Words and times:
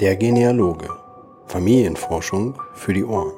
Der 0.00 0.16
Genealoge. 0.16 0.88
Familienforschung 1.44 2.58
für 2.72 2.94
die 2.94 3.04
Ohren. 3.04 3.34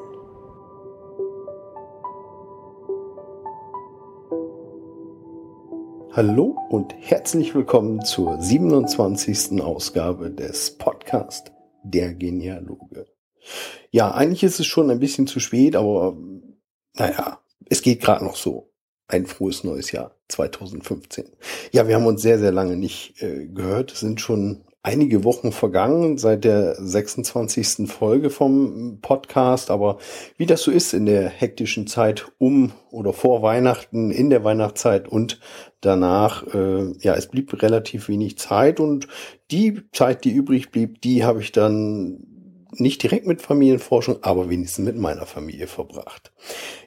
Hallo 6.13 6.57
und 6.71 6.95
herzlich 7.01 7.53
willkommen 7.57 8.05
zur 8.05 8.41
27. 8.41 9.61
Ausgabe 9.61 10.31
des 10.31 10.79
Podcast 10.79 11.51
Der 11.83 12.15
Genealoge. 12.15 13.07
Ja, 13.91 14.13
eigentlich 14.13 14.45
ist 14.45 14.61
es 14.61 14.67
schon 14.67 14.89
ein 14.93 15.01
bisschen 15.01 15.27
zu 15.27 15.41
spät, 15.41 15.75
aber 15.75 16.17
naja, 16.95 17.41
es 17.71 17.83
geht 17.83 18.01
gerade 18.01 18.25
noch 18.25 18.37
so. 18.37 18.73
Ein 19.09 19.27
frohes 19.27 19.65
neues 19.65 19.91
Jahr 19.91 20.15
2015. 20.29 21.25
Ja, 21.73 21.89
wir 21.89 21.97
haben 21.97 22.07
uns 22.07 22.23
sehr, 22.23 22.39
sehr 22.39 22.53
lange 22.53 22.77
nicht 22.77 23.21
äh, 23.21 23.49
gehört. 23.49 23.91
Es 23.91 23.99
sind 23.99 24.21
schon 24.21 24.65
einige 24.83 25.23
Wochen 25.23 25.53
vergangen 25.53 26.19
seit 26.19 26.45
der 26.45 26.75
26. 26.75 27.89
Folge 27.89 28.31
vom 28.31 28.99
Podcast, 29.01 29.71
aber 29.71 29.99
wie 30.37 30.47
das 30.47 30.63
so 30.63 30.71
ist 30.71 30.93
in 30.93 31.07
der 31.07 31.29
hektischen 31.29 31.87
Zeit 31.87 32.27
um 32.39 32.73
oder 32.91 33.13
vor 33.13 33.43
Weihnachten, 33.43 34.11
in 34.11 34.31
der 34.31 34.43
Weihnachtszeit 34.43 35.09
und 35.09 35.41
danach, 35.81 36.47
äh, 36.55 36.93
ja, 36.99 37.15
es 37.15 37.29
blieb 37.29 37.63
relativ 37.63 38.09
wenig 38.09 38.39
Zeit 38.39 38.81
und 38.81 39.07
die 39.51 39.83
Zeit, 39.93 40.25
die 40.25 40.33
übrig 40.33 40.71
blieb, 40.71 41.01
die 41.01 41.25
habe 41.25 41.41
ich 41.41 41.53
dann 41.53 42.27
nicht 42.75 43.03
direkt 43.03 43.27
mit 43.27 43.43
Familienforschung, 43.43 44.19
aber 44.23 44.49
wenigstens 44.49 44.85
mit 44.85 44.97
meiner 44.97 45.27
Familie 45.27 45.67
verbracht. 45.67 46.33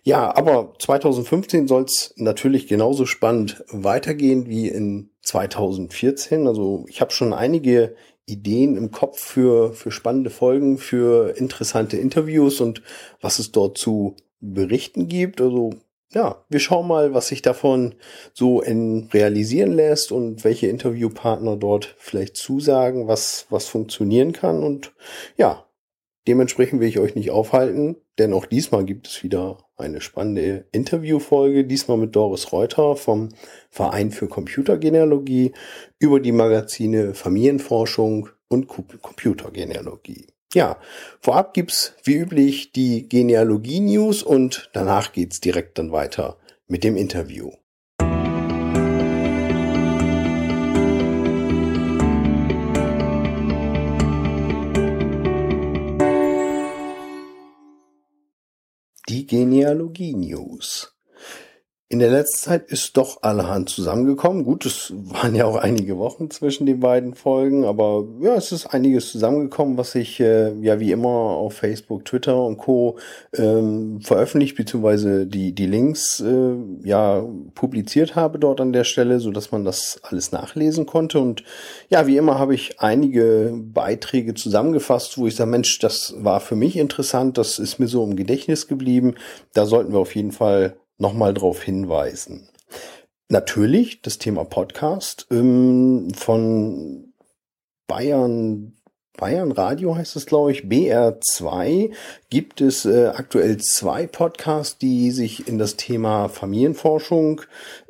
Ja, 0.03 0.35
aber 0.35 0.73
2015 0.79 1.67
soll 1.67 1.83
es 1.83 2.13
natürlich 2.17 2.67
genauso 2.67 3.05
spannend 3.05 3.63
weitergehen 3.69 4.47
wie 4.47 4.67
in 4.67 5.11
2014. 5.25 6.47
Also 6.47 6.85
ich 6.87 7.01
habe 7.01 7.11
schon 7.11 7.33
einige 7.33 7.95
Ideen 8.25 8.77
im 8.77 8.91
Kopf 8.91 9.19
für, 9.19 9.73
für 9.73 9.91
spannende 9.91 10.29
Folgen, 10.29 10.77
für 10.77 11.35
interessante 11.37 11.97
Interviews 11.97 12.61
und 12.61 12.81
was 13.21 13.39
es 13.39 13.51
dort 13.51 13.77
zu 13.77 14.15
berichten 14.39 15.07
gibt. 15.07 15.41
Also 15.41 15.71
ja, 16.13 16.43
wir 16.49 16.59
schauen 16.59 16.87
mal, 16.87 17.13
was 17.13 17.27
sich 17.27 17.41
davon 17.41 17.95
so 18.33 18.61
in 18.61 19.09
realisieren 19.13 19.73
lässt 19.73 20.11
und 20.11 20.43
welche 20.43 20.67
Interviewpartner 20.67 21.57
dort 21.57 21.95
vielleicht 21.97 22.37
zusagen, 22.37 23.07
was, 23.07 23.47
was 23.49 23.67
funktionieren 23.67 24.31
kann. 24.31 24.63
Und 24.63 24.93
ja, 25.35 25.65
Dementsprechend 26.27 26.81
will 26.81 26.87
ich 26.87 26.99
euch 26.99 27.15
nicht 27.15 27.29
aufhalten, 27.31 27.97
denn 28.17 28.33
auch 28.33 28.45
diesmal 28.45 28.85
gibt 28.85 29.07
es 29.07 29.23
wieder 29.23 29.57
eine 29.77 30.01
spannende 30.01 30.65
Interviewfolge, 30.71 31.65
diesmal 31.65 31.97
mit 31.97 32.15
Doris 32.15 32.51
Reuter 32.51 32.95
vom 32.95 33.29
Verein 33.69 34.11
für 34.11 34.27
Computergenealogie 34.27 35.51
über 35.99 36.19
die 36.19 36.31
Magazine 36.31 37.13
Familienforschung 37.13 38.29
und 38.47 38.67
Computergenealogie. 38.67 40.27
Ja, 40.53 40.77
vorab 41.19 41.53
gibt's 41.53 41.93
wie 42.03 42.15
üblich 42.15 42.71
die 42.71 43.09
Genealogie-News 43.09 44.23
und 44.23 44.69
danach 44.71 45.11
geht's 45.11 45.41
direkt 45.41 45.77
dann 45.77 45.91
weiter 45.91 46.37
mit 46.67 46.85
dem 46.85 46.95
Interview. 46.95 47.51
Die 59.35 59.41
Genealogie 59.41 60.15
News. 60.15 60.95
In 61.87 61.99
der 61.99 62.09
letzten 62.09 62.49
Zeit 62.49 62.71
ist 62.71 62.97
doch 62.97 63.21
allerhand 63.21 63.69
zusammengekommen. 63.69 64.43
Gut, 64.43 64.65
es 64.65 64.91
waren 64.95 65.35
ja 65.35 65.45
auch 65.45 65.57
einige 65.57 65.99
Wochen 65.99 66.31
zwischen 66.31 66.65
den 66.65 66.79
beiden 66.79 67.13
Folgen, 67.13 67.63
aber 67.63 68.07
ja, 68.21 68.33
es 68.33 68.51
ist 68.51 68.65
einiges 68.65 69.11
zusammengekommen, 69.11 69.77
was 69.77 69.93
ich 69.93 70.19
äh, 70.19 70.51
ja 70.61 70.79
wie 70.79 70.91
immer 70.91 71.07
auf 71.07 71.53
Facebook, 71.53 72.03
Twitter 72.03 72.43
und 72.43 72.57
Co. 72.57 72.97
Ähm, 73.37 74.01
veröffentlicht, 74.01 74.57
beziehungsweise 74.57 75.27
die, 75.27 75.53
die 75.53 75.67
Links 75.67 76.21
äh, 76.21 76.55
ja 76.83 77.23
publiziert 77.53 78.15
habe 78.15 78.39
dort 78.39 78.61
an 78.61 78.73
der 78.73 78.83
Stelle, 78.83 79.19
so 79.19 79.29
dass 79.29 79.51
man 79.51 79.63
das 79.63 79.99
alles 80.01 80.31
nachlesen 80.31 80.87
konnte. 80.87 81.19
Und 81.19 81.43
ja, 81.89 82.07
wie 82.07 82.17
immer 82.17 82.39
habe 82.39 82.55
ich 82.55 82.79
einige 82.79 83.53
Beiträge 83.55 84.33
zusammengefasst, 84.33 85.19
wo 85.19 85.27
ich 85.27 85.35
sage, 85.35 85.51
Mensch, 85.51 85.77
das 85.77 86.15
war 86.17 86.39
für 86.39 86.55
mich 86.55 86.77
interessant, 86.77 87.37
das 87.37 87.59
ist 87.59 87.77
mir 87.77 87.87
so 87.87 88.03
im 88.03 88.15
Gedächtnis 88.15 88.67
geblieben. 88.67 89.13
Da 89.53 89.67
sollten 89.67 89.93
wir 89.93 89.99
auf 89.99 90.15
jeden 90.15 90.31
Fall 90.31 90.77
nochmal 90.97 91.33
darauf 91.33 91.61
hinweisen. 91.61 92.49
Natürlich 93.29 94.01
das 94.01 94.17
Thema 94.17 94.45
Podcast 94.45 95.27
ähm, 95.31 96.11
von 96.13 97.13
Bayern 97.87 98.75
Bayern 99.17 99.51
Radio 99.51 99.95
heißt 99.95 100.15
es, 100.15 100.25
glaube 100.25 100.51
ich, 100.51 100.63
BR2 100.65 101.91
gibt 102.29 102.61
es 102.61 102.85
äh, 102.85 103.07
aktuell 103.15 103.57
zwei 103.57 104.07
Podcasts, 104.07 104.77
die 104.77 105.11
sich 105.11 105.47
in 105.47 105.57
das 105.57 105.77
Thema 105.77 106.27
Familienforschung 106.27 107.41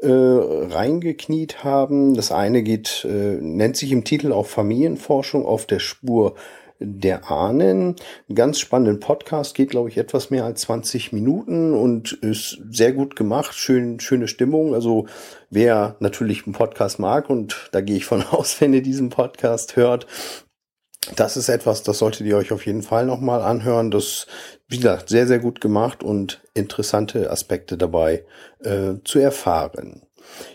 äh, 0.01 0.07
reingekniet 0.09 1.63
haben. 1.63 2.13
Das 2.13 2.31
eine 2.31 2.61
geht, 2.61 3.05
äh, 3.09 3.37
nennt 3.41 3.75
sich 3.75 3.91
im 3.91 4.03
Titel 4.03 4.31
auch 4.31 4.45
Familienforschung 4.45 5.45
auf 5.45 5.65
der 5.65 5.79
Spur 5.79 6.35
der 6.79 7.31
Ahnen. 7.31 7.95
Ganz 8.33 8.59
spannenden 8.59 8.99
Podcast, 8.99 9.55
geht 9.55 9.69
glaube 9.69 9.89
ich 9.89 9.97
etwas 9.97 10.29
mehr 10.29 10.45
als 10.45 10.61
20 10.61 11.13
Minuten 11.13 11.73
und 11.73 12.13
ist 12.13 12.59
sehr 12.69 12.93
gut 12.93 13.15
gemacht, 13.15 13.55
schön, 13.55 13.99
schöne 13.99 14.27
Stimmung. 14.27 14.73
Also 14.73 15.07
wer 15.49 15.95
natürlich 15.99 16.45
einen 16.45 16.53
Podcast 16.53 16.99
mag 16.99 17.29
und 17.29 17.69
da 17.71 17.81
gehe 17.81 17.97
ich 17.97 18.05
von 18.05 18.23
aus, 18.31 18.59
wenn 18.61 18.73
ihr 18.73 18.83
diesen 18.83 19.09
Podcast 19.09 19.75
hört, 19.75 20.07
das 21.15 21.37
ist 21.37 21.49
etwas, 21.49 21.83
das 21.83 21.99
solltet 21.99 22.25
ihr 22.25 22.37
euch 22.37 22.51
auf 22.51 22.65
jeden 22.65 22.81
Fall 22.81 23.05
nochmal 23.05 23.41
anhören. 23.41 23.91
Das, 23.91 24.25
wie 24.67 24.77
gesagt, 24.77 25.09
sehr, 25.09 25.27
sehr 25.27 25.39
gut 25.39 25.61
gemacht 25.61 26.03
und 26.03 26.41
interessante 26.53 27.29
Aspekte 27.29 27.77
dabei 27.77 28.25
äh, 28.63 28.93
zu 29.03 29.19
erfahren. 29.19 30.01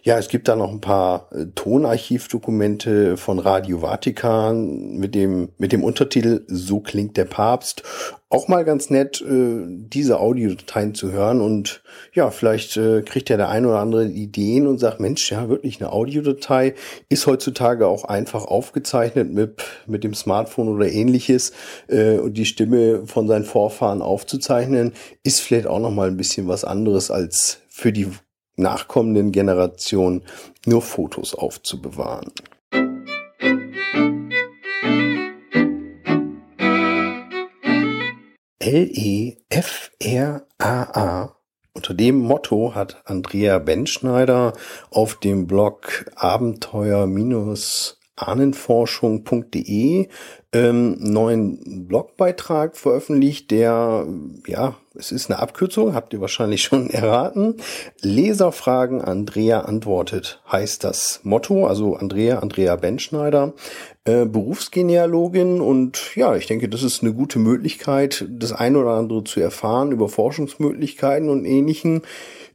Ja, 0.03 0.19
es 0.19 0.29
gibt 0.29 0.49
da 0.49 0.57
noch 0.57 0.71
ein 0.71 0.81
paar 0.81 1.29
äh, 1.33 1.47
Tonarchivdokumente 1.55 3.17
von 3.17 3.39
Radio 3.39 3.81
Vatikan 3.81 4.97
mit 4.97 5.15
dem, 5.15 5.51
mit 5.59 5.73
dem 5.73 5.85
Untertitel 5.85 6.45
So 6.49 6.81
klingt 6.81 7.17
der 7.17 7.27
Papst. 7.27 7.83
Auch 8.29 8.47
mal 8.47 8.65
ganz 8.65 8.91
nett, 8.91 9.21
äh, 9.21 9.65
diese 9.67 10.21
Audiodateien 10.21 10.95
zu 10.95 11.11
hören 11.11 11.41
und 11.41 11.83
ja, 12.15 12.31
vielleicht 12.31 12.77
äh, 12.77 13.03
kriegt 13.03 13.29
ja 13.29 13.37
der 13.37 13.49
ein 13.49 13.67
oder 13.67 13.81
andere 13.81 14.07
Ideen 14.07 14.67
und 14.67 14.79
sagt, 14.79 15.01
Mensch, 15.01 15.31
ja, 15.33 15.49
wirklich 15.49 15.81
eine 15.81 15.93
Audiodatei 15.93 16.75
ist 17.09 17.27
heutzutage 17.27 17.87
auch 17.87 18.05
einfach 18.05 18.45
aufgezeichnet 18.45 19.33
mit, 19.33 19.63
mit 19.87 20.05
dem 20.05 20.15
Smartphone 20.15 20.69
oder 20.69 20.89
ähnliches 20.91 21.53
und 21.89 22.35
die 22.35 22.47
Stimme 22.47 23.07
von 23.07 23.27
seinen 23.27 23.45
Vorfahren 23.45 24.03
aufzuzeichnen, 24.03 24.93
ist 25.23 25.41
vielleicht 25.41 25.67
auch 25.67 25.81
noch 25.81 25.91
mal 25.91 26.09
ein 26.09 26.17
bisschen 26.17 26.47
was 26.47 26.65
anderes 26.65 27.11
als 27.11 27.61
für 27.69 27.93
die 27.93 28.09
nachkommenden 28.61 29.33
Generationen 29.33 30.23
nur 30.67 30.83
Fotos 30.83 31.35
aufzubewahren. 31.35 32.31
L-E-F-R-A-A. 38.61 39.41
Unter 41.73 41.95
dem 41.95 42.19
Motto 42.19 42.75
hat 42.75 43.03
Andrea 43.05 43.59
Benschneider 43.59 44.53
auf 44.91 45.17
dem 45.17 45.47
Blog 45.47 46.05
Abenteuer- 46.15 47.07
ahnenforschung.de 48.21 50.09
ähm, 50.53 50.97
neuen 50.99 51.87
Blogbeitrag 51.87 52.77
veröffentlicht, 52.77 53.53
der, 53.53 54.07
ja, 54.47 54.75
es 54.95 55.13
ist 55.13 55.31
eine 55.31 55.39
Abkürzung, 55.39 55.95
habt 55.95 56.13
ihr 56.13 56.21
wahrscheinlich 56.21 56.63
schon 56.65 56.91
erraten. 56.91 57.57
Leserfragen 58.01 59.01
Andrea 59.01 59.61
antwortet, 59.61 60.43
heißt 60.51 60.83
das 60.83 61.21
Motto, 61.23 61.67
also 61.67 61.95
Andrea, 61.95 62.41
Andrea 62.41 62.75
Benschneider, 62.75 63.55
äh, 64.05 64.27
Berufsgenealogin 64.27 65.61
und 65.61 66.17
ja, 66.17 66.35
ich 66.35 66.47
denke, 66.47 66.69
das 66.69 66.83
ist 66.83 67.03
eine 67.03 67.13
gute 67.13 67.39
Möglichkeit, 67.39 68.27
das 68.29 68.53
eine 68.53 68.79
oder 68.79 68.93
andere 68.93 69.23
zu 69.23 69.41
erfahren 69.41 69.93
über 69.93 70.09
Forschungsmöglichkeiten 70.09 71.29
und 71.29 71.45
ähnlichen. 71.45 72.03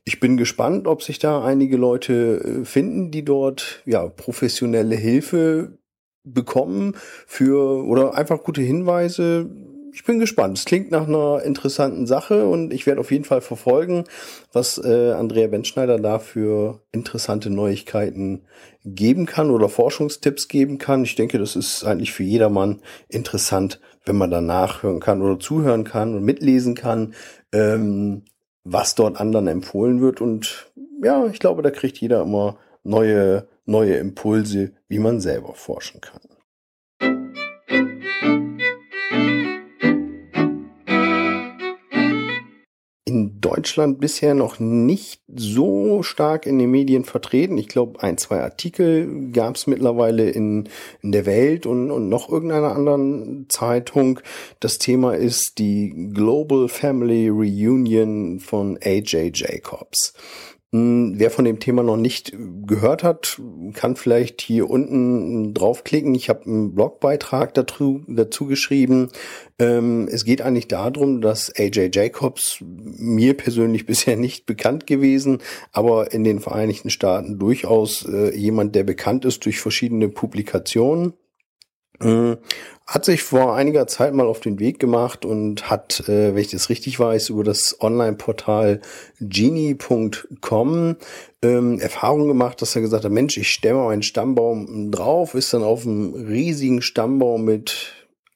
Ich 0.03 0.19
bin 0.19 0.35
gespannt, 0.37 0.85
ob 0.85 1.01
sich 1.01 1.17
da 1.17 1.43
einige 1.43 1.77
Leute 1.77 2.61
äh, 2.61 2.65
finden, 2.65 3.09
die 3.09 3.23
dort 3.23 3.81
ja 3.85 4.05
professionelle 4.07 4.95
Hilfe 4.95 5.77
bekommen 6.25 6.95
für 7.27 7.85
oder 7.85 8.15
einfach 8.15 8.43
gute 8.43 8.61
Hinweise. 8.61 9.49
Ich 9.93 10.03
bin 10.03 10.19
gespannt. 10.19 10.57
Es 10.57 10.65
klingt 10.65 10.91
nach 10.91 11.07
einer 11.07 11.41
interessanten 11.43 12.05
Sache 12.05 12.47
und 12.47 12.73
ich 12.73 12.85
werde 12.85 12.99
auf 12.99 13.11
jeden 13.11 13.23
Fall 13.23 13.39
verfolgen, 13.39 14.03
was 14.51 14.77
äh, 14.77 15.11
Andrea 15.13 15.47
Benschneider 15.47 15.99
da 15.99 16.19
für 16.19 16.81
interessante 16.91 17.49
Neuigkeiten 17.49 18.41
geben 18.83 19.25
kann 19.25 19.51
oder 19.51 19.69
Forschungstipps 19.69 20.49
geben 20.49 20.79
kann. 20.79 21.05
Ich 21.05 21.15
denke, 21.15 21.39
das 21.39 21.55
ist 21.55 21.85
eigentlich 21.85 22.11
für 22.11 22.23
jedermann 22.23 22.81
interessant, 23.07 23.79
wenn 24.05 24.17
man 24.17 24.31
da 24.31 24.41
nachhören 24.41 24.99
kann 24.99 25.21
oder 25.21 25.39
zuhören 25.39 25.85
kann 25.85 26.13
und 26.13 26.25
mitlesen 26.25 26.75
kann. 26.75 27.13
Ähm, 27.53 28.23
was 28.65 28.95
dort 28.95 29.21
anderen 29.21 29.47
empfohlen 29.47 30.01
wird. 30.01 30.19
Und 30.19 30.71
ja, 31.01 31.25
ich 31.27 31.39
glaube, 31.39 31.61
da 31.61 31.71
kriegt 31.71 31.99
jeder 31.99 32.23
immer 32.23 32.57
neue, 32.83 33.47
neue 33.65 33.95
Impulse, 33.95 34.73
wie 34.87 34.99
man 34.99 35.19
selber 35.19 35.53
forschen 35.53 36.01
kann. 36.01 36.21
in 43.15 43.39
Deutschland 43.39 44.01
bisher 44.01 44.33
noch 44.33 44.59
nicht 44.59 45.21
so 45.33 46.03
stark 46.03 46.45
in 46.45 46.59
den 46.59 46.69
Medien 46.69 47.05
vertreten. 47.05 47.57
Ich 47.57 47.69
glaube, 47.69 48.03
ein, 48.03 48.17
zwei 48.17 48.41
Artikel 48.41 49.31
gab 49.31 49.55
es 49.55 49.67
mittlerweile 49.67 50.29
in, 50.29 50.67
in 51.01 51.13
der 51.13 51.25
Welt 51.25 51.65
und, 51.65 51.91
und 51.91 52.09
noch 52.09 52.29
irgendeiner 52.29 52.75
anderen 52.75 53.45
Zeitung. 53.47 54.19
Das 54.59 54.79
Thema 54.79 55.15
ist 55.15 55.53
die 55.59 56.09
Global 56.13 56.67
Family 56.67 57.29
Reunion 57.29 58.41
von 58.41 58.77
AJ 58.83 59.31
Jacobs. 59.33 60.13
Hm, 60.75 61.13
wer 61.15 61.31
von 61.31 61.45
dem 61.45 61.61
Thema 61.61 61.83
noch 61.83 61.95
nicht 61.95 62.33
gehört 62.67 63.01
hat, 63.01 63.41
kann 63.75 63.95
vielleicht 63.95 64.41
hier 64.41 64.69
unten 64.69 65.53
draufklicken. 65.53 66.13
Ich 66.15 66.27
habe 66.27 66.43
einen 66.45 66.75
Blogbeitrag 66.75 67.53
dazu, 67.53 68.03
dazu 68.09 68.45
geschrieben. 68.45 69.09
Ähm, 69.57 70.09
es 70.11 70.25
geht 70.25 70.41
eigentlich 70.41 70.67
darum, 70.67 71.21
dass 71.21 71.49
AJ 71.57 71.91
Jacobs 71.93 72.57
mir 72.61 73.37
persönlich 73.37 73.85
bisher 73.85 74.17
nicht 74.17 74.45
bekannt 74.45 74.85
gewesen, 74.85 75.37
aber 75.71 76.11
in 76.11 76.25
den 76.25 76.41
Vereinigten 76.41 76.89
Staaten 76.89 77.39
durchaus 77.39 78.05
äh, 78.05 78.35
jemand, 78.35 78.75
der 78.75 78.83
bekannt 78.83 79.23
ist 79.23 79.45
durch 79.45 79.61
verschiedene 79.61 80.09
Publikationen. 80.09 81.13
Hm, 82.01 82.37
hat 82.85 83.05
sich 83.05 83.23
vor 83.23 83.55
einiger 83.55 83.87
Zeit 83.87 84.13
mal 84.13 84.27
auf 84.27 84.41
den 84.41 84.59
Weg 84.59 84.79
gemacht 84.79 85.25
und 85.25 85.69
hat, 85.69 86.07
äh, 86.07 86.35
wenn 86.35 86.41
ich 86.41 86.51
das 86.51 86.69
richtig 86.69 86.99
weiß, 86.99 87.29
über 87.29 87.43
das 87.43 87.77
Online-Portal 87.79 88.81
genie.com 89.21 90.95
ähm, 91.41 91.79
Erfahrung 91.79 92.27
gemacht, 92.27 92.61
dass 92.61 92.75
er 92.75 92.81
gesagt 92.81 93.05
hat, 93.05 93.11
Mensch, 93.11 93.37
ich 93.37 93.49
stelle 93.49 93.75
meinen 93.75 94.03
Stammbaum 94.03 94.91
drauf, 94.91 95.33
ist 95.33 95.53
dann 95.53 95.63
auf 95.63 95.85
einem 95.85 96.13
riesigen 96.13 96.81
Stammbaum 96.81 97.45
mit 97.45 97.93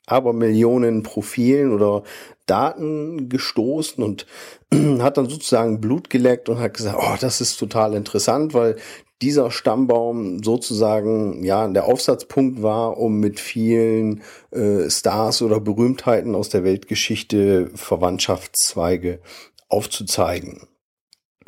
aber 0.10 0.34
Millionen 0.34 1.04
Profilen 1.04 1.72
oder 1.72 2.04
Daten 2.48 3.30
gestoßen 3.30 4.04
und 4.04 4.26
hat 5.00 5.18
dann 5.18 5.30
sozusagen 5.30 5.80
Blut 5.80 6.10
geleckt 6.10 6.50
und 6.50 6.60
hat 6.60 6.74
gesagt, 6.74 6.98
oh, 7.00 7.16
das 7.20 7.42
ist 7.42 7.58
total 7.58 7.94
interessant, 7.94 8.56
weil 8.56 8.76
dieser 9.22 9.52
Stammbaum 9.52 10.44
sozusagen 10.44 11.44
ja 11.44 11.68
der 11.68 11.86
Aufsatzpunkt 11.86 12.62
war, 12.62 12.98
um 12.98 13.20
mit 13.20 13.40
vielen 13.40 14.22
äh, 14.52 14.90
Stars 14.90 15.42
oder 15.42 15.60
Berühmtheiten 15.60 16.36
aus 16.36 16.50
der 16.50 16.64
Weltgeschichte 16.64 17.70
Verwandtschaftszweige 17.76 19.20
aufzuzeigen. 19.68 20.68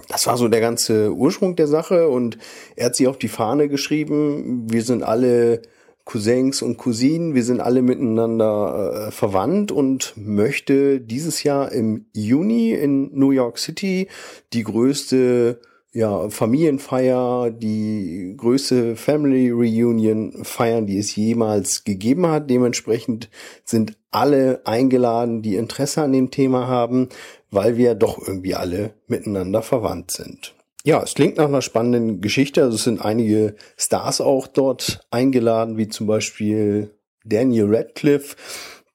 Das 0.07 0.27
war 0.27 0.37
so 0.37 0.47
der 0.47 0.61
ganze 0.61 1.13
Ursprung 1.13 1.55
der 1.55 1.67
Sache 1.67 2.09
und 2.09 2.37
er 2.75 2.87
hat 2.87 2.95
sich 2.95 3.07
auf 3.07 3.17
die 3.17 3.27
Fahne 3.27 3.69
geschrieben, 3.69 4.69
wir 4.69 4.83
sind 4.83 5.03
alle 5.03 5.61
Cousins 6.05 6.61
und 6.61 6.77
Cousinen, 6.77 7.35
wir 7.35 7.43
sind 7.43 7.61
alle 7.61 7.81
miteinander 7.81 9.07
äh, 9.07 9.11
verwandt 9.11 9.71
und 9.71 10.13
möchte 10.17 10.99
dieses 10.99 11.43
Jahr 11.43 11.71
im 11.71 12.07
Juni 12.13 12.71
in 12.71 13.17
New 13.17 13.31
York 13.31 13.59
City 13.59 14.07
die 14.51 14.63
größte 14.63 15.61
ja, 15.93 16.29
Familienfeier, 16.29 17.51
die 17.51 18.33
größte 18.37 18.95
Family 18.95 19.49
Reunion 19.51 20.43
feiern, 20.43 20.85
die 20.85 20.97
es 20.97 21.15
jemals 21.15 21.83
gegeben 21.83 22.27
hat. 22.27 22.49
Dementsprechend 22.49 23.29
sind 23.65 23.97
alle 24.09 24.61
eingeladen, 24.65 25.41
die 25.41 25.55
Interesse 25.55 26.01
an 26.01 26.13
dem 26.13 26.31
Thema 26.31 26.67
haben, 26.67 27.09
weil 27.49 27.75
wir 27.75 27.95
doch 27.95 28.25
irgendwie 28.25 28.55
alle 28.55 28.93
miteinander 29.07 29.61
verwandt 29.61 30.11
sind. 30.11 30.55
Ja, 30.83 31.03
es 31.03 31.13
klingt 31.13 31.37
nach 31.37 31.45
einer 31.45 31.61
spannenden 31.61 32.21
Geschichte. 32.21 32.63
Also 32.63 32.75
es 32.75 32.83
sind 32.85 33.03
einige 33.03 33.55
Stars 33.77 34.21
auch 34.21 34.47
dort 34.47 35.05
eingeladen, 35.11 35.77
wie 35.77 35.89
zum 35.89 36.07
Beispiel 36.07 36.91
Daniel 37.25 37.67
Radcliffe, 37.75 38.35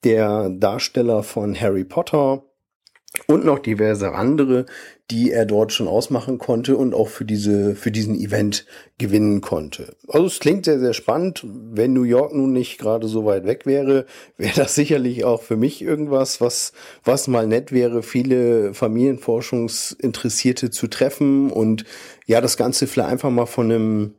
der 0.02 0.48
Darsteller 0.48 1.22
von 1.22 1.58
Harry 1.60 1.84
Potter 1.84 2.42
und 3.26 3.44
noch 3.44 3.58
diverse 3.58 4.12
andere, 4.12 4.66
die 5.10 5.30
er 5.30 5.46
dort 5.46 5.72
schon 5.72 5.86
ausmachen 5.86 6.38
konnte 6.38 6.76
und 6.76 6.92
auch 6.92 7.08
für 7.08 7.24
diese, 7.24 7.76
für 7.76 7.92
diesen 7.92 8.16
Event 8.16 8.66
gewinnen 8.98 9.40
konnte. 9.40 9.94
Also 10.08 10.26
es 10.26 10.40
klingt 10.40 10.64
sehr, 10.64 10.80
sehr 10.80 10.94
spannend. 10.94 11.44
Wenn 11.44 11.92
New 11.92 12.02
York 12.02 12.34
nun 12.34 12.52
nicht 12.52 12.78
gerade 12.78 13.06
so 13.06 13.24
weit 13.24 13.44
weg 13.46 13.66
wäre, 13.66 14.06
wäre 14.36 14.54
das 14.56 14.74
sicherlich 14.74 15.24
auch 15.24 15.42
für 15.42 15.56
mich 15.56 15.80
irgendwas, 15.80 16.40
was, 16.40 16.72
was 17.04 17.28
mal 17.28 17.46
nett 17.46 17.70
wäre, 17.70 18.02
viele 18.02 18.74
Familienforschungsinteressierte 18.74 20.70
zu 20.70 20.88
treffen 20.88 21.50
und 21.50 21.84
ja, 22.26 22.40
das 22.40 22.56
Ganze 22.56 22.88
vielleicht 22.88 23.10
einfach 23.10 23.30
mal 23.30 23.46
von 23.46 23.70
einem 23.70 24.14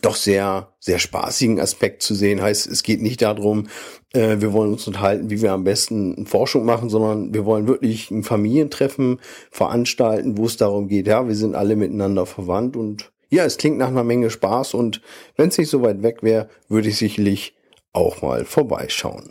doch 0.00 0.16
sehr, 0.16 0.72
sehr 0.80 0.98
spaßigen 0.98 1.60
Aspekt 1.60 2.02
zu 2.02 2.14
sehen. 2.14 2.40
Heißt, 2.40 2.66
es 2.66 2.82
geht 2.82 3.02
nicht 3.02 3.20
darum, 3.22 3.68
äh, 4.12 4.36
wir 4.38 4.52
wollen 4.52 4.72
uns 4.72 4.86
unterhalten, 4.86 5.30
wie 5.30 5.42
wir 5.42 5.52
am 5.52 5.64
besten 5.64 6.26
Forschung 6.26 6.64
machen, 6.64 6.88
sondern 6.88 7.34
wir 7.34 7.44
wollen 7.44 7.68
wirklich 7.68 8.10
ein 8.10 8.22
Familientreffen 8.22 9.20
veranstalten, 9.50 10.38
wo 10.38 10.46
es 10.46 10.56
darum 10.56 10.88
geht, 10.88 11.06
ja, 11.06 11.26
wir 11.28 11.34
sind 11.34 11.54
alle 11.54 11.76
miteinander 11.76 12.24
verwandt 12.24 12.76
und 12.76 13.12
ja, 13.30 13.44
es 13.44 13.56
klingt 13.56 13.78
nach 13.78 13.88
einer 13.88 14.04
Menge 14.04 14.30
Spaß 14.30 14.74
und 14.74 15.02
wenn 15.36 15.48
es 15.48 15.58
nicht 15.58 15.70
so 15.70 15.82
weit 15.82 16.02
weg 16.02 16.22
wäre, 16.22 16.48
würde 16.68 16.88
ich 16.88 16.96
sicherlich 16.96 17.54
auch 17.92 18.22
mal 18.22 18.44
vorbeischauen. 18.44 19.30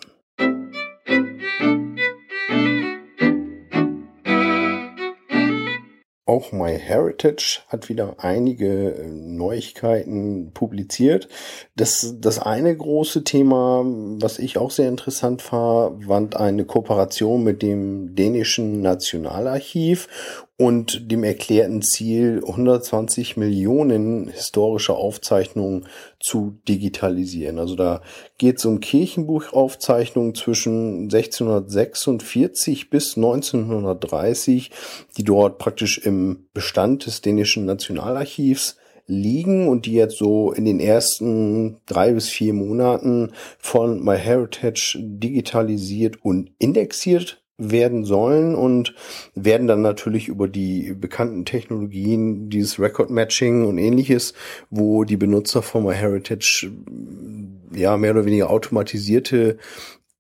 Auch 6.33 6.51
MyHeritage 6.51 7.61
hat 7.67 7.89
wieder 7.89 8.15
einige 8.17 8.95
äh, 8.95 9.07
Neuigkeiten 9.07 10.49
publiziert. 10.51 11.27
Das, 11.75 12.15
das 12.17 12.39
eine 12.39 12.75
große 12.75 13.23
Thema, 13.23 13.83
was 13.85 14.39
ich 14.39 14.57
auch 14.57 14.71
sehr 14.71 14.89
interessant 14.89 15.43
fand, 15.43 16.07
war 16.07 16.27
eine 16.35 16.65
Kooperation 16.65 17.43
mit 17.43 17.61
dem 17.61 18.15
dänischen 18.15 18.81
Nationalarchiv 18.81 20.07
und 20.57 21.11
dem 21.11 21.23
erklärten 21.23 21.81
Ziel, 21.81 22.43
120 22.45 23.37
Millionen 23.37 24.27
historische 24.27 24.93
Aufzeichnungen 24.93 25.87
zu 26.19 26.59
digitalisieren. 26.67 27.57
Also 27.57 27.75
da 27.75 28.01
geht 28.37 28.59
es 28.59 28.65
um 28.65 28.79
Kirchenbuchaufzeichnungen 28.79 30.35
zwischen 30.35 31.03
1646 31.05 32.91
bis 32.91 33.17
1930, 33.17 34.69
die 35.17 35.23
dort 35.23 35.57
praktisch 35.57 35.97
im 35.97 36.45
Bestand 36.53 37.07
des 37.07 37.21
dänischen 37.21 37.65
Nationalarchivs 37.65 38.77
liegen 39.05 39.67
und 39.67 39.85
die 39.85 39.93
jetzt 39.93 40.17
so 40.17 40.51
in 40.51 40.65
den 40.65 40.79
ersten 40.79 41.81
drei 41.87 42.13
bis 42.13 42.29
vier 42.29 42.53
Monaten 42.53 43.31
von 43.57 44.03
MyHeritage 44.03 44.97
digitalisiert 45.01 46.23
und 46.23 46.51
indexiert 46.59 47.42
werden 47.57 48.03
sollen 48.03 48.55
und 48.55 48.95
werden 49.35 49.67
dann 49.67 49.81
natürlich 49.81 50.27
über 50.27 50.47
die 50.47 50.93
bekannten 50.93 51.45
Technologien, 51.45 52.49
dieses 52.49 52.79
Record 52.79 53.09
Matching 53.09 53.65
und 53.65 53.77
ähnliches, 53.77 54.33
wo 54.69 55.03
die 55.03 55.17
Benutzer 55.17 55.61
von 55.61 55.83
MyHeritage 55.83 56.71
ja 57.73 57.97
mehr 57.97 58.11
oder 58.11 58.25
weniger 58.25 58.49
automatisierte 58.49 59.57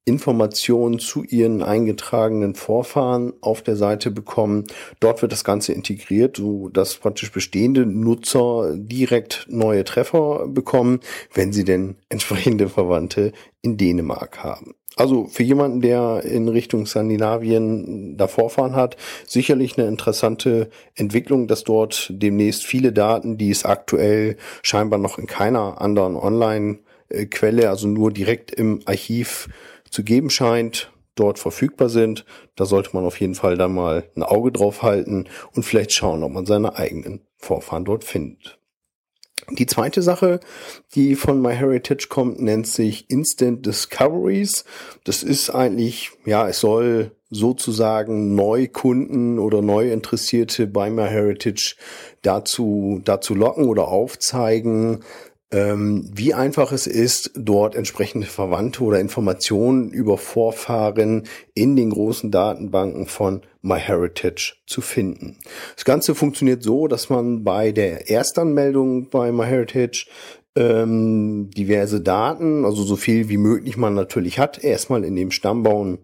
Informationen 0.05 0.99
zu 0.99 1.23
ihren 1.23 1.63
eingetragenen 1.63 2.55
Vorfahren 2.55 3.33
auf 3.39 3.61
der 3.61 3.77
Seite 3.77 4.11
bekommen. 4.11 4.65
Dort 4.99 5.21
wird 5.21 5.31
das 5.31 5.45
Ganze 5.45 5.71
integriert, 5.71 6.37
so 6.37 6.67
dass 6.69 6.95
praktisch 6.95 7.31
bestehende 7.31 7.85
Nutzer 7.85 8.73
direkt 8.75 9.45
neue 9.49 9.85
Treffer 9.85 10.47
bekommen, 10.47 10.99
wenn 11.33 11.53
sie 11.53 11.63
denn 11.63 11.95
entsprechende 12.09 12.67
Verwandte 12.67 13.31
in 13.61 13.77
Dänemark 13.77 14.43
haben. 14.43 14.75
Also 14.95 15.25
für 15.25 15.41
jemanden, 15.41 15.81
der 15.81 16.23
in 16.23 16.47
Richtung 16.47 16.85
Skandinavien 16.85 18.15
da 18.15 18.27
Vorfahren 18.27 18.75
hat, 18.75 18.95
sicherlich 19.25 19.77
eine 19.77 19.87
interessante 19.87 20.69
Entwicklung, 20.95 21.47
dass 21.47 21.63
dort 21.63 22.11
demnächst 22.13 22.63
viele 22.63 22.91
Daten, 22.91 23.37
die 23.37 23.49
es 23.49 23.65
aktuell 23.65 24.37
scheinbar 24.61 24.99
noch 24.99 25.17
in 25.17 25.25
keiner 25.25 25.81
anderen 25.81 26.15
Online-Quelle, 26.15 27.69
also 27.69 27.87
nur 27.87 28.11
direkt 28.11 28.51
im 28.51 28.81
Archiv 28.85 29.49
zu 29.93 30.03
geben 30.03 30.29
scheint, 30.29 30.91
dort 31.15 31.39
verfügbar 31.39 31.89
sind. 31.89 32.25
Da 32.55 32.65
sollte 32.65 32.89
man 32.93 33.05
auf 33.05 33.19
jeden 33.19 33.35
Fall 33.35 33.57
dann 33.57 33.73
mal 33.73 34.09
ein 34.15 34.23
Auge 34.23 34.51
drauf 34.51 34.81
halten 34.81 35.25
und 35.53 35.63
vielleicht 35.63 35.93
schauen, 35.93 36.23
ob 36.23 36.31
man 36.31 36.45
seine 36.45 36.75
eigenen 36.75 37.21
Vorfahren 37.37 37.85
dort 37.85 38.03
findet. 38.03 38.59
Die 39.49 39.65
zweite 39.65 40.01
Sache, 40.01 40.39
die 40.95 41.15
von 41.15 41.41
MyHeritage 41.41 42.07
kommt, 42.07 42.41
nennt 42.41 42.65
sich 42.65 43.09
Instant 43.09 43.65
Discoveries. 43.65 44.63
Das 45.03 45.21
ist 45.21 45.49
eigentlich, 45.49 46.11
ja, 46.25 46.47
es 46.47 46.61
soll 46.61 47.11
sozusagen 47.29 48.35
Neukunden 48.35 49.39
oder 49.39 49.61
Neuinteressierte 49.61 50.65
bei 50.65 50.89
MyHeritage 50.89 51.75
dazu, 52.21 53.01
dazu 53.03 53.35
locken 53.35 53.65
oder 53.65 53.89
aufzeigen, 53.89 55.03
ähm, 55.53 56.09
wie 56.11 56.33
einfach 56.33 56.71
es 56.71 56.87
ist, 56.87 57.31
dort 57.35 57.75
entsprechende 57.75 58.25
Verwandte 58.25 58.83
oder 58.83 58.99
Informationen 58.99 59.91
über 59.91 60.17
Vorfahren 60.17 61.23
in 61.53 61.75
den 61.75 61.91
großen 61.91 62.31
Datenbanken 62.31 63.05
von 63.05 63.41
MyHeritage 63.61 64.55
zu 64.65 64.81
finden. 64.81 65.37
Das 65.75 65.85
Ganze 65.85 66.15
funktioniert 66.15 66.63
so, 66.63 66.87
dass 66.87 67.09
man 67.09 67.43
bei 67.43 67.71
der 67.71 68.09
Erstanmeldung 68.09 69.09
bei 69.09 69.31
MyHeritage 69.31 70.07
ähm, 70.55 71.51
diverse 71.51 72.01
Daten, 72.01 72.65
also 72.65 72.83
so 72.83 72.95
viel 72.95 73.29
wie 73.29 73.37
möglich 73.37 73.77
man 73.77 73.93
natürlich 73.93 74.39
hat, 74.39 74.63
erstmal 74.63 75.03
in 75.03 75.15
dem 75.15 75.29
Stammbaum 75.29 75.99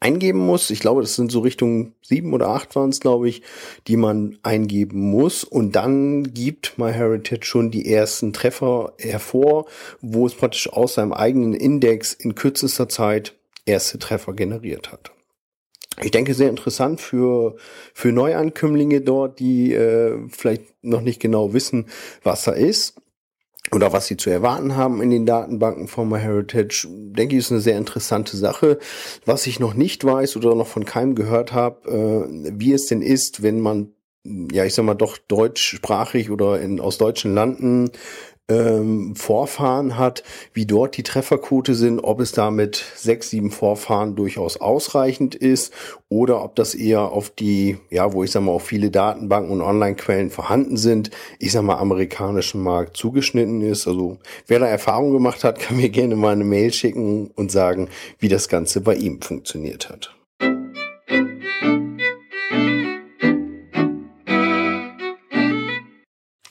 eingeben 0.00 0.40
muss. 0.40 0.70
Ich 0.70 0.80
glaube, 0.80 1.00
das 1.00 1.16
sind 1.16 1.32
so 1.32 1.40
Richtung 1.40 1.94
sieben 2.02 2.32
oder 2.32 2.48
acht 2.48 2.76
waren 2.76 2.90
es, 2.90 3.00
glaube 3.00 3.28
ich, 3.28 3.42
die 3.86 3.96
man 3.96 4.38
eingeben 4.42 5.10
muss. 5.10 5.44
Und 5.44 5.72
dann 5.72 6.34
gibt 6.34 6.78
MyHeritage 6.78 7.44
schon 7.44 7.70
die 7.70 7.92
ersten 7.92 8.32
Treffer 8.32 8.92
hervor, 8.98 9.66
wo 10.00 10.26
es 10.26 10.34
praktisch 10.34 10.72
aus 10.72 10.94
seinem 10.94 11.12
eigenen 11.12 11.54
Index 11.54 12.12
in 12.12 12.34
kürzester 12.34 12.88
Zeit 12.88 13.34
erste 13.66 13.98
Treffer 13.98 14.34
generiert 14.34 14.92
hat. 14.92 15.10
Ich 16.00 16.12
denke, 16.12 16.32
sehr 16.34 16.48
interessant 16.48 17.00
für, 17.00 17.56
für 17.92 18.12
Neuankömmlinge 18.12 19.00
dort, 19.00 19.40
die 19.40 19.74
äh, 19.74 20.16
vielleicht 20.28 20.62
noch 20.82 21.00
nicht 21.00 21.20
genau 21.20 21.52
wissen, 21.54 21.86
was 22.22 22.44
da 22.44 22.52
ist 22.52 22.94
oder 23.72 23.92
was 23.92 24.06
sie 24.06 24.16
zu 24.16 24.30
erwarten 24.30 24.76
haben 24.76 25.02
in 25.02 25.10
den 25.10 25.26
Datenbanken 25.26 25.88
von 25.88 26.08
MyHeritage, 26.08 26.86
denke 26.88 27.36
ich, 27.36 27.40
ist 27.40 27.52
eine 27.52 27.60
sehr 27.60 27.76
interessante 27.76 28.36
Sache. 28.36 28.78
Was 29.24 29.46
ich 29.46 29.60
noch 29.60 29.74
nicht 29.74 30.04
weiß 30.04 30.36
oder 30.36 30.54
noch 30.54 30.66
von 30.66 30.84
keinem 30.84 31.14
gehört 31.14 31.52
habe, 31.52 31.88
äh, 31.90 32.50
wie 32.58 32.72
es 32.72 32.86
denn 32.86 33.02
ist, 33.02 33.42
wenn 33.42 33.60
man 33.60 33.92
ja, 34.52 34.64
ich 34.64 34.74
sag 34.74 34.84
mal, 34.84 34.94
doch 34.94 35.16
deutschsprachig 35.16 36.30
oder 36.30 36.60
in, 36.60 36.80
aus 36.80 36.98
deutschen 36.98 37.34
Landen 37.34 37.90
ähm, 38.48 39.14
Vorfahren 39.14 39.98
hat, 39.98 40.22
wie 40.54 40.66
dort 40.66 40.96
die 40.96 41.02
Trefferquote 41.02 41.74
sind, 41.74 42.00
ob 42.00 42.20
es 42.20 42.32
damit 42.32 42.84
sechs, 42.96 43.30
sieben 43.30 43.50
Vorfahren 43.50 44.16
durchaus 44.16 44.58
ausreichend 44.58 45.34
ist 45.34 45.72
oder 46.08 46.42
ob 46.42 46.56
das 46.56 46.74
eher 46.74 47.12
auf 47.12 47.30
die, 47.30 47.78
ja, 47.90 48.12
wo 48.12 48.24
ich 48.24 48.30
sag 48.30 48.42
mal, 48.42 48.52
auf 48.52 48.64
viele 48.64 48.90
Datenbanken 48.90 49.52
und 49.52 49.62
Online-Quellen 49.62 50.30
vorhanden 50.30 50.76
sind, 50.76 51.10
ich 51.38 51.52
sag 51.52 51.62
mal, 51.62 51.76
amerikanischen 51.76 52.62
Markt 52.62 52.96
zugeschnitten 52.96 53.60
ist. 53.60 53.86
Also 53.86 54.18
wer 54.46 54.58
da 54.58 54.66
Erfahrung 54.66 55.12
gemacht 55.12 55.44
hat, 55.44 55.58
kann 55.60 55.76
mir 55.76 55.90
gerne 55.90 56.16
mal 56.16 56.32
eine 56.32 56.44
Mail 56.44 56.72
schicken 56.72 57.30
und 57.34 57.52
sagen, 57.52 57.88
wie 58.18 58.28
das 58.28 58.48
Ganze 58.48 58.80
bei 58.80 58.94
ihm 58.94 59.20
funktioniert 59.20 59.90
hat. 59.90 60.17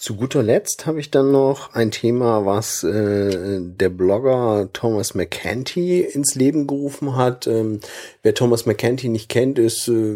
Zu 0.07 0.15
guter 0.15 0.41
Letzt 0.41 0.85
habe 0.85 1.01
ich 1.01 1.11
dann 1.11 1.33
noch 1.33 1.73
ein 1.73 1.91
Thema, 1.91 2.45
was 2.45 2.81
äh, 2.81 3.59
der 3.59 3.89
Blogger 3.89 4.69
Thomas 4.71 5.15
McCanty 5.15 5.99
ins 5.99 6.33
Leben 6.33 6.65
gerufen 6.65 7.17
hat. 7.17 7.45
Ähm, 7.45 7.81
wer 8.23 8.33
Thomas 8.33 8.65
McCanty 8.65 9.09
nicht 9.09 9.27
kennt, 9.27 9.59
ist 9.59 9.89
äh, 9.89 10.15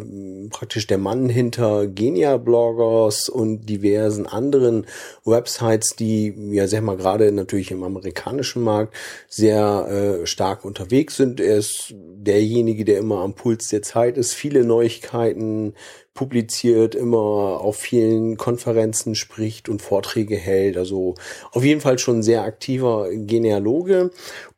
praktisch 0.49 0.87
der 0.87 0.97
Mann 0.97 1.27
hinter 1.27 1.87
Genia-Bloggers 1.87 3.27
und 3.27 3.65
diversen 3.65 4.27
anderen 4.27 4.85
Websites, 5.25 5.97
die 5.97 6.33
ja 6.51 6.69
sag 6.69 6.83
mal 6.83 6.95
gerade 6.95 7.29
natürlich 7.33 7.71
im 7.71 7.83
amerikanischen 7.83 8.63
Markt 8.63 8.95
sehr 9.27 10.21
äh, 10.21 10.25
stark 10.25 10.63
unterwegs 10.63 11.17
sind. 11.17 11.41
Er 11.41 11.57
ist 11.57 11.93
derjenige, 11.97 12.85
der 12.85 12.99
immer 12.99 13.19
am 13.19 13.33
Puls 13.33 13.67
der 13.67 13.81
Zeit 13.81 14.15
ist, 14.15 14.35
viele 14.35 14.63
Neuigkeiten 14.63 15.73
publiziert, 16.21 16.93
immer 16.93 17.17
auf 17.17 17.77
vielen 17.77 18.37
Konferenzen 18.37 19.15
spricht 19.15 19.69
und 19.69 19.81
Vorträge 19.81 20.35
hält. 20.35 20.77
Also 20.77 21.15
auf 21.51 21.63
jeden 21.63 21.81
Fall 21.81 21.97
schon 21.97 22.21
sehr 22.21 22.43
aktiver 22.43 23.07
Genealoge 23.11 24.11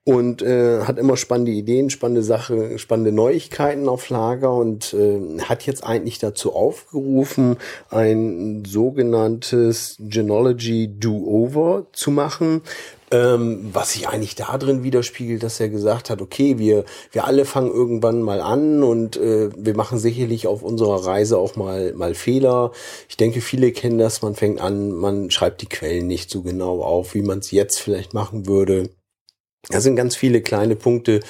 und 0.06 0.42
äh, 0.42 0.82
hat 0.82 1.00
immer 1.00 1.16
spannende 1.16 1.54
Ideen, 1.54 1.90
spannende 1.90 2.24
Sachen, 2.24 2.78
spannende 2.78 3.14
Neuigkeiten 3.14 3.88
auf 3.88 4.10
Lager 4.10 4.54
und 4.54 4.94
äh, 4.94 5.40
hat 5.44 5.66
jetzt 5.66 5.86
eigentlich 5.86 6.20
dazu 6.20 6.54
aufgerufen, 6.54 7.56
ein 7.90 8.66
sogenanntes 8.66 9.96
Genology 10.00 10.90
Do-Over 11.00 11.88
zu 11.94 12.12
machen, 12.12 12.64
ähm, 13.12 13.70
was 13.72 13.94
sich 13.94 14.10
eigentlich 14.10 14.36
da 14.36 14.58
drin 14.58 14.84
widerspiegelt, 14.84 15.42
dass 15.42 15.62
er 15.62 15.70
gesagt 15.70 16.10
hat, 16.10 16.22
okay, 16.22 16.58
wir, 16.58 16.84
wir 17.14 17.24
alle 17.26 17.46
fangen 17.46 17.72
irgendwann 17.72 18.22
mal 18.22 18.42
an 18.42 18.84
und 18.84 19.16
äh, 19.16 19.52
wir 19.56 19.76
machen 19.76 20.00
sicherlich 20.00 20.48
auf 20.48 20.64
unserer 20.64 21.06
Reise 21.06 21.38
auch 21.38 21.56
mal, 21.56 21.94
mal 21.94 22.14
Fehler. 22.14 22.74
Ich 23.08 23.16
denke, 23.16 23.40
viele 23.40 23.72
kennen 23.72 24.00
das, 24.00 24.22
man 24.22 24.36
fängt 24.36 24.60
an, 24.60 24.92
man 24.92 25.32
schreibt 25.32 25.62
die 25.62 25.70
Quellen 25.70 26.08
nicht 26.08 26.30
so 26.30 26.42
genau 26.42 26.82
auf, 26.82 27.14
wie 27.14 27.22
man 27.22 27.40
es 27.40 27.52
jetzt 27.52 27.80
vielleicht 27.80 28.14
machen 28.14 28.48
würde. 28.48 28.90
Das 29.70 29.84
sind 29.84 29.96
ganz 29.96 30.18
viele 30.18 30.42
kleine 30.42 30.76
Punkte, 30.76 31.22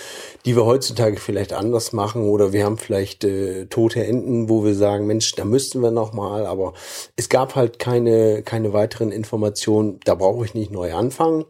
die 0.44 0.56
wir 0.56 0.66
heutzutage 0.66 1.18
vielleicht 1.18 1.54
anders 1.54 1.94
machen 1.94 2.24
oder 2.24 2.52
wir 2.52 2.66
haben 2.66 2.80
vielleicht 2.80 3.24
äh, 3.24 3.68
tote 3.68 4.04
Enden, 4.04 4.50
wo 4.50 4.66
wir 4.66 4.74
sagen, 4.74 5.06
Mensch, 5.06 5.34
da 5.34 5.46
müssten 5.46 5.82
wir 5.82 5.92
noch 5.92 6.13
mal, 6.13 6.48
aber 6.48 6.74
es 7.16 7.30
gab 7.30 7.56
halt 7.56 7.78
keine 7.78 8.42
keine 8.42 8.74
weiteren 8.74 9.12
Informationen, 9.12 10.00
da 10.04 10.16
brauche 10.16 10.46
ich 10.46 10.56
nicht 10.56 10.72
neu 10.72 10.96
anfangen. 10.96 11.46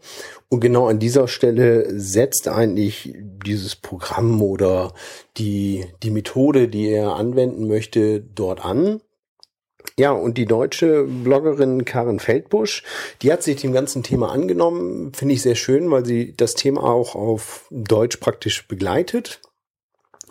Und 0.49 0.59
genau 0.59 0.87
an 0.87 0.99
dieser 0.99 1.29
Stelle 1.29 1.87
setzt 1.97 2.49
eigentlich 2.49 3.15
dieses 3.45 3.77
Programm 3.77 4.41
oder 4.41 4.93
die 5.37 5.85
die 6.03 6.11
Methode, 6.11 6.67
die 6.67 6.89
er 6.89 7.15
anwenden 7.15 7.65
möchte, 7.69 8.19
dort 8.19 8.63
an. 8.63 8.99
Ja, 9.97 10.11
und 10.11 10.37
die 10.37 10.45
deutsche 10.45 11.03
Bloggerin 11.03 11.85
Karin 11.85 12.19
Feldbusch, 12.19 12.83
die 13.21 13.31
hat 13.31 13.43
sich 13.43 13.57
dem 13.61 13.73
ganzen 13.73 14.01
Thema 14.01 14.31
angenommen. 14.31 15.13
Finde 15.13 15.35
ich 15.35 15.43
sehr 15.43 15.55
schön, 15.55 15.91
weil 15.91 16.05
sie 16.05 16.33
das 16.35 16.55
Thema 16.55 16.83
auch 16.83 17.15
auf 17.15 17.67
Deutsch 17.69 18.17
praktisch 18.17 18.67
begleitet. 18.67 19.39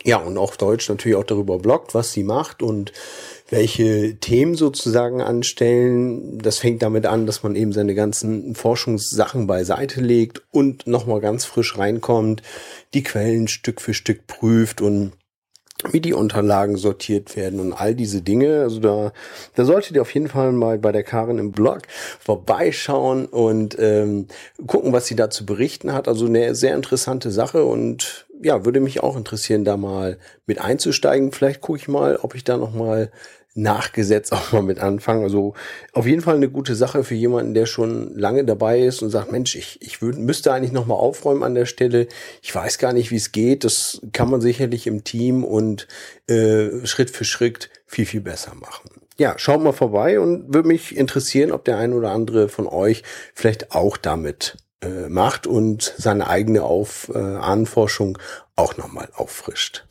Ja, 0.03 0.17
und 0.17 0.37
auf 0.37 0.57
Deutsch 0.57 0.89
natürlich 0.89 1.15
auch 1.15 1.23
darüber 1.23 1.59
bloggt, 1.59 1.93
was 1.93 2.11
sie 2.11 2.23
macht 2.23 2.61
und 2.61 2.91
welche 3.49 4.17
Themen 4.19 4.55
sozusagen 4.55 5.21
anstellen. 5.21 6.39
Das 6.39 6.59
fängt 6.59 6.81
damit 6.81 7.05
an, 7.05 7.25
dass 7.25 7.43
man 7.43 7.55
eben 7.55 7.71
seine 7.71 7.95
ganzen 7.95 8.55
Forschungssachen 8.55 9.47
beiseite 9.47 10.01
legt 10.01 10.41
und 10.51 10.87
nochmal 10.87 11.21
ganz 11.21 11.45
frisch 11.45 11.77
reinkommt, 11.77 12.41
die 12.93 13.03
Quellen 13.03 13.47
Stück 13.47 13.79
für 13.79 13.93
Stück 13.93 14.27
prüft 14.27 14.81
und 14.81 15.13
wie 15.91 16.01
die 16.01 16.13
Unterlagen 16.13 16.77
sortiert 16.77 17.35
werden 17.35 17.59
und 17.59 17.73
all 17.73 17.95
diese 17.95 18.21
Dinge. 18.21 18.61
Also 18.61 18.79
da, 18.79 19.13
da 19.55 19.65
solltet 19.65 19.95
ihr 19.95 20.01
auf 20.01 20.13
jeden 20.13 20.27
Fall 20.27 20.51
mal 20.51 20.77
bei 20.77 20.91
der 20.91 21.03
Karin 21.03 21.39
im 21.39 21.51
Blog 21.51 21.81
vorbeischauen 22.19 23.25
und 23.25 23.77
ähm, 23.79 24.27
gucken, 24.67 24.93
was 24.93 25.07
sie 25.07 25.15
da 25.15 25.29
zu 25.29 25.45
berichten 25.45 25.93
hat. 25.93 26.07
Also 26.07 26.25
eine 26.25 26.55
sehr 26.55 26.75
interessante 26.75 27.31
Sache 27.31 27.65
und 27.65 28.25
ja, 28.43 28.65
würde 28.65 28.79
mich 28.79 29.01
auch 29.01 29.17
interessieren, 29.17 29.65
da 29.65 29.77
mal 29.77 30.17
mit 30.45 30.59
einzusteigen. 30.59 31.31
Vielleicht 31.31 31.61
gucke 31.61 31.79
ich 31.79 31.87
mal, 31.87 32.17
ob 32.17 32.35
ich 32.35 32.43
da 32.43 32.57
noch 32.57 32.73
mal 32.73 33.11
nachgesetzt 33.55 34.31
auch 34.33 34.51
mal 34.51 34.61
mit 34.61 34.79
anfangen. 34.79 35.23
Also 35.23 35.53
auf 35.93 36.05
jeden 36.05 36.21
Fall 36.21 36.35
eine 36.35 36.49
gute 36.49 36.75
Sache 36.75 37.03
für 37.03 37.15
jemanden, 37.15 37.53
der 37.53 37.65
schon 37.65 38.17
lange 38.17 38.45
dabei 38.45 38.81
ist 38.81 39.01
und 39.01 39.09
sagt, 39.09 39.31
Mensch, 39.31 39.55
ich, 39.55 39.81
ich 39.81 40.01
würd, 40.01 40.17
müsste 40.17 40.51
eigentlich 40.51 40.71
noch 40.71 40.85
mal 40.85 40.95
aufräumen 40.95 41.43
an 41.43 41.55
der 41.55 41.65
Stelle. 41.65 42.07
Ich 42.41 42.53
weiß 42.53 42.77
gar 42.77 42.93
nicht, 42.93 43.11
wie 43.11 43.17
es 43.17 43.31
geht. 43.31 43.63
Das 43.63 44.01
kann 44.11 44.29
man 44.29 44.41
sicherlich 44.41 44.87
im 44.87 45.03
Team 45.03 45.43
und 45.43 45.87
äh, 46.27 46.85
Schritt 46.85 47.09
für 47.09 47.25
Schritt 47.25 47.69
viel, 47.85 48.05
viel 48.05 48.21
besser 48.21 48.55
machen. 48.55 48.89
Ja, 49.17 49.35
schaut 49.37 49.61
mal 49.61 49.73
vorbei 49.73 50.19
und 50.19 50.53
würde 50.53 50.67
mich 50.67 50.97
interessieren, 50.97 51.51
ob 51.51 51.65
der 51.65 51.77
ein 51.77 51.93
oder 51.93 52.11
andere 52.11 52.49
von 52.49 52.67
euch 52.67 53.03
vielleicht 53.35 53.71
auch 53.71 53.97
damit 53.97 54.57
äh, 54.83 55.09
macht 55.09 55.47
und 55.47 55.93
seine 55.97 56.27
eigene 56.27 56.63
Auf, 56.63 57.09
äh, 57.13 57.17
Anforschung 57.17 58.17
auch 58.55 58.77
nochmal 58.77 59.09
auffrischt. 59.15 59.85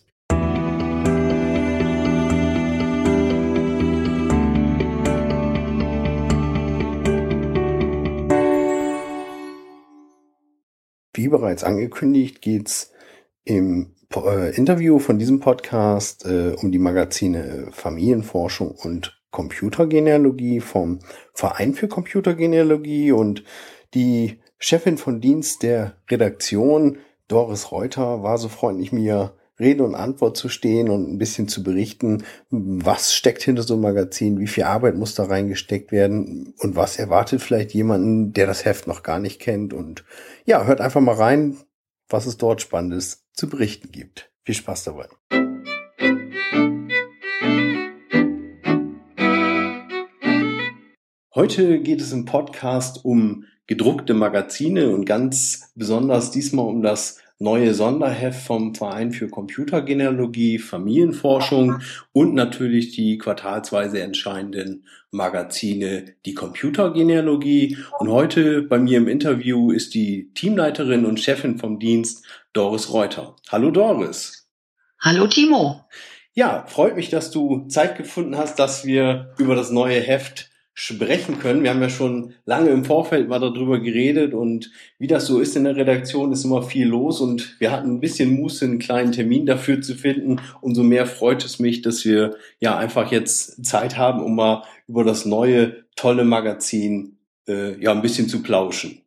Wie 11.15 11.29
bereits 11.29 11.63
angekündigt, 11.63 12.41
geht's 12.41 12.93
im 13.45 13.95
äh, 14.17 14.55
Interview 14.57 14.99
von 14.99 15.19
diesem 15.19 15.41
Podcast 15.41 16.25
äh, 16.25 16.55
um 16.57 16.73
die 16.73 16.79
Magazine 16.79 17.69
Familienforschung 17.73 18.71
und 18.71 19.21
Computergenealogie 19.31 20.61
vom 20.61 21.01
Verein 21.35 21.75
für 21.75 21.89
Computergenealogie 21.89 23.13
und 23.13 23.45
die 23.95 24.41
Chefin 24.65 24.97
von 24.97 25.21
Dienst 25.21 25.65
der 25.65 25.97
Redaktion, 26.09 26.99
Doris 27.27 27.73
Reuter, 27.73 28.23
war 28.23 28.39
so 28.39 28.49
freundlich, 28.49 28.93
mir 28.93 29.35
Rede 29.59 29.83
und 29.83 29.97
Antwort 29.97 30.37
zu 30.37 30.49
stehen 30.49 30.89
und 30.89 31.13
ein 31.13 31.19
bisschen 31.19 31.49
zu 31.49 31.65
berichten, 31.65 32.23
was 32.49 33.13
steckt 33.13 33.43
hinter 33.43 33.65
so 33.65 33.75
einem 33.75 33.83
Magazin, 33.83 34.39
wie 34.39 34.47
viel 34.47 34.63
Arbeit 34.63 34.95
muss 34.95 35.17
da 35.17 35.25
reingesteckt 35.25 35.91
werden 35.91 36.55
und 36.59 36.77
was 36.77 36.97
erwartet 36.97 37.43
vielleicht 37.43 37.75
jemanden, 37.75 38.35
der 38.35 38.47
das 38.47 38.65
Heft 38.65 38.87
noch 38.87 39.03
gar 39.03 39.19
nicht 39.19 39.41
kennt. 39.41 39.75
Und 39.75 40.05
ja, 40.45 40.65
hört 40.65 40.81
einfach 40.81 41.01
mal 41.01 41.17
rein, 41.17 41.57
was 42.09 42.27
es 42.27 42.37
dort 42.37 42.63
Spannendes 42.63 43.27
zu 43.33 43.49
berichten 43.49 43.91
gibt. 43.91 44.31
Viel 44.45 44.55
Spaß 44.55 44.85
dabei. 44.85 45.09
Heute 51.35 51.81
geht 51.81 52.01
es 52.01 52.13
im 52.13 52.27
Podcast 52.27 53.05
um 53.05 53.47
gedruckte 53.67 54.15
Magazine 54.15 54.91
und 54.91 55.05
ganz 55.05 55.73
besonders 55.75 56.31
diesmal 56.31 56.67
um 56.67 56.83
das 56.83 57.23
neue 57.43 57.75
Sonderheft 57.75 58.47
vom 58.47 58.75
Verein 58.75 59.11
für 59.13 59.29
Computergenealogie, 59.29 60.59
Familienforschung 60.59 61.81
und 62.13 62.35
natürlich 62.35 62.93
die 62.93 63.19
quartalsweise 63.19 64.01
entscheidenden 64.01 64.87
Magazine, 65.11 66.15
die 66.25 66.35
Computergenealogie. 66.35 67.79
Und 67.99 68.11
heute 68.11 68.63
bei 68.63 68.79
mir 68.79 68.99
im 68.99 69.09
Interview 69.09 69.73
ist 69.73 69.95
die 69.95 70.31
Teamleiterin 70.35 71.05
und 71.05 71.19
Chefin 71.19 71.59
vom 71.59 71.81
Dienst 71.81 72.25
Doris 72.53 72.93
Reuter. 72.93 73.35
Hallo 73.51 73.73
Doris. 73.73 74.49
Hallo 75.01 75.27
Timo. 75.27 75.85
Ja, 76.35 76.65
freut 76.69 76.95
mich, 76.95 77.11
dass 77.11 77.33
du 77.33 77.67
Zeit 77.67 77.99
gefunden 77.99 78.39
hast, 78.39 78.61
dass 78.61 78.87
wir 78.87 79.35
über 79.37 79.57
das 79.57 79.71
neue 79.71 80.01
Heft 80.01 80.52
sprechen 80.75 81.39
können. 81.39 81.63
Wir 81.63 81.71
haben 81.71 81.83
ja 81.83 81.91
schon 81.91 82.35
lange 82.47 82.71
im 82.71 82.85
Vorfeld 82.85 83.29
mal 83.29 83.39
darüber 83.39 83.79
geredet 83.79 84.33
und 84.33 84.71
wie 84.99 85.07
das 85.07 85.27
so 85.27 85.39
ist 85.39 85.55
in 85.57 85.65
der 85.65 85.77
Redaktion, 85.77 86.33
ist 86.33 86.45
immer 86.45 86.63
viel 86.63 86.87
los 86.87 87.21
und 87.21 87.61
wir 87.61 87.71
hatten 87.71 87.91
ein 87.91 88.01
bisschen 88.01 88.41
Muße, 88.41 88.65
einen 88.65 88.79
kleinen 88.79 89.13
Termin 89.13 89.45
dafür 89.45 89.83
zu 89.83 89.95
finden. 89.95 90.41
Umso 90.63 90.83
mehr 90.83 91.07
freut 91.07 91.45
es 91.45 91.59
mich, 91.59 91.83
dass 91.83 92.05
wir 92.05 92.37
ja 92.59 92.77
einfach 92.77 93.13
jetzt 93.13 93.65
Zeit 93.67 93.99
haben, 93.99 94.23
um 94.23 94.35
mal 94.35 94.63
über 94.89 95.05
das 95.05 95.27
neue 95.27 95.85
tolle 95.95 96.25
Magazin 96.25 97.19
äh, 97.47 97.79
ja 97.79 97.93
ein 97.93 98.03
bisschen 98.03 98.29
zu 98.29 98.43
plauschen. 98.43 99.02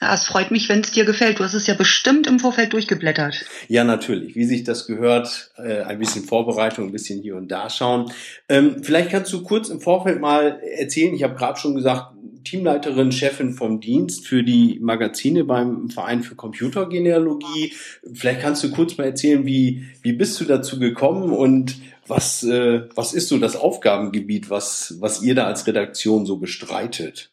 Ja, 0.00 0.14
es 0.14 0.26
freut 0.26 0.52
mich, 0.52 0.68
wenn 0.68 0.80
es 0.80 0.92
dir 0.92 1.04
gefällt. 1.04 1.40
Du 1.40 1.44
hast 1.44 1.54
es 1.54 1.66
ja 1.66 1.74
bestimmt 1.74 2.28
im 2.28 2.38
Vorfeld 2.38 2.72
durchgeblättert. 2.72 3.44
Ja, 3.66 3.82
natürlich. 3.82 4.36
Wie 4.36 4.44
sich 4.44 4.62
das 4.62 4.86
gehört, 4.86 5.50
äh, 5.56 5.82
ein 5.82 5.98
bisschen 5.98 6.22
Vorbereitung, 6.22 6.86
ein 6.86 6.92
bisschen 6.92 7.20
hier 7.20 7.34
und 7.34 7.48
da 7.48 7.68
schauen. 7.68 8.12
Ähm, 8.48 8.84
vielleicht 8.84 9.10
kannst 9.10 9.32
du 9.32 9.42
kurz 9.42 9.68
im 9.68 9.80
Vorfeld 9.80 10.20
mal 10.20 10.60
erzählen. 10.78 11.14
Ich 11.14 11.24
habe 11.24 11.34
gerade 11.34 11.58
schon 11.58 11.74
gesagt, 11.74 12.12
Teamleiterin, 12.44 13.10
Chefin 13.10 13.54
vom 13.54 13.80
Dienst 13.80 14.26
für 14.26 14.44
die 14.44 14.78
Magazine 14.80 15.44
beim 15.44 15.90
Verein 15.90 16.22
für 16.22 16.36
Computergenealogie. 16.36 17.72
Vielleicht 18.14 18.40
kannst 18.40 18.62
du 18.62 18.70
kurz 18.70 18.96
mal 18.96 19.04
erzählen, 19.04 19.44
wie, 19.44 19.84
wie 20.02 20.12
bist 20.12 20.40
du 20.40 20.44
dazu 20.44 20.78
gekommen 20.78 21.32
und 21.32 21.76
was, 22.06 22.44
äh, 22.44 22.82
was 22.94 23.12
ist 23.12 23.28
so 23.28 23.38
das 23.38 23.56
Aufgabengebiet, 23.56 24.48
was, 24.48 24.96
was 25.00 25.22
ihr 25.22 25.34
da 25.34 25.46
als 25.46 25.66
Redaktion 25.66 26.24
so 26.24 26.36
bestreitet? 26.36 27.32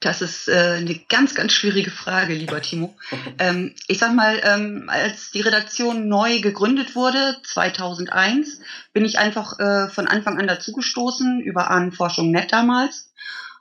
Das 0.00 0.20
ist 0.20 0.48
äh, 0.48 0.74
eine 0.78 0.98
ganz, 1.08 1.34
ganz 1.34 1.52
schwierige 1.52 1.90
Frage, 1.90 2.34
lieber 2.34 2.60
Timo. 2.60 2.94
Ähm, 3.38 3.74
ich 3.86 3.98
sag 3.98 4.14
mal, 4.14 4.40
ähm, 4.44 4.88
als 4.88 5.30
die 5.30 5.42
Redaktion 5.42 6.08
neu 6.08 6.40
gegründet 6.40 6.94
wurde, 6.94 7.36
2001, 7.44 8.60
bin 8.94 9.04
ich 9.04 9.18
einfach 9.18 9.58
äh, 9.58 9.90
von 9.90 10.08
Anfang 10.08 10.38
an 10.38 10.46
dazugestoßen, 10.46 11.40
über 11.40 11.70
Ahnenforschung 11.70 12.30
Net 12.30 12.50
damals. 12.52 13.10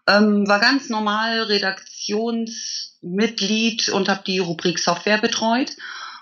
Ähm, 0.08 0.48
war 0.48 0.60
ganz 0.60 0.88
normal 0.90 1.42
Redaktionsmitglied 1.44 3.90
und 3.90 4.08
habe 4.08 4.24
die 4.26 4.40
Rubrik 4.40 4.80
Software 4.80 5.18
betreut. 5.18 5.72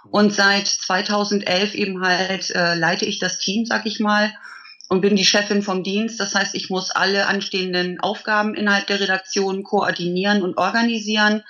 Und 0.10 0.34
seit 0.34 0.68
2011 0.68 1.76
eben 1.76 2.02
halt 2.02 2.50
äh, 2.52 2.76
leite 2.76 3.06
ich 3.06 3.20
das 3.20 3.40
Team, 3.40 3.66
sag 3.66 3.86
ich 3.86 4.00
mal, 4.00 4.34
und 4.94 5.02
bin 5.02 5.16
die 5.16 5.26
Chefin 5.26 5.64
vom 5.64 5.82
Dienst. 5.82 6.20
Das 6.20 6.36
heißt, 6.36 6.54
ich 6.54 6.70
muss 6.70 6.92
alle 6.92 7.26
anstehenden 7.26 8.00
Aufgaben 8.00 8.54
innerhalb 8.54 8.86
der 8.86 9.00
Redaktion 9.00 9.64
koordinieren 9.64 10.44
und 10.44 10.56
organisieren 10.56 11.42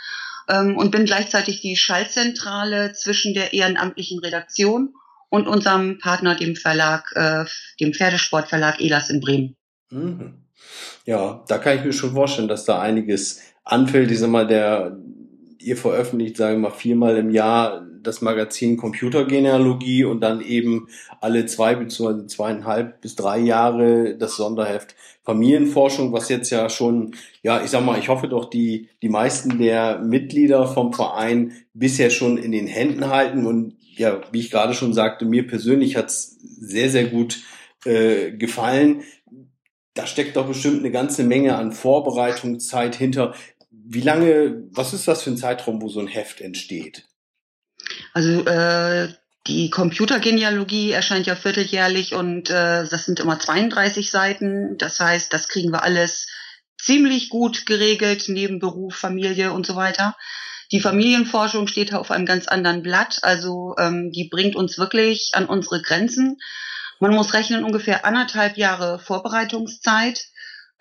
ähm, 0.48 0.78
und 0.78 0.92
bin 0.92 1.04
gleichzeitig 1.04 1.60
die 1.60 1.76
Schaltzentrale 1.76 2.94
zwischen 2.94 3.34
der 3.34 3.52
ehrenamtlichen 3.52 4.20
Redaktion 4.20 4.94
und 5.28 5.46
unserem 5.46 5.98
Partner, 5.98 6.36
dem 6.36 6.56
Verlag, 6.56 7.12
äh, 7.16 7.44
dem 7.82 7.94
Pferdesportverlag 7.94 8.80
Elas 8.80 9.10
in 9.10 9.20
Bremen. 9.20 9.58
Mhm. 9.90 10.46
Ja, 11.06 11.44
da 11.50 11.58
kann 11.58 11.78
ich 11.78 11.84
mir 11.84 11.92
schon 11.92 12.14
vorstellen, 12.14 12.48
dass 12.48 12.64
da 12.64 12.80
einiges 12.80 13.42
anfällt. 13.66 14.10
Ich 14.10 14.20
sag 14.20 14.30
mal, 14.30 14.48
der, 14.48 14.98
ihr 15.60 15.76
veröffentlicht, 15.76 16.38
sagen 16.38 16.62
wir 16.62 16.70
mal, 16.70 16.76
viermal 16.76 17.18
im 17.18 17.30
Jahr 17.30 17.86
das 18.04 18.22
Magazin 18.22 18.78
Computergenealogie 18.78 20.04
und 20.04 20.22
dann 20.22 20.42
eben 20.42 20.88
alle 21.22 21.46
zwei 21.46 21.76
bzw. 21.76 22.28
zweieinhalb 22.28 23.02
bis 23.02 23.16
drei 23.16 23.40
Jahre 23.40 24.16
das 24.16 24.36
Sonderheft 24.36 24.96
Familienforschung, 25.24 26.12
was 26.12 26.28
jetzt 26.28 26.50
ja 26.50 26.70
schon, 26.70 27.16
ja, 27.44 27.64
ich 27.64 27.72
sag 27.72 27.84
mal, 27.86 27.98
ich 27.98 28.10
hoffe 28.10 28.28
doch, 28.28 28.50
die, 28.50 28.90
die 29.02 29.10
meisten 29.10 29.58
der 29.58 30.00
Mitglieder 30.00 30.68
vom 30.68 30.92
Verein 30.92 31.54
bisher 31.74 32.10
schon 32.10 32.38
in 32.38 32.52
den 32.52 32.68
Händen 32.68 33.08
halten. 33.08 33.46
Und 33.46 33.78
ja, 33.96 34.22
wie 34.32 34.42
ich 34.42 34.52
gerade 34.52 34.74
schon 34.74 34.94
sagte, 34.94 35.26
mir 35.26 35.48
persönlich 35.48 35.96
hat's 35.96 36.38
sehr, 36.42 36.90
sehr 36.90 37.06
gut 37.06 37.42
äh, 37.86 38.32
gefallen. 38.32 39.04
Da 39.94 40.08
steckt 40.08 40.36
doch 40.36 40.48
bestimmt 40.48 40.80
eine 40.80 40.92
ganze 40.92 41.24
Menge 41.24 41.56
an 41.56 41.72
Vorbereitungszeit 41.72 42.96
hinter. 42.96 43.34
Wie 43.72 44.02
lange, 44.02 44.64
was 44.72 44.94
ist 44.94 45.08
das 45.08 45.24
für 45.24 45.32
ein 45.32 45.38
Zeitraum, 45.38 45.82
wo 45.82 45.88
so 45.88 46.02
ein 46.02 46.08
Heft 46.08 46.42
entsteht? 46.42 47.08
Also 48.14 48.46
äh, 48.46 49.10
die 49.48 49.70
Computergenealogie 49.70 50.92
erscheint 50.92 51.28
ja 51.28 51.36
vierteljährlich 51.36 52.14
und 52.14 52.50
äh, 52.50 52.88
das 52.88 53.06
sind 53.06 53.20
immer 53.20 53.40
32 53.40 54.10
Seiten. 54.10 54.78
Das 54.78 55.00
heißt, 55.00 55.34
das 55.34 55.48
kriegen 55.48 55.72
wir 55.72 55.84
alles 55.84 56.28
ziemlich 56.80 57.30
gut 57.30 57.66
geregelt, 57.66 58.26
neben 58.28 58.60
Beruf, 58.60 58.96
Familie 58.96 59.52
und 59.52 59.66
so 59.66 59.76
weiter. 59.76 60.16
Die 60.72 60.80
Familienforschung 60.80 61.68
steht 61.68 61.94
auf 61.94 62.10
einem 62.10 62.26
ganz 62.26 62.48
anderen 62.48 62.82
Blatt, 62.82 63.20
also 63.22 63.76
ähm, 63.78 64.12
die 64.12 64.28
bringt 64.30 64.56
uns 64.56 64.78
wirklich 64.78 65.32
an 65.34 65.46
unsere 65.46 65.82
Grenzen. 65.82 66.38
Man 67.00 67.14
muss 67.14 67.34
rechnen 67.34 67.64
ungefähr 67.64 68.06
anderthalb 68.06 68.58
Jahre 68.58 68.98
Vorbereitungszeit 68.98 70.26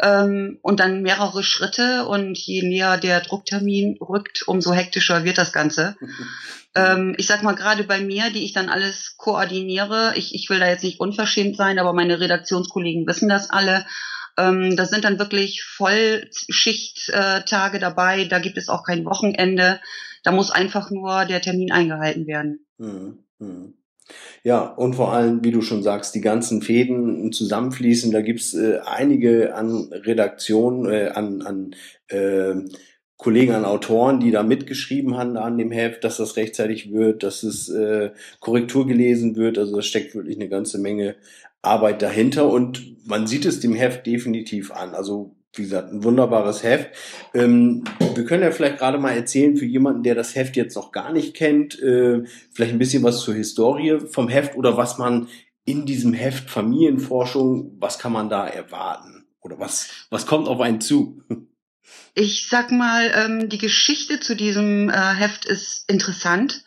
ähm, 0.00 0.58
und 0.62 0.80
dann 0.80 1.02
mehrere 1.02 1.42
Schritte 1.42 2.06
und 2.06 2.38
je 2.38 2.62
näher 2.62 2.96
der 2.98 3.20
Drucktermin 3.20 3.98
rückt, 4.00 4.46
umso 4.46 4.72
hektischer 4.72 5.24
wird 5.24 5.38
das 5.38 5.52
Ganze. 5.52 5.96
ähm, 6.74 7.14
ich 7.18 7.26
sag 7.26 7.42
mal 7.42 7.54
gerade 7.54 7.82
bei 7.84 8.00
mir, 8.00 8.30
die 8.30 8.44
ich 8.44 8.52
dann 8.52 8.68
alles 8.68 9.16
koordiniere, 9.16 10.12
ich, 10.16 10.34
ich 10.34 10.50
will 10.50 10.58
da 10.58 10.68
jetzt 10.68 10.84
nicht 10.84 11.00
unverschämt 11.00 11.56
sein, 11.56 11.78
aber 11.78 11.92
meine 11.92 12.18
Redaktionskollegen 12.20 13.06
wissen 13.06 13.28
das 13.28 13.50
alle. 13.50 13.86
Ähm, 14.38 14.76
da 14.76 14.86
sind 14.86 15.04
dann 15.04 15.18
wirklich 15.18 15.62
Vollschichttage 15.62 17.78
dabei, 17.78 18.24
da 18.24 18.38
gibt 18.38 18.56
es 18.56 18.70
auch 18.70 18.84
kein 18.84 19.04
Wochenende. 19.04 19.78
Da 20.22 20.32
muss 20.32 20.50
einfach 20.50 20.90
nur 20.90 21.26
der 21.26 21.42
Termin 21.42 21.70
eingehalten 21.72 22.26
werden. 22.26 22.66
Mhm. 22.78 23.18
Mhm. 23.38 23.74
Ja, 24.44 24.62
und 24.62 24.94
vor 24.94 25.12
allem, 25.12 25.44
wie 25.44 25.50
du 25.50 25.62
schon 25.62 25.82
sagst, 25.82 26.14
die 26.14 26.20
ganzen 26.20 26.62
Fäden 26.62 27.32
zusammenfließen. 27.32 28.10
Da 28.12 28.22
gibt's 28.22 28.54
äh, 28.54 28.78
einige 28.84 29.54
an 29.54 29.88
Redaktionen, 29.92 30.90
äh, 30.90 31.08
an, 31.08 31.42
an 31.42 31.74
äh, 32.08 32.54
Kollegen, 33.16 33.52
an 33.52 33.64
Autoren, 33.64 34.18
die 34.18 34.32
da 34.32 34.42
mitgeschrieben 34.42 35.16
haben 35.16 35.36
an 35.36 35.56
dem 35.56 35.70
Heft, 35.70 36.02
dass 36.02 36.16
das 36.16 36.36
rechtzeitig 36.36 36.92
wird, 36.92 37.22
dass 37.22 37.44
es 37.44 37.68
äh, 37.68 38.10
Korrektur 38.40 38.86
gelesen 38.86 39.36
wird. 39.36 39.58
Also 39.58 39.76
da 39.76 39.82
steckt 39.82 40.14
wirklich 40.14 40.36
eine 40.36 40.48
ganze 40.48 40.78
Menge 40.78 41.14
Arbeit 41.62 42.02
dahinter 42.02 42.50
und 42.50 43.06
man 43.06 43.28
sieht 43.28 43.44
es 43.46 43.60
dem 43.60 43.74
Heft 43.74 44.06
definitiv 44.06 44.72
an. 44.72 44.94
Also 44.94 45.36
wie 45.54 45.62
gesagt, 45.62 45.92
ein 45.92 46.02
wunderbares 46.02 46.62
Heft. 46.62 46.90
Ähm, 47.34 47.84
wir 48.14 48.24
können 48.24 48.42
ja 48.42 48.50
vielleicht 48.50 48.78
gerade 48.78 48.98
mal 48.98 49.12
erzählen 49.12 49.56
für 49.56 49.66
jemanden, 49.66 50.02
der 50.02 50.14
das 50.14 50.34
Heft 50.34 50.56
jetzt 50.56 50.74
noch 50.74 50.92
gar 50.92 51.12
nicht 51.12 51.34
kennt, 51.34 51.80
äh, 51.80 52.24
vielleicht 52.52 52.72
ein 52.72 52.78
bisschen 52.78 53.02
was 53.02 53.20
zur 53.20 53.34
Historie 53.34 53.98
vom 54.10 54.28
Heft 54.28 54.56
oder 54.56 54.76
was 54.76 54.98
man 54.98 55.28
in 55.64 55.84
diesem 55.84 56.12
Heft 56.14 56.50
Familienforschung, 56.50 57.76
was 57.78 57.98
kann 57.98 58.12
man 58.12 58.28
da 58.28 58.46
erwarten? 58.46 59.26
Oder 59.40 59.58
was, 59.58 59.90
was 60.10 60.26
kommt 60.26 60.48
auf 60.48 60.60
einen 60.60 60.80
zu? 60.80 61.22
Ich 62.14 62.48
sag 62.48 62.70
mal, 62.70 63.10
ähm, 63.14 63.48
die 63.48 63.58
Geschichte 63.58 64.20
zu 64.20 64.36
diesem 64.36 64.88
äh, 64.88 64.92
Heft 64.92 65.44
ist 65.44 65.88
interessant. 65.88 66.62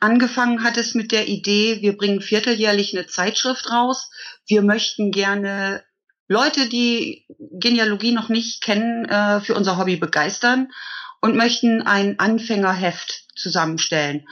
Angefangen 0.00 0.62
hat 0.62 0.76
es 0.76 0.94
mit 0.94 1.10
der 1.10 1.26
Idee, 1.26 1.78
wir 1.80 1.96
bringen 1.96 2.20
vierteljährlich 2.20 2.96
eine 2.96 3.06
Zeitschrift 3.06 3.70
raus. 3.70 4.10
Wir 4.46 4.62
möchten 4.62 5.10
gerne 5.10 5.82
Leute, 6.28 6.68
die 6.68 7.24
Genealogie 7.38 8.12
noch 8.12 8.28
nicht 8.28 8.62
kennen, 8.62 9.06
äh, 9.06 9.40
für 9.40 9.54
unser 9.54 9.78
Hobby 9.78 9.96
begeistern 9.96 10.68
und 11.20 11.34
möchten 11.34 11.82
ein 11.82 12.18
Anfängerheft 12.18 13.24
zusammenstellen. 13.34 14.26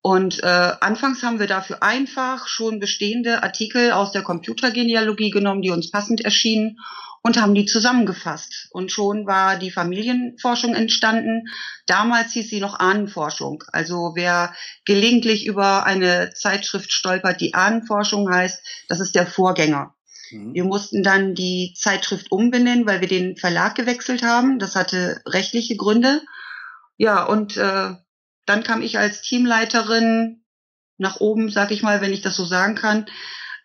Und 0.00 0.42
äh, 0.42 0.72
anfangs 0.80 1.22
haben 1.22 1.38
wir 1.38 1.46
dafür 1.46 1.82
einfach 1.82 2.48
schon 2.48 2.80
bestehende 2.80 3.42
Artikel 3.42 3.92
aus 3.92 4.10
der 4.10 4.22
Computergenealogie 4.22 5.30
genommen, 5.30 5.62
die 5.62 5.70
uns 5.70 5.90
passend 5.90 6.22
erschienen 6.22 6.78
und 7.22 7.40
haben 7.40 7.54
die 7.54 7.66
zusammengefasst. 7.66 8.68
Und 8.72 8.90
schon 8.90 9.26
war 9.26 9.58
die 9.58 9.70
Familienforschung 9.70 10.74
entstanden. 10.74 11.44
Damals 11.86 12.32
hieß 12.32 12.50
sie 12.50 12.60
noch 12.60 12.80
Ahnenforschung. 12.80 13.62
Also 13.72 14.12
wer 14.16 14.54
gelegentlich 14.84 15.46
über 15.46 15.84
eine 15.86 16.32
Zeitschrift 16.34 16.92
stolpert, 16.92 17.40
die 17.40 17.54
Ahnenforschung 17.54 18.28
heißt, 18.28 18.60
das 18.88 19.00
ist 19.00 19.14
der 19.14 19.26
Vorgänger. 19.26 19.94
Mhm. 20.32 20.54
Wir 20.54 20.64
mussten 20.64 21.02
dann 21.02 21.34
die 21.34 21.74
Zeitschrift 21.76 22.32
umbenennen, 22.32 22.86
weil 22.86 23.00
wir 23.00 23.08
den 23.08 23.36
Verlag 23.36 23.74
gewechselt 23.74 24.22
haben. 24.22 24.58
Das 24.58 24.74
hatte 24.76 25.20
rechtliche 25.26 25.76
Gründe. 25.76 26.22
Ja, 26.96 27.24
und 27.24 27.56
äh, 27.56 27.94
dann 28.46 28.62
kam 28.62 28.82
ich 28.82 28.98
als 28.98 29.22
Teamleiterin 29.22 30.44
nach 30.98 31.20
oben, 31.20 31.50
sag 31.50 31.70
ich 31.70 31.82
mal, 31.82 32.00
wenn 32.00 32.12
ich 32.12 32.22
das 32.22 32.36
so 32.36 32.44
sagen 32.44 32.74
kann. 32.74 33.06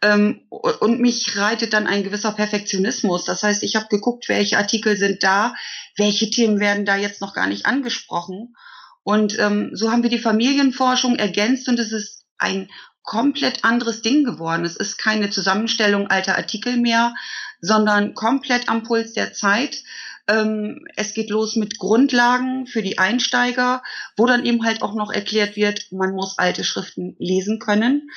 Ähm, 0.01 0.45
und 0.49 0.99
mich 0.99 1.37
reitet 1.37 1.73
dann 1.73 1.87
ein 1.87 2.03
gewisser 2.03 2.31
Perfektionismus. 2.31 3.25
Das 3.25 3.43
heißt, 3.43 3.63
ich 3.63 3.75
habe 3.75 3.87
geguckt, 3.87 4.29
welche 4.29 4.57
Artikel 4.57 4.95
sind 4.95 5.23
da, 5.23 5.55
welche 5.95 6.29
Themen 6.29 6.59
werden 6.59 6.85
da 6.85 6.95
jetzt 6.95 7.21
noch 7.21 7.33
gar 7.33 7.47
nicht 7.47 7.65
angesprochen. 7.65 8.55
Und 9.03 9.39
ähm, 9.39 9.71
so 9.73 9.91
haben 9.91 10.03
wir 10.03 10.09
die 10.09 10.19
Familienforschung 10.19 11.15
ergänzt 11.15 11.67
und 11.69 11.79
es 11.79 11.91
ist 11.91 12.25
ein 12.37 12.69
komplett 13.07 13.63
anderes 13.63 14.01
Ding 14.01 14.25
geworden. 14.25 14.65
Es 14.65 14.75
ist 14.75 14.97
keine 14.97 15.29
Zusammenstellung 15.29 16.07
alter 16.07 16.37
Artikel 16.37 16.75
mehr, 16.75 17.15
sondern 17.61 18.13
komplett 18.13 18.67
am 18.67 18.83
Puls 18.83 19.13
der 19.13 19.31
Zeit. 19.33 19.81
Ähm, 20.27 20.85
es 20.97 21.13
geht 21.13 21.29
los 21.29 21.55
mit 21.55 21.79
Grundlagen 21.79 22.67
für 22.67 22.81
die 22.81 22.97
Einsteiger, 22.99 23.81
wo 24.17 24.25
dann 24.25 24.45
eben 24.45 24.65
halt 24.65 24.81
auch 24.81 24.93
noch 24.93 25.09
erklärt 25.09 25.55
wird, 25.55 25.89
man 25.91 26.13
muss 26.13 26.37
alte 26.37 26.65
Schriften 26.65 27.15
lesen 27.17 27.59
können. 27.59 28.09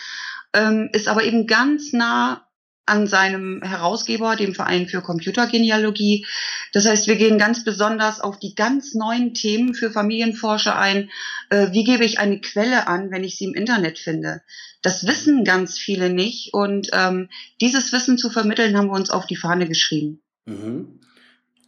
ähm, 0.53 0.91
ist 0.93 1.07
aber 1.07 1.23
eben 1.23 1.47
ganz 1.47 1.93
nah 1.93 2.45
an 2.91 3.07
seinem 3.07 3.63
Herausgeber, 3.63 4.37
dem 4.37 4.55
Verein 4.55 4.87
für 4.87 5.01
Computergenealogie. 5.01 6.27
Das 6.73 6.87
heißt, 6.87 7.07
wir 7.07 7.17
gehen 7.17 7.39
ganz 7.39 7.65
besonders 7.65 8.21
auf 8.21 8.39
die 8.39 8.55
ganz 8.55 8.95
neuen 8.95 9.33
Themen 9.33 9.75
für 9.75 9.91
Familienforscher 9.91 10.79
ein. 10.79 11.11
Äh, 11.49 11.73
wie 11.73 11.85
gebe 11.85 12.05
ich 12.05 12.19
eine 12.19 12.41
Quelle 12.41 12.89
an, 12.89 13.11
wenn 13.11 13.25
ich 13.25 13.37
sie 13.37 13.45
im 13.45 13.55
Internet 13.55 13.99
finde? 13.99 14.43
Das 14.83 15.07
wissen 15.07 15.45
ganz 15.45 15.79
viele 15.79 16.11
nicht 16.11 16.53
und 16.53 16.89
ähm, 16.93 17.29
dieses 17.61 17.93
Wissen 17.93 18.19
zu 18.19 18.31
vermitteln, 18.31 18.77
haben 18.77 18.89
wir 18.89 18.97
uns 18.97 19.11
auf 19.11 19.27
die 19.27 19.37
Fahne 19.37 19.69
geschrieben. 19.69 20.21
Mhm. 20.47 21.01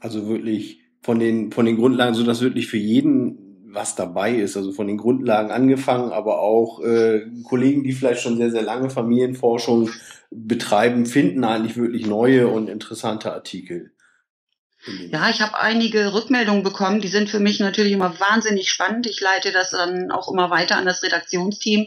Also 0.00 0.28
wirklich 0.28 0.80
von 1.02 1.18
den, 1.18 1.52
von 1.52 1.66
den 1.66 1.76
Grundlagen, 1.76 2.14
so 2.14 2.24
dass 2.24 2.40
wirklich 2.40 2.66
für 2.66 2.78
jeden 2.78 3.51
was 3.74 3.94
dabei 3.94 4.35
ist, 4.35 4.56
also 4.56 4.72
von 4.72 4.87
den 4.87 4.98
Grundlagen 4.98 5.50
angefangen, 5.50 6.12
aber 6.12 6.40
auch 6.40 6.80
äh, 6.80 7.26
Kollegen, 7.44 7.82
die 7.82 7.92
vielleicht 7.92 8.22
schon 8.22 8.37
sehr, 8.37 8.50
sehr 8.50 8.62
lange 8.62 8.90
Familienforschung 8.90 9.90
betreiben, 10.30 11.06
finden 11.06 11.44
eigentlich 11.44 11.76
wirklich 11.76 12.06
neue 12.06 12.48
und 12.48 12.68
interessante 12.68 13.32
Artikel. 13.32 13.92
Ja, 15.11 15.30
ich 15.30 15.40
habe 15.40 15.58
einige 15.61 16.12
Rückmeldungen 16.12 16.64
bekommen, 16.64 17.00
die 17.00 17.08
sind 17.08 17.30
für 17.30 17.38
mich 17.38 17.61
natürlich 17.61 17.92
immer 17.92 18.18
wahnsinnig 18.18 18.68
spannend. 18.68 19.06
Ich 19.06 19.20
leite 19.20 19.52
das 19.52 19.70
dann 19.70 20.11
auch 20.11 20.28
immer 20.28 20.50
weiter 20.50 20.76
an 20.76 20.87
das 20.87 21.02
Redaktionsteam. 21.04 21.87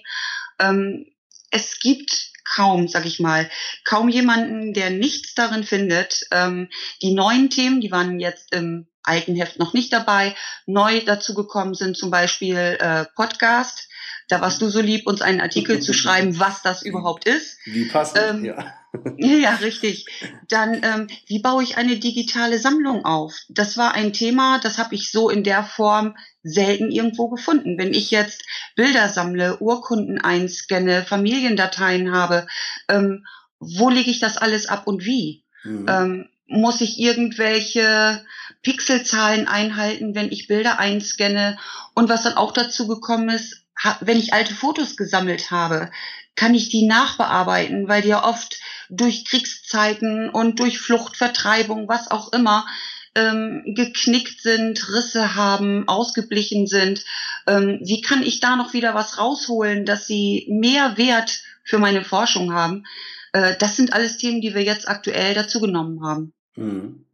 Ähm, 0.59 1.05
es 1.51 1.79
gibt 1.79 2.31
kaum, 2.55 2.87
sag 2.87 3.05
ich 3.05 3.19
mal, 3.19 3.49
kaum 3.83 4.07
jemanden, 4.07 4.73
der 4.73 4.91
nichts 4.91 5.33
darin 5.33 5.63
findet. 5.63 6.21
Ähm, 6.31 6.69
die 7.01 7.13
neuen 7.13 7.49
Themen, 7.49 7.81
die 7.81 7.91
waren 7.91 8.19
jetzt 8.19 8.53
im 8.53 8.87
alten 9.05 9.35
Heft 9.35 9.59
noch 9.59 9.73
nicht 9.73 9.93
dabei. 9.93 10.35
Neu 10.65 11.01
dazu 11.05 11.33
gekommen 11.33 11.73
sind 11.73 11.97
zum 11.97 12.11
Beispiel 12.11 12.77
äh, 12.79 13.05
Podcast. 13.15 13.89
Da 14.27 14.41
warst 14.41 14.61
du 14.61 14.69
so 14.69 14.81
lieb, 14.81 15.05
uns 15.05 15.21
einen 15.21 15.41
Artikel 15.41 15.81
zu 15.81 15.93
schreiben, 15.93 16.39
was 16.39 16.61
das 16.63 16.81
überhaupt 16.81 17.25
ist. 17.25 17.59
Wie 17.65 17.85
passend, 17.85 18.23
ähm, 18.29 18.45
ja. 18.45 18.73
Ja, 19.17 19.55
richtig. 19.55 20.05
Dann, 20.47 20.81
ähm, 20.83 21.07
wie 21.27 21.39
baue 21.39 21.63
ich 21.63 21.77
eine 21.77 21.97
digitale 21.97 22.59
Sammlung 22.59 23.05
auf? 23.05 23.35
Das 23.49 23.77
war 23.77 23.93
ein 23.93 24.13
Thema, 24.13 24.59
das 24.59 24.77
habe 24.77 24.95
ich 24.95 25.11
so 25.11 25.29
in 25.29 25.43
der 25.43 25.63
Form 25.63 26.15
selten 26.43 26.91
irgendwo 26.91 27.27
gefunden. 27.29 27.77
Wenn 27.77 27.93
ich 27.93 28.11
jetzt 28.11 28.43
Bilder 28.75 29.09
sammle, 29.09 29.57
Urkunden 29.59 30.19
einscanne, 30.19 31.03
Familiendateien 31.03 32.13
habe, 32.13 32.47
ähm, 32.87 33.25
wo 33.59 33.89
lege 33.89 34.11
ich 34.11 34.19
das 34.19 34.37
alles 34.37 34.67
ab 34.67 34.87
und 34.87 35.05
wie? 35.05 35.43
Mhm. 35.63 35.85
Ähm, 35.89 36.29
muss 36.47 36.81
ich 36.81 36.99
irgendwelche 36.99 38.23
Pixelzahlen 38.65 39.47
einhalten, 39.47 40.15
wenn 40.15 40.31
ich 40.31 40.47
Bilder 40.47 40.79
einscanne? 40.79 41.57
Und 41.93 42.09
was 42.09 42.23
dann 42.23 42.33
auch 42.33 42.51
dazu 42.51 42.87
gekommen 42.87 43.29
ist, 43.29 43.63
wenn 44.01 44.17
ich 44.17 44.33
alte 44.33 44.55
Fotos 44.55 44.97
gesammelt 44.97 45.51
habe, 45.51 45.91
kann 46.35 46.55
ich 46.55 46.69
die 46.69 46.85
nachbearbeiten, 46.85 47.87
weil 47.87 48.01
die 48.01 48.09
ja 48.09 48.25
oft 48.25 48.59
durch 48.89 49.25
Kriegszeiten 49.25 50.29
und 50.29 50.59
durch 50.59 50.79
Flucht, 50.79 51.15
Vertreibung, 51.15 51.87
was 51.87 52.09
auch 52.09 52.33
immer, 52.33 52.65
ähm, 53.13 53.61
geknickt 53.65 54.41
sind, 54.41 54.89
Risse 54.89 55.35
haben, 55.35 55.87
ausgeblichen 55.87 56.67
sind. 56.67 57.05
Ähm, 57.47 57.79
wie 57.83 58.01
kann 58.01 58.23
ich 58.23 58.39
da 58.39 58.55
noch 58.55 58.73
wieder 58.73 58.93
was 58.95 59.17
rausholen, 59.17 59.85
dass 59.85 60.07
sie 60.07 60.47
mehr 60.49 60.97
Wert 60.97 61.41
für 61.63 61.77
meine 61.77 62.03
Forschung 62.03 62.53
haben? 62.53 62.83
Äh, 63.31 63.55
das 63.59 63.77
sind 63.77 63.93
alles 63.93 64.17
Themen, 64.17 64.41
die 64.41 64.53
wir 64.55 64.63
jetzt 64.63 64.89
aktuell 64.89 65.33
dazu 65.33 65.61
genommen 65.61 66.03
haben. 66.03 66.33
Mhm. 66.55 67.05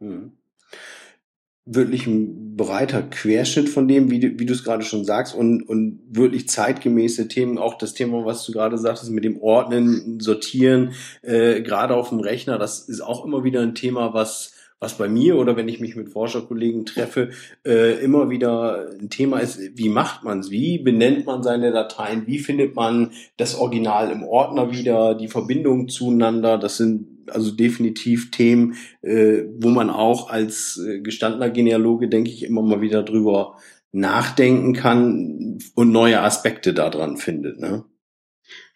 Wirklich 1.65 2.08
ein 2.08 2.56
breiter 2.58 3.04
Querschnitt 3.04 3.69
von 3.69 3.88
dem, 3.88 4.10
wie 4.10 4.19
du, 4.19 4.39
wie 4.39 4.45
du 4.45 4.54
es 4.54 4.63
gerade 4.63 4.84
schon 4.84 5.06
sagst, 5.06 5.36
und, 5.36 5.63
und 5.63 6.02
wirklich 6.10 6.50
zeitgemäße 6.50 7.28
Themen, 7.28 7.58
auch 7.58 7.78
das 7.78 7.93
Thema, 7.93 8.26
was 8.26 8.45
du 8.45 8.52
gerade 8.52 8.78
sagtest, 8.78 9.12
mit 9.12 9.24
dem 9.24 9.41
Ordnen, 9.41 10.19
Sortieren, 10.19 10.93
äh, 11.21 11.62
gerade 11.62 11.95
auf 11.95 12.10
dem 12.10 12.19
Rechner, 12.19 12.58
das 12.58 12.80
ist 12.88 13.02
auch 13.02 13.26
immer 13.26 13.43
wieder 13.43 13.62
ein 13.62 13.76
Thema, 13.76 14.13
was 14.13 14.54
was 14.81 14.97
bei 14.97 15.07
mir 15.07 15.37
oder 15.37 15.55
wenn 15.55 15.69
ich 15.69 15.79
mich 15.79 15.95
mit 15.95 16.09
Forscherkollegen 16.09 16.85
treffe, 16.85 17.29
äh, 17.63 18.03
immer 18.03 18.31
wieder 18.31 18.89
ein 18.99 19.11
Thema 19.11 19.39
ist, 19.39 19.59
wie 19.75 19.89
macht 19.89 20.23
man 20.23 20.39
es? 20.39 20.49
Wie 20.49 20.79
benennt 20.79 21.27
man 21.27 21.43
seine 21.43 21.71
Dateien? 21.71 22.25
Wie 22.25 22.39
findet 22.39 22.75
man 22.75 23.11
das 23.37 23.55
Original 23.55 24.11
im 24.11 24.23
Ordner 24.23 24.71
wieder? 24.71 25.13
Die 25.13 25.27
Verbindung 25.27 25.87
zueinander? 25.87 26.57
Das 26.57 26.77
sind 26.77 27.29
also 27.29 27.51
definitiv 27.51 28.31
Themen, 28.31 28.73
äh, 29.03 29.43
wo 29.59 29.69
man 29.69 29.91
auch 29.91 30.31
als 30.31 30.83
äh, 30.83 30.99
gestandener 30.99 31.51
Genealoge, 31.51 32.09
denke 32.09 32.31
ich, 32.31 32.43
immer 32.43 32.63
mal 32.63 32.81
wieder 32.81 33.03
drüber 33.03 33.57
nachdenken 33.91 34.73
kann 34.73 35.59
und 35.75 35.91
neue 35.91 36.21
Aspekte 36.21 36.73
daran 36.73 37.17
findet. 37.17 37.59
Ne? 37.59 37.83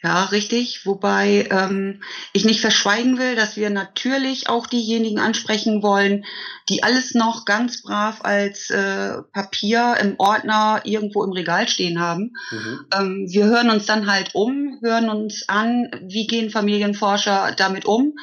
Ja, 0.06 0.26
richtig. 0.26 0.86
Wobei 0.86 1.48
ähm, 1.50 2.04
ich 2.32 2.46
nicht 2.46 2.62
verschweigen 2.62 3.18
will, 3.18 3.36
dass 3.36 3.58
wir 3.58 3.72
natürlich 3.72 4.48
auch 4.48 4.68
diejenigen 4.68 5.20
ansprechen 5.20 5.82
wollen, 5.82 6.26
die 6.70 6.84
alles 6.84 7.16
noch 7.16 7.44
ganz 7.46 7.82
brav 7.82 8.20
als 8.24 8.70
äh, 8.70 9.24
Papier 9.34 9.98
im 10.00 10.14
Ordner 10.20 10.82
irgendwo 10.84 11.24
im 11.24 11.32
Regal 11.32 11.68
stehen 11.68 12.00
haben. 12.00 12.34
Mhm. 12.52 12.86
Ähm, 12.94 13.26
wir 13.32 13.46
hören 13.46 13.72
uns 13.72 13.88
dann 13.88 14.06
halt 14.06 14.36
um, 14.36 14.78
hören 14.84 15.10
uns 15.10 15.50
an, 15.50 15.90
wie 16.04 16.28
gehen 16.28 16.52
Familienforscher 16.52 17.54
damit 17.58 17.86
um, 17.86 18.14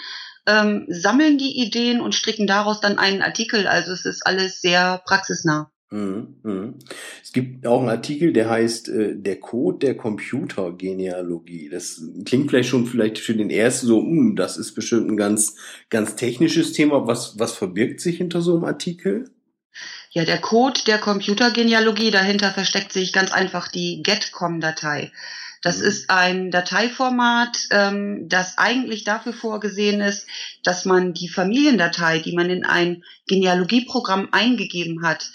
ähm, 0.46 0.86
sammeln 0.88 1.36
die 1.36 1.64
Ideen 1.64 2.00
und 2.00 2.14
stricken 2.14 2.46
daraus 2.46 2.80
dann 2.80 3.00
einen 3.00 3.22
Artikel. 3.22 3.66
Also 3.66 3.90
es 3.90 4.04
ist 4.04 4.24
alles 4.24 4.60
sehr 4.60 5.02
praxisnah. 5.04 5.71
Mhm, 5.92 6.36
mhm. 6.42 6.74
Es 7.22 7.32
gibt 7.32 7.66
auch 7.66 7.80
einen 7.80 7.90
Artikel, 7.90 8.32
der 8.32 8.48
heißt 8.48 8.88
äh, 8.88 9.14
Der 9.14 9.38
Code 9.38 9.78
der 9.78 9.94
Computergenealogie. 9.94 11.68
Das 11.68 12.02
klingt 12.24 12.48
vielleicht 12.48 12.70
schon 12.70 12.86
vielleicht 12.86 13.18
für 13.18 13.34
den 13.34 13.50
ersten 13.50 13.86
so, 13.86 14.00
mh, 14.00 14.34
das 14.34 14.56
ist 14.56 14.74
bestimmt 14.74 15.10
ein 15.10 15.18
ganz, 15.18 15.56
ganz 15.90 16.16
technisches 16.16 16.72
Thema. 16.72 17.06
Was, 17.06 17.38
was 17.38 17.52
verbirgt 17.52 18.00
sich 18.00 18.16
hinter 18.16 18.40
so 18.40 18.54
einem 18.54 18.64
Artikel? 18.64 19.30
Ja, 20.10 20.24
der 20.24 20.38
Code 20.38 20.80
der 20.86 20.98
Computergenealogie, 20.98 22.10
dahinter 22.10 22.50
versteckt 22.50 22.92
sich 22.92 23.12
ganz 23.12 23.30
einfach 23.30 23.68
die 23.68 24.02
Getcom-Datei. 24.02 25.12
Das 25.60 25.78
mhm. 25.78 25.84
ist 25.84 26.10
ein 26.10 26.50
Dateiformat, 26.50 27.56
ähm, 27.70 28.28
das 28.28 28.56
eigentlich 28.56 29.04
dafür 29.04 29.34
vorgesehen 29.34 30.00
ist, 30.00 30.26
dass 30.64 30.86
man 30.86 31.12
die 31.12 31.28
Familiendatei, 31.28 32.18
die 32.18 32.34
man 32.34 32.48
in 32.48 32.64
ein 32.64 33.04
Genealogieprogramm 33.26 34.28
eingegeben 34.32 35.06
hat, 35.06 35.30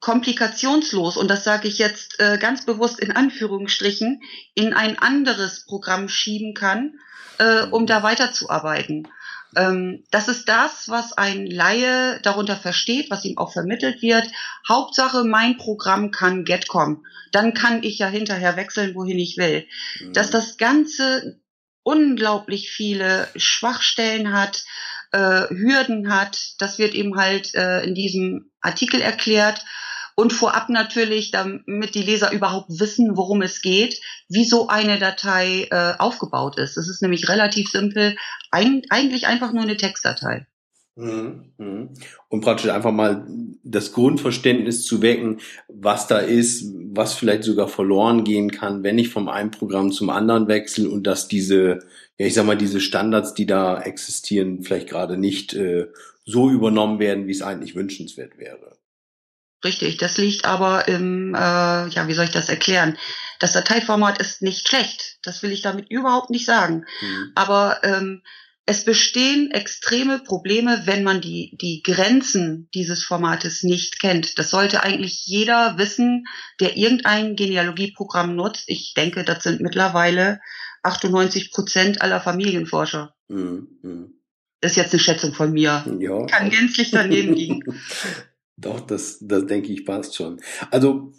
komplikationslos, 0.00 1.16
und 1.16 1.28
das 1.28 1.44
sage 1.44 1.68
ich 1.68 1.78
jetzt 1.78 2.20
äh, 2.20 2.38
ganz 2.38 2.64
bewusst 2.64 3.00
in 3.00 3.12
Anführungsstrichen, 3.12 4.22
in 4.54 4.72
ein 4.72 4.98
anderes 4.98 5.64
Programm 5.66 6.08
schieben 6.08 6.54
kann, 6.54 6.98
äh, 7.38 7.62
um 7.62 7.86
da 7.86 8.02
weiterzuarbeiten. 8.02 9.08
Ähm, 9.56 10.04
das 10.10 10.28
ist 10.28 10.48
das, 10.48 10.88
was 10.88 11.12
ein 11.14 11.46
Laie 11.46 12.20
darunter 12.22 12.56
versteht, 12.56 13.10
was 13.10 13.24
ihm 13.24 13.38
auch 13.38 13.52
vermittelt 13.52 14.02
wird. 14.02 14.28
Hauptsache, 14.68 15.24
mein 15.24 15.56
Programm 15.56 16.10
kann 16.10 16.44
Getcom. 16.44 17.04
Dann 17.32 17.54
kann 17.54 17.82
ich 17.82 17.98
ja 17.98 18.06
hinterher 18.06 18.56
wechseln, 18.56 18.94
wohin 18.94 19.18
ich 19.18 19.36
will. 19.36 19.66
Mhm. 20.00 20.12
Dass 20.12 20.30
das 20.30 20.58
Ganze 20.58 21.40
unglaublich 21.82 22.70
viele 22.70 23.28
Schwachstellen 23.36 24.32
hat, 24.32 24.64
äh, 25.12 25.48
Hürden 25.48 26.12
hat, 26.12 26.54
das 26.58 26.78
wird 26.78 26.94
eben 26.94 27.16
halt 27.16 27.54
äh, 27.54 27.82
in 27.82 27.94
diesem 27.94 28.50
Artikel 28.60 29.00
erklärt 29.00 29.64
und 30.14 30.32
vorab 30.32 30.68
natürlich, 30.68 31.30
damit 31.30 31.94
die 31.94 32.02
Leser 32.02 32.32
überhaupt 32.32 32.80
wissen, 32.80 33.16
worum 33.16 33.40
es 33.40 33.62
geht, 33.62 34.00
wie 34.28 34.44
so 34.44 34.66
eine 34.66 34.98
Datei 34.98 35.68
äh, 35.70 35.94
aufgebaut 35.98 36.58
ist. 36.58 36.76
Es 36.76 36.88
ist 36.88 37.02
nämlich 37.02 37.28
relativ 37.28 37.70
simpel, 37.70 38.16
ein, 38.50 38.82
eigentlich 38.90 39.28
einfach 39.28 39.52
nur 39.52 39.62
eine 39.62 39.76
Textdatei. 39.76 40.46
Mhm, 40.98 41.52
mhm. 41.58 41.90
Und 42.28 42.40
praktisch 42.40 42.70
einfach 42.70 42.90
mal 42.90 43.24
das 43.62 43.92
Grundverständnis 43.92 44.84
zu 44.84 45.00
wecken, 45.00 45.40
was 45.68 46.08
da 46.08 46.18
ist, 46.18 46.64
was 46.92 47.14
vielleicht 47.14 47.44
sogar 47.44 47.68
verloren 47.68 48.24
gehen 48.24 48.50
kann, 48.50 48.82
wenn 48.82 48.98
ich 48.98 49.08
vom 49.08 49.28
einen 49.28 49.52
Programm 49.52 49.92
zum 49.92 50.10
anderen 50.10 50.48
wechsle 50.48 50.90
und 50.90 51.06
dass 51.06 51.28
diese, 51.28 51.78
ja 52.18 52.26
ich 52.26 52.34
sag 52.34 52.46
mal, 52.46 52.58
diese 52.58 52.80
Standards, 52.80 53.32
die 53.32 53.46
da 53.46 53.80
existieren, 53.80 54.64
vielleicht 54.64 54.88
gerade 54.88 55.16
nicht 55.16 55.54
äh, 55.54 55.86
so 56.24 56.50
übernommen 56.50 56.98
werden, 56.98 57.28
wie 57.28 57.32
es 57.32 57.42
eigentlich 57.42 57.76
wünschenswert 57.76 58.36
wäre. 58.36 58.76
Richtig, 59.64 59.98
das 59.98 60.18
liegt 60.18 60.46
aber 60.46 60.88
im, 60.88 61.32
äh, 61.34 61.38
ja, 61.38 62.08
wie 62.08 62.12
soll 62.12 62.24
ich 62.24 62.32
das 62.32 62.48
erklären? 62.48 62.98
Das 63.38 63.52
Dateiformat 63.52 64.18
ist 64.18 64.42
nicht 64.42 64.68
schlecht. 64.68 65.18
Das 65.22 65.44
will 65.44 65.52
ich 65.52 65.62
damit 65.62 65.90
überhaupt 65.90 66.30
nicht 66.30 66.44
sagen. 66.44 66.86
Mhm. 67.00 67.32
Aber 67.36 67.78
ähm, 67.84 68.22
es 68.68 68.84
bestehen 68.84 69.50
extreme 69.50 70.18
Probleme, 70.18 70.82
wenn 70.84 71.02
man 71.02 71.22
die, 71.22 71.56
die 71.58 71.82
Grenzen 71.82 72.68
dieses 72.74 73.02
Formates 73.02 73.62
nicht 73.62 73.98
kennt. 73.98 74.38
Das 74.38 74.50
sollte 74.50 74.82
eigentlich 74.82 75.24
jeder 75.24 75.78
wissen, 75.78 76.26
der 76.60 76.76
irgendein 76.76 77.34
Genealogieprogramm 77.34 78.36
nutzt. 78.36 78.64
Ich 78.66 78.92
denke, 78.94 79.24
das 79.24 79.42
sind 79.42 79.62
mittlerweile 79.62 80.40
98 80.82 81.50
Prozent 81.50 82.02
aller 82.02 82.20
Familienforscher. 82.20 83.14
Mhm. 83.28 83.68
mhm. 83.80 84.14
Ist 84.60 84.76
jetzt 84.76 84.92
eine 84.92 85.00
Schätzung 85.00 85.32
von 85.32 85.52
mir. 85.52 85.86
Ja. 85.98 86.26
Kann 86.26 86.50
gänzlich 86.50 86.90
daneben 86.90 87.32
liegen. 87.32 87.62
Doch, 88.58 88.80
das, 88.80 89.18
das 89.22 89.46
denke 89.46 89.72
ich 89.72 89.86
passt 89.86 90.14
schon. 90.14 90.40
Also 90.70 91.14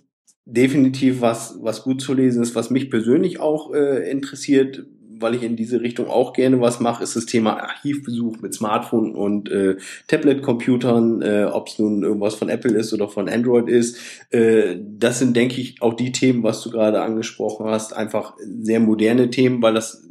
definitiv 0.46 1.22
was, 1.22 1.58
was 1.62 1.82
gut 1.82 2.02
zu 2.02 2.14
lesen 2.14 2.44
ist, 2.44 2.54
was 2.54 2.70
mich 2.70 2.92
persönlich 2.92 3.40
auch 3.40 3.74
äh, 3.74 4.08
interessiert, 4.12 4.86
weil 5.20 5.36
ich 5.36 5.44
in 5.44 5.56
diese 5.56 5.82
Richtung 5.82 6.08
auch 6.08 6.34
gerne 6.34 6.60
was 6.62 6.80
mache, 6.80 7.04
ist 7.04 7.16
das 7.16 7.26
Thema 7.26 7.62
Archivbesuch 7.62 8.42
mit 8.42 8.54
Smartphone 8.54 9.16
und 9.16 9.50
äh, 9.50 9.78
Tablet-Computern, 10.08 11.22
äh, 11.22 11.46
ob 11.52 11.68
es 11.68 11.80
nun 11.80 12.04
irgendwas 12.04 12.36
von 12.36 12.50
Apple 12.50 12.78
ist 12.78 12.94
oder 12.94 13.08
von 13.08 13.30
Android 13.30 13.70
ist. 13.70 13.98
Äh, 14.32 14.78
das 14.82 15.20
sind, 15.20 15.36
denke 15.36 15.62
ich, 15.62 15.82
auch 15.82 15.94
die 15.94 16.12
Themen, 16.12 16.44
was 16.44 16.62
du 16.62 16.70
gerade 16.72 17.02
angesprochen 17.02 17.68
hast, 17.68 17.94
einfach 17.94 18.36
sehr 18.62 18.80
moderne 18.80 19.30
Themen, 19.30 19.62
weil 19.62 19.74
das 19.74 20.04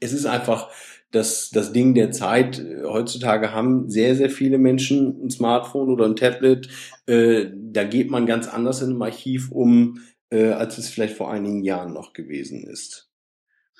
es 0.00 0.12
ist 0.12 0.26
einfach 0.26 0.70
das, 1.10 1.50
das 1.50 1.72
Ding 1.72 1.94
der 1.94 2.10
Zeit. 2.10 2.64
Heutzutage 2.84 3.52
haben 3.52 3.88
sehr, 3.88 4.14
sehr 4.14 4.30
viele 4.30 4.58
Menschen 4.58 5.24
ein 5.24 5.30
Smartphone 5.30 5.88
oder 5.88 6.04
ein 6.06 6.16
Tablet. 6.16 6.68
Äh, 7.06 7.46
da 7.54 7.84
geht 7.84 8.10
man 8.10 8.26
ganz 8.26 8.48
anders 8.48 8.82
in 8.82 8.90
einem 8.90 9.02
Archiv 9.02 9.50
um, 9.50 10.00
äh, 10.30 10.50
als 10.50 10.78
es 10.78 10.88
vielleicht 10.88 11.16
vor 11.16 11.30
einigen 11.30 11.62
Jahren 11.62 11.92
noch 11.92 12.12
gewesen 12.12 12.64
ist. 12.64 13.13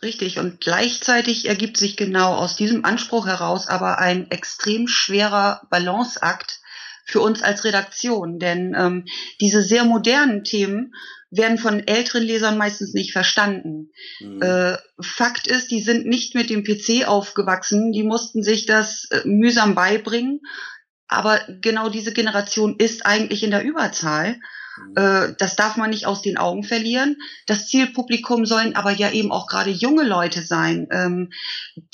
Richtig. 0.04 0.38
Und 0.38 0.60
gleichzeitig 0.60 1.48
ergibt 1.48 1.78
sich 1.78 1.96
genau 1.96 2.34
aus 2.34 2.56
diesem 2.56 2.84
Anspruch 2.84 3.26
heraus 3.26 3.68
aber 3.68 3.98
ein 3.98 4.30
extrem 4.30 4.86
schwerer 4.86 5.66
Balanceakt 5.70 6.60
für 7.06 7.20
uns 7.20 7.42
als 7.42 7.64
Redaktion. 7.64 8.38
Denn 8.38 8.74
ähm, 8.78 9.06
diese 9.40 9.62
sehr 9.62 9.84
modernen 9.84 10.44
Themen 10.44 10.92
werden 11.30 11.56
von 11.56 11.86
älteren 11.86 12.22
Lesern 12.22 12.58
meistens 12.58 12.92
nicht 12.92 13.12
verstanden. 13.12 13.90
Mhm. 14.20 14.42
Äh, 14.42 14.76
Fakt 15.00 15.46
ist, 15.46 15.70
die 15.70 15.80
sind 15.80 16.06
nicht 16.06 16.34
mit 16.34 16.50
dem 16.50 16.64
PC 16.64 17.08
aufgewachsen, 17.08 17.92
die 17.92 18.04
mussten 18.04 18.42
sich 18.42 18.66
das 18.66 19.08
äh, 19.10 19.22
mühsam 19.24 19.74
beibringen. 19.74 20.40
Aber 21.08 21.40
genau 21.62 21.88
diese 21.88 22.12
Generation 22.12 22.76
ist 22.78 23.06
eigentlich 23.06 23.42
in 23.42 23.50
der 23.50 23.64
Überzahl. 23.64 24.36
Mhm. 24.76 24.94
Äh, 24.96 25.34
das 25.38 25.56
darf 25.56 25.76
man 25.76 25.90
nicht 25.90 26.06
aus 26.06 26.22
den 26.22 26.36
Augen 26.36 26.64
verlieren. 26.64 27.16
Das 27.46 27.68
Zielpublikum 27.68 28.46
sollen 28.46 28.76
aber 28.76 28.90
ja 28.90 29.10
eben 29.10 29.32
auch 29.32 29.46
gerade 29.46 29.70
junge 29.70 30.04
Leute 30.04 30.42
sein, 30.42 30.88
ähm, 30.90 31.32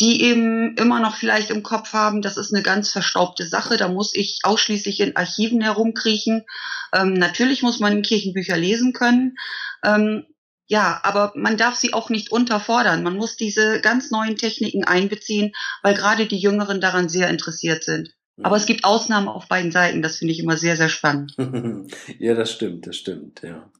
die 0.01 0.23
eben 0.23 0.77
immer 0.77 1.01
noch 1.01 1.17
vielleicht 1.17 1.51
im 1.51 1.63
Kopf 1.63 1.93
haben, 1.93 2.23
das 2.23 2.37
ist 2.37 2.53
eine 2.53 2.63
ganz 2.63 2.91
verstaubte 2.91 3.47
Sache, 3.47 3.77
da 3.77 3.89
muss 3.89 4.15
ich 4.15 4.41
ausschließlich 4.43 5.01
in 5.01 5.17
Archiven 5.17 5.61
herumkriechen. 5.61 6.45
Ähm, 6.95 7.15
natürlich 7.15 7.63
muss 7.63 7.81
man 7.81 8.03
Kirchenbücher 8.03 8.57
lesen 8.57 8.93
können. 8.93 9.37
Ähm, 9.85 10.27
ja, 10.67 11.01
aber 11.03 11.33
man 11.35 11.57
darf 11.57 11.75
sie 11.75 11.93
auch 11.95 12.11
nicht 12.11 12.31
unterfordern. 12.31 13.03
Man 13.03 13.17
muss 13.17 13.37
diese 13.37 13.81
ganz 13.81 14.13
neuen 14.13 14.37
Techniken 14.37 14.85
einbeziehen, 14.85 15.53
weil 15.83 15.95
gerade 15.95 16.27
die 16.27 16.39
Jüngeren 16.39 16.81
daran 16.81 17.09
sehr 17.09 17.29
interessiert 17.29 17.83
sind. 17.83 18.15
Aber 18.43 18.57
es 18.57 18.67
gibt 18.67 18.85
Ausnahmen 18.85 19.29
auf 19.29 19.49
beiden 19.49 19.71
Seiten. 19.71 20.03
Das 20.03 20.17
finde 20.19 20.33
ich 20.33 20.41
immer 20.41 20.57
sehr, 20.57 20.77
sehr 20.77 20.89
spannend. 20.89 21.35
ja, 22.19 22.35
das 22.35 22.53
stimmt, 22.53 22.87
das 22.87 22.97
stimmt, 22.97 23.43
ja. 23.43 23.71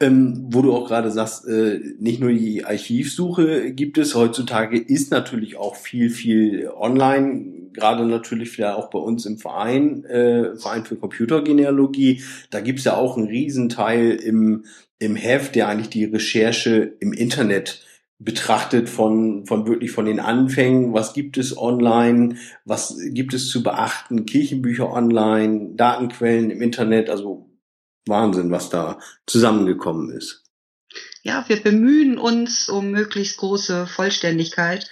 Ähm, 0.00 0.46
wo 0.50 0.62
du 0.62 0.74
auch 0.74 0.86
gerade 0.86 1.10
sagst, 1.10 1.46
äh, 1.46 1.80
nicht 1.98 2.20
nur 2.20 2.30
die 2.30 2.64
Archivsuche 2.64 3.72
gibt 3.72 3.98
es, 3.98 4.14
heutzutage 4.14 4.78
ist 4.78 5.10
natürlich 5.10 5.56
auch 5.56 5.76
viel, 5.76 6.10
viel 6.10 6.70
online, 6.74 7.70
gerade 7.72 8.04
natürlich 8.06 8.50
vielleicht 8.50 8.76
auch 8.76 8.90
bei 8.90 8.98
uns 8.98 9.26
im 9.26 9.38
Verein, 9.38 10.04
äh, 10.04 10.56
Verein 10.56 10.84
für 10.84 10.96
Computergenealogie. 10.96 12.22
Da 12.50 12.60
gibt 12.60 12.78
es 12.80 12.84
ja 12.84 12.96
auch 12.96 13.16
einen 13.16 13.26
Riesenteil 13.26 14.10
im, 14.12 14.64
im 14.98 15.16
Heft, 15.16 15.54
der 15.54 15.68
eigentlich 15.68 15.90
die 15.90 16.04
Recherche 16.04 16.94
im 17.00 17.12
Internet 17.12 17.84
betrachtet 18.20 18.90
von, 18.90 19.46
von 19.46 19.66
wirklich 19.66 19.90
von 19.92 20.04
den 20.04 20.20
Anfängen, 20.20 20.92
was 20.92 21.14
gibt 21.14 21.38
es 21.38 21.56
online, 21.56 22.36
was 22.66 22.98
gibt 23.12 23.32
es 23.32 23.48
zu 23.48 23.62
beachten, 23.62 24.26
Kirchenbücher 24.26 24.92
online, 24.92 25.74
Datenquellen 25.74 26.50
im 26.50 26.60
Internet, 26.60 27.08
also 27.08 27.50
Wahnsinn, 28.06 28.50
was 28.50 28.68
da 28.68 28.98
zusammengekommen 29.26 30.10
ist. 30.10 30.44
Ja, 31.22 31.44
wir 31.48 31.62
bemühen 31.62 32.18
uns 32.18 32.68
um 32.68 32.90
möglichst 32.90 33.38
große 33.38 33.86
Vollständigkeit. 33.86 34.88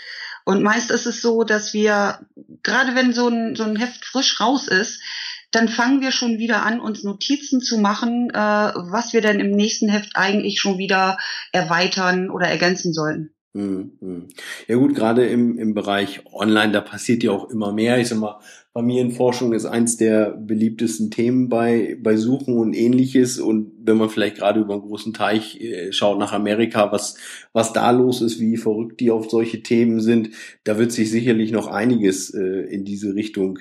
Und 0.47 0.63
meist 0.63 0.91
ist 0.91 1.05
es 1.05 1.21
so, 1.21 1.45
dass 1.45 1.75
wir, 1.75 2.27
gerade 2.63 2.95
wenn 2.95 3.13
so 3.13 3.29
ein, 3.29 3.55
so 3.55 3.65
ein 3.65 3.77
Heft 3.77 4.07
frisch 4.07 4.41
raus 4.41 4.69
ist, 4.69 5.03
dann 5.51 5.69
fangen 5.69 6.01
wir 6.01 6.13
schon 6.13 6.39
wieder 6.39 6.63
an, 6.65 6.81
uns 6.81 7.05
Notizen 7.05 7.61
zu 7.61 7.79
machen, 7.79 8.31
äh, 8.31 8.37
was 8.37 9.13
wir 9.13 9.21
denn 9.21 9.41
im 9.41 9.51
nächsten 9.51 9.89
Heft 9.89 10.13
eigentlich 10.15 10.61
schon 10.61 10.79
wieder 10.79 11.19
erweitern 11.53 12.31
oder 12.31 12.47
ergänzen 12.47 12.93
sollten. 12.93 13.31
Hm, 13.55 13.93
hm. 14.01 14.29
Ja 14.69 14.77
gut, 14.77 14.95
gerade 14.95 15.27
im, 15.27 15.59
im 15.59 15.73
Bereich 15.73 16.21
Online, 16.33 16.71
da 16.71 16.83
passiert 16.83 17.23
ja 17.23 17.33
auch 17.33 17.49
immer 17.51 17.73
mehr. 17.73 17.99
Ich 17.99 18.09
sag 18.09 18.19
mal, 18.19 18.41
Familienforschung 18.75 19.55
ist 19.55 19.65
eins 19.65 19.97
der 19.97 20.31
beliebtesten 20.31 21.11
Themen 21.11 21.49
bei, 21.49 21.99
bei 22.01 22.17
Suchen 22.17 22.59
und 22.59 22.75
ähnliches. 22.75 23.41
Und 23.41 23.73
wenn 23.83 23.97
man 23.97 24.11
vielleicht 24.11 24.37
gerade 24.37 24.61
über 24.61 24.75
einen 24.75 24.83
großen 24.83 25.15
Teich 25.15 25.61
äh, 25.61 25.91
schaut 25.93 26.19
nach 26.19 26.33
Amerika, 26.33 26.93
was, 26.93 27.17
was 27.53 27.73
da 27.73 27.91
los 27.91 28.21
ist, 28.21 28.39
wie 28.39 28.59
verrückt 28.59 29.01
die 29.01 29.11
auf 29.11 29.31
solche 29.31 29.63
Themen 29.63 30.01
sind, 30.01 30.31
da 30.63 30.79
wird 30.79 30.93
sich 30.93 31.11
sicherlich 31.11 31.51
noch 31.51 31.67
einiges 31.67 32.33
äh, 32.35 32.41
in 32.41 32.85
diese 32.85 33.15
Richtung 33.15 33.59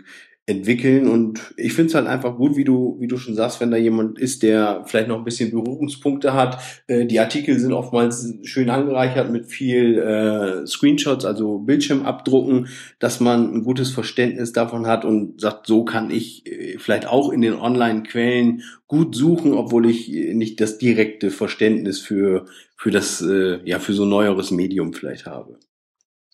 entwickeln 0.50 1.10
und 1.10 1.54
ich 1.58 1.74
finde 1.74 1.90
es 1.90 1.96
halt 1.96 2.08
einfach 2.08 2.38
gut, 2.38 2.56
wie 2.56 2.64
du, 2.64 2.96
wie 3.02 3.08
du 3.08 3.18
schon 3.18 3.36
sagst, 3.36 3.60
wenn 3.60 3.70
da 3.70 3.76
jemand 3.76 4.18
ist, 4.18 4.44
der 4.44 4.84
vielleicht 4.86 5.10
noch 5.10 5.18
ein 5.18 5.26
bisschen 5.26 5.52
Berührungspunkte 5.52 6.34
hat. 6.34 6.64
Äh, 6.88 7.06
die 7.06 7.20
Artikel 7.20 7.60
sind 7.60 7.74
oftmals 7.74 8.34
schön 8.44 8.70
angereichert 8.70 9.30
mit 9.30 9.48
viel 9.48 9.98
äh, 9.98 10.66
Screenshots, 10.66 11.26
also 11.26 11.60
Bildschirmabdrucken, 11.60 12.70
dass 12.98 13.20
man 13.20 13.56
ein 13.56 13.64
gutes 13.64 13.92
Verständnis 13.92 14.54
davon 14.54 14.88
hat 14.88 15.04
und 15.04 15.42
sagt, 15.42 15.68
so 15.68 15.84
kann 15.84 16.12
ich 16.12 16.48
äh, 16.48 16.78
vielleicht 16.80 17.08
auch 17.08 17.30
in 17.34 17.42
den 17.42 17.56
Online-Quellen 17.56 18.64
gut 18.88 19.18
suchen, 19.18 19.52
obwohl 19.52 19.86
ich 19.90 20.08
nicht 20.08 20.62
das 20.62 20.78
direkte 20.78 21.30
Verständnis 21.30 22.00
für, 22.00 22.46
für 22.78 22.90
das, 22.90 23.22
äh, 23.22 23.60
ja, 23.66 23.80
für 23.80 23.92
so 23.92 24.06
neueres 24.06 24.52
Medium 24.52 24.94
vielleicht 24.94 25.26
habe. 25.26 25.60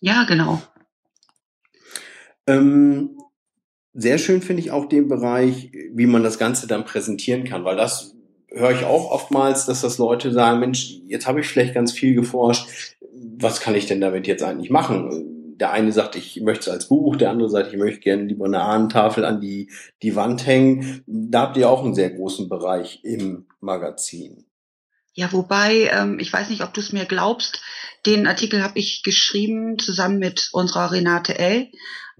Ja, 0.00 0.22
genau. 0.22 0.62
Ähm, 2.46 3.18
sehr 3.94 4.18
schön 4.18 4.42
finde 4.42 4.60
ich 4.60 4.72
auch 4.72 4.86
den 4.86 5.08
Bereich, 5.08 5.70
wie 5.92 6.06
man 6.06 6.24
das 6.24 6.38
Ganze 6.38 6.66
dann 6.66 6.84
präsentieren 6.84 7.44
kann, 7.44 7.64
weil 7.64 7.76
das 7.76 8.14
höre 8.50 8.72
ich 8.72 8.84
auch 8.84 9.10
oftmals, 9.10 9.66
dass 9.66 9.80
das 9.80 9.98
Leute 9.98 10.32
sagen, 10.32 10.60
Mensch, 10.60 11.00
jetzt 11.06 11.26
habe 11.26 11.40
ich 11.40 11.46
vielleicht 11.46 11.74
ganz 11.74 11.92
viel 11.92 12.14
geforscht, 12.14 12.96
was 13.38 13.60
kann 13.60 13.74
ich 13.74 13.86
denn 13.86 14.00
damit 14.00 14.26
jetzt 14.26 14.42
eigentlich 14.42 14.70
machen? 14.70 15.56
Der 15.58 15.70
eine 15.70 15.92
sagt, 15.92 16.16
ich 16.16 16.40
möchte 16.40 16.62
es 16.62 16.68
als 16.68 16.88
Buch, 16.88 17.16
der 17.16 17.30
andere 17.30 17.48
sagt, 17.48 17.72
ich 17.72 17.78
möchte 17.78 18.00
gerne 18.00 18.24
lieber 18.24 18.46
eine 18.46 18.60
Ahnentafel 18.60 19.24
an 19.24 19.40
die, 19.40 19.70
die 20.02 20.16
Wand 20.16 20.46
hängen. 20.46 21.02
Da 21.06 21.42
habt 21.42 21.56
ihr 21.56 21.70
auch 21.70 21.84
einen 21.84 21.94
sehr 21.94 22.10
großen 22.10 22.48
Bereich 22.48 23.00
im 23.04 23.46
Magazin. 23.60 24.46
Ja, 25.12 25.32
wobei, 25.32 25.90
ähm, 25.92 26.18
ich 26.18 26.32
weiß 26.32 26.50
nicht, 26.50 26.64
ob 26.64 26.74
du 26.74 26.80
es 26.80 26.92
mir 26.92 27.04
glaubst, 27.04 27.62
den 28.04 28.26
Artikel 28.26 28.62
habe 28.64 28.78
ich 28.80 29.02
geschrieben 29.04 29.78
zusammen 29.78 30.18
mit 30.18 30.48
unserer 30.52 30.90
Renate 30.90 31.38
L. 31.38 31.68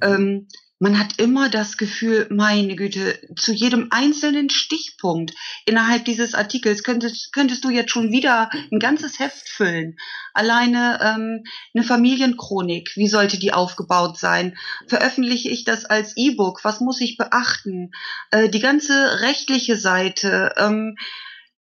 Ähm, 0.00 0.46
man 0.84 0.98
hat 0.98 1.18
immer 1.18 1.48
das 1.48 1.78
Gefühl, 1.78 2.26
meine 2.28 2.76
Güte, 2.76 3.18
zu 3.36 3.54
jedem 3.54 3.86
einzelnen 3.88 4.50
Stichpunkt 4.50 5.32
innerhalb 5.64 6.04
dieses 6.04 6.34
Artikels 6.34 6.82
könntest, 6.82 7.32
könntest 7.32 7.64
du 7.64 7.70
jetzt 7.70 7.90
schon 7.90 8.12
wieder 8.12 8.50
ein 8.70 8.80
ganzes 8.80 9.18
Heft 9.18 9.48
füllen. 9.48 9.96
Alleine 10.34 11.00
ähm, 11.02 11.44
eine 11.74 11.84
Familienchronik, 11.84 12.92
wie 12.96 13.08
sollte 13.08 13.38
die 13.38 13.54
aufgebaut 13.54 14.18
sein? 14.18 14.58
Veröffentliche 14.86 15.48
ich 15.48 15.64
das 15.64 15.86
als 15.86 16.18
E-Book? 16.18 16.60
Was 16.64 16.80
muss 16.80 17.00
ich 17.00 17.16
beachten? 17.16 17.92
Äh, 18.30 18.50
die 18.50 18.60
ganze 18.60 19.22
rechtliche 19.22 19.78
Seite. 19.78 20.52
Ähm, 20.58 20.96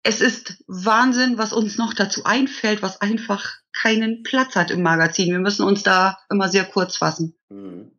es 0.04 0.20
ist 0.20 0.63
Wahnsinn, 0.68 1.38
was 1.38 1.54
uns 1.54 1.78
noch 1.78 1.94
dazu 1.94 2.26
einfällt, 2.26 2.82
was 2.82 3.02
einfach 3.02 3.54
keinen 3.72 4.24
Platz 4.24 4.56
hat 4.56 4.70
im 4.70 4.84
Magazin. 4.84 5.32
Wir 5.32 5.39
müssen 5.39 5.66
uns 5.66 5.82
da 5.82 6.18
immer 6.30 6.50
sehr 6.50 6.66
kurz 6.66 6.98
fassen. 6.98 7.36
Mhm. 7.50 7.92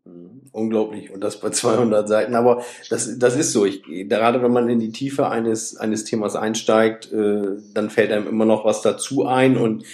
Unglaublich. 0.53 1.11
Und 1.11 1.21
das 1.21 1.41
bei 1.41 1.51
200 1.51 2.07
Seiten. 2.07 2.37
Aber 2.37 2.63
das, 2.89 3.19
das 3.19 3.35
ist 3.35 3.51
so. 3.51 3.65
Ich, 3.65 3.83
gerade 3.83 4.41
wenn 4.41 4.53
man 4.53 4.69
in 4.69 4.79
die 4.79 4.93
Tiefe 4.93 5.29
eines, 5.29 5.77
eines 5.77 6.05
Themas 6.05 6.37
einsteigt, 6.37 7.11
äh, 7.13 7.57
dann 7.73 7.91
fällt 7.91 8.13
einem 8.13 8.29
immer 8.29 8.45
noch 8.45 8.65
was 8.65 8.81
dazu 8.81 9.27
ein. 9.27 9.57
Und 9.57 9.85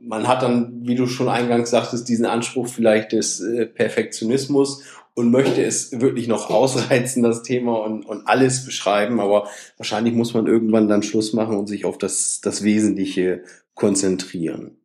man 0.00 0.28
hat 0.28 0.42
dann, 0.42 0.86
wie 0.86 0.94
du 0.94 1.08
schon 1.08 1.28
eingangs 1.28 1.70
sagtest, 1.70 2.08
diesen 2.08 2.26
Anspruch 2.26 2.68
vielleicht 2.68 3.10
des 3.10 3.40
äh, 3.40 3.66
Perfektionismus 3.66 4.84
und 5.16 5.30
möchte 5.30 5.64
es 5.64 5.98
wirklich 5.98 6.28
noch 6.28 6.50
ausreizen, 6.50 7.22
das 7.22 7.42
Thema 7.42 7.78
und, 7.78 8.04
und 8.04 8.28
alles 8.28 8.66
beschreiben. 8.66 9.18
Aber 9.18 9.48
wahrscheinlich 9.78 10.12
muss 10.12 10.34
man 10.34 10.46
irgendwann 10.46 10.88
dann 10.88 11.02
Schluss 11.02 11.32
machen 11.32 11.56
und 11.56 11.68
sich 11.68 11.86
auf 11.86 11.96
das, 11.96 12.42
das 12.42 12.62
Wesentliche 12.62 13.42
konzentrieren. 13.74 14.76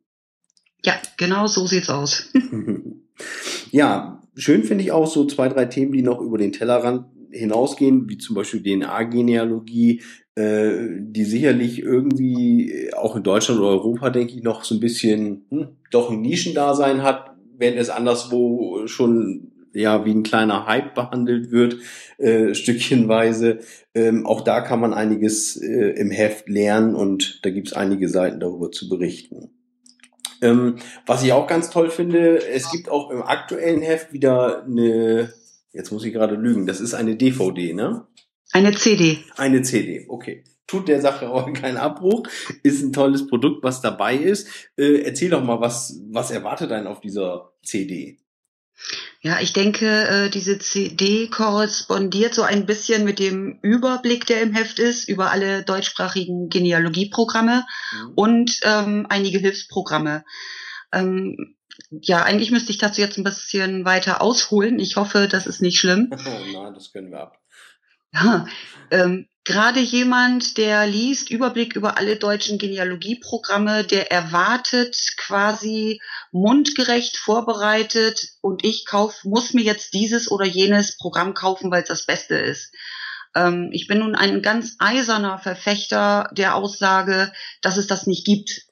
Ja, 0.84 0.94
genau 1.18 1.46
so 1.46 1.66
sieht's 1.66 1.90
aus. 1.90 2.32
ja, 3.70 4.22
schön 4.34 4.64
finde 4.64 4.84
ich 4.84 4.90
auch 4.90 5.06
so 5.06 5.26
zwei, 5.26 5.50
drei 5.50 5.66
Themen, 5.66 5.92
die 5.92 6.02
noch 6.02 6.20
über 6.22 6.38
den 6.38 6.52
Tellerrand 6.52 7.04
hinausgehen, 7.30 8.08
wie 8.08 8.16
zum 8.16 8.34
Beispiel 8.34 8.62
DNA-Genealogie, 8.62 10.00
äh, 10.34 10.72
die 10.98 11.24
sicherlich 11.24 11.78
irgendwie 11.80 12.90
auch 12.96 13.16
in 13.16 13.22
Deutschland 13.22 13.60
oder 13.60 13.68
Europa, 13.68 14.08
denke 14.08 14.34
ich, 14.34 14.42
noch 14.42 14.64
so 14.64 14.76
ein 14.76 14.80
bisschen 14.80 15.44
hm, 15.50 15.68
doch 15.90 16.10
ein 16.10 16.22
Nischendasein 16.22 17.02
hat, 17.02 17.36
wenn 17.58 17.76
es 17.76 17.90
anderswo 17.90 18.86
schon 18.86 19.51
ja 19.72 20.04
wie 20.04 20.12
ein 20.12 20.22
kleiner 20.22 20.66
Hype 20.66 20.94
behandelt 20.94 21.50
wird, 21.50 21.76
äh, 22.18 22.54
stückchenweise. 22.54 23.60
Ähm, 23.94 24.26
auch 24.26 24.40
da 24.40 24.60
kann 24.60 24.80
man 24.80 24.94
einiges 24.94 25.56
äh, 25.56 25.90
im 25.90 26.10
Heft 26.10 26.48
lernen 26.48 26.94
und 26.94 27.44
da 27.44 27.50
gibt 27.50 27.68
es 27.68 27.72
einige 27.74 28.08
Seiten 28.08 28.40
darüber 28.40 28.70
zu 28.70 28.88
berichten. 28.88 29.50
Ähm, 30.42 30.76
was 31.06 31.22
ich 31.22 31.32
auch 31.32 31.46
ganz 31.46 31.70
toll 31.70 31.90
finde, 31.90 32.44
es 32.44 32.70
gibt 32.72 32.88
auch 32.88 33.10
im 33.10 33.22
aktuellen 33.22 33.80
Heft 33.80 34.12
wieder 34.12 34.64
eine, 34.64 35.32
jetzt 35.72 35.92
muss 35.92 36.04
ich 36.04 36.12
gerade 36.12 36.34
lügen, 36.34 36.66
das 36.66 36.80
ist 36.80 36.94
eine 36.94 37.16
DVD, 37.16 37.72
ne? 37.72 38.06
Eine 38.52 38.74
CD. 38.74 39.20
Eine 39.36 39.62
CD, 39.62 40.06
okay. 40.08 40.44
Tut 40.66 40.88
der 40.88 41.00
Sache 41.00 41.30
auch 41.32 41.50
keinen 41.52 41.76
Abbruch, 41.76 42.24
ist 42.62 42.82
ein 42.82 42.92
tolles 42.92 43.28
Produkt, 43.28 43.62
was 43.62 43.80
dabei 43.80 44.16
ist. 44.16 44.48
Äh, 44.76 45.02
erzähl 45.02 45.30
doch 45.30 45.44
mal, 45.44 45.60
was, 45.60 46.00
was 46.10 46.30
erwartet 46.32 46.72
einen 46.72 46.88
auf 46.88 47.00
dieser 47.00 47.52
CD? 47.62 48.18
Ja, 49.20 49.40
ich 49.40 49.52
denke, 49.52 49.86
äh, 49.86 50.30
diese 50.30 50.58
CD 50.58 51.28
korrespondiert 51.28 52.34
so 52.34 52.42
ein 52.42 52.66
bisschen 52.66 53.04
mit 53.04 53.18
dem 53.18 53.58
Überblick, 53.62 54.26
der 54.26 54.42
im 54.42 54.52
Heft 54.52 54.78
ist, 54.80 55.08
über 55.08 55.30
alle 55.30 55.62
deutschsprachigen 55.62 56.48
Genealogieprogramme 56.48 57.64
mhm. 57.92 58.12
und 58.16 58.60
ähm, 58.64 59.06
einige 59.08 59.38
Hilfsprogramme. 59.38 60.24
Ähm, 60.92 61.54
ja, 61.90 62.22
eigentlich 62.22 62.50
müsste 62.50 62.72
ich 62.72 62.78
dazu 62.78 63.00
jetzt 63.00 63.16
ein 63.16 63.24
bisschen 63.24 63.84
weiter 63.84 64.20
ausholen. 64.20 64.78
Ich 64.78 64.96
hoffe, 64.96 65.28
das 65.28 65.46
ist 65.46 65.62
nicht 65.62 65.78
schlimm. 65.78 66.10
Nein, 66.52 66.74
das 66.74 66.92
können 66.92 67.10
wir 67.10 67.20
ab. 67.20 67.38
Ja, 68.12 68.46
ähm, 68.90 69.28
gerade 69.44 69.80
jemand, 69.80 70.56
der 70.56 70.86
liest 70.86 71.30
Überblick 71.30 71.74
über 71.74 71.98
alle 71.98 72.16
deutschen 72.16 72.58
Genealogieprogramme, 72.58 73.84
der 73.84 74.12
erwartet 74.12 74.96
quasi 75.16 76.00
mundgerecht 76.30 77.16
vorbereitet 77.16 78.28
und 78.40 78.64
ich 78.64 78.86
kauf, 78.86 79.24
muss 79.24 79.52
mir 79.52 79.62
jetzt 79.62 79.94
dieses 79.94 80.30
oder 80.30 80.46
jenes 80.46 80.96
Programm 80.96 81.34
kaufen, 81.34 81.70
weil 81.70 81.82
es 81.82 81.88
das 81.88 82.06
Beste 82.06 82.36
ist. 82.36 82.72
Ähm, 83.34 83.70
ich 83.72 83.86
bin 83.86 83.98
nun 83.98 84.14
ein 84.14 84.42
ganz 84.42 84.76
eiserner 84.78 85.38
Verfechter 85.38 86.30
der 86.32 86.54
Aussage, 86.54 87.32
dass 87.62 87.76
es 87.76 87.86
das 87.86 88.06
nicht 88.06 88.24
gibt. 88.24 88.62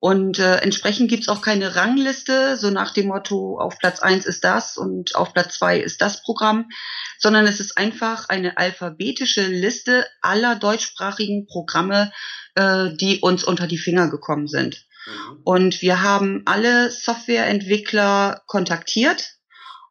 Und 0.00 0.38
äh, 0.38 0.56
entsprechend 0.56 1.10
gibt's 1.10 1.28
auch 1.28 1.42
keine 1.42 1.76
Rangliste, 1.76 2.56
so 2.56 2.70
nach 2.70 2.94
dem 2.94 3.08
Motto, 3.08 3.58
auf 3.60 3.78
Platz 3.78 4.00
eins 4.00 4.24
ist 4.24 4.44
das 4.44 4.78
und 4.78 5.14
auf 5.14 5.34
Platz 5.34 5.58
zwei 5.58 5.78
ist 5.78 6.00
das 6.00 6.22
Programm, 6.22 6.70
sondern 7.18 7.46
es 7.46 7.60
ist 7.60 7.76
einfach 7.76 8.30
eine 8.30 8.56
alphabetische 8.56 9.46
Liste 9.46 10.06
aller 10.22 10.56
deutschsprachigen 10.56 11.46
Programme, 11.46 12.12
äh, 12.54 12.88
die 12.96 13.20
uns 13.20 13.44
unter 13.44 13.66
die 13.66 13.76
Finger 13.76 14.08
gekommen 14.08 14.48
sind. 14.48 14.86
Mhm. 15.06 15.40
Und 15.44 15.82
wir 15.82 16.00
haben 16.00 16.42
alle 16.46 16.90
Softwareentwickler 16.90 18.42
kontaktiert 18.46 19.34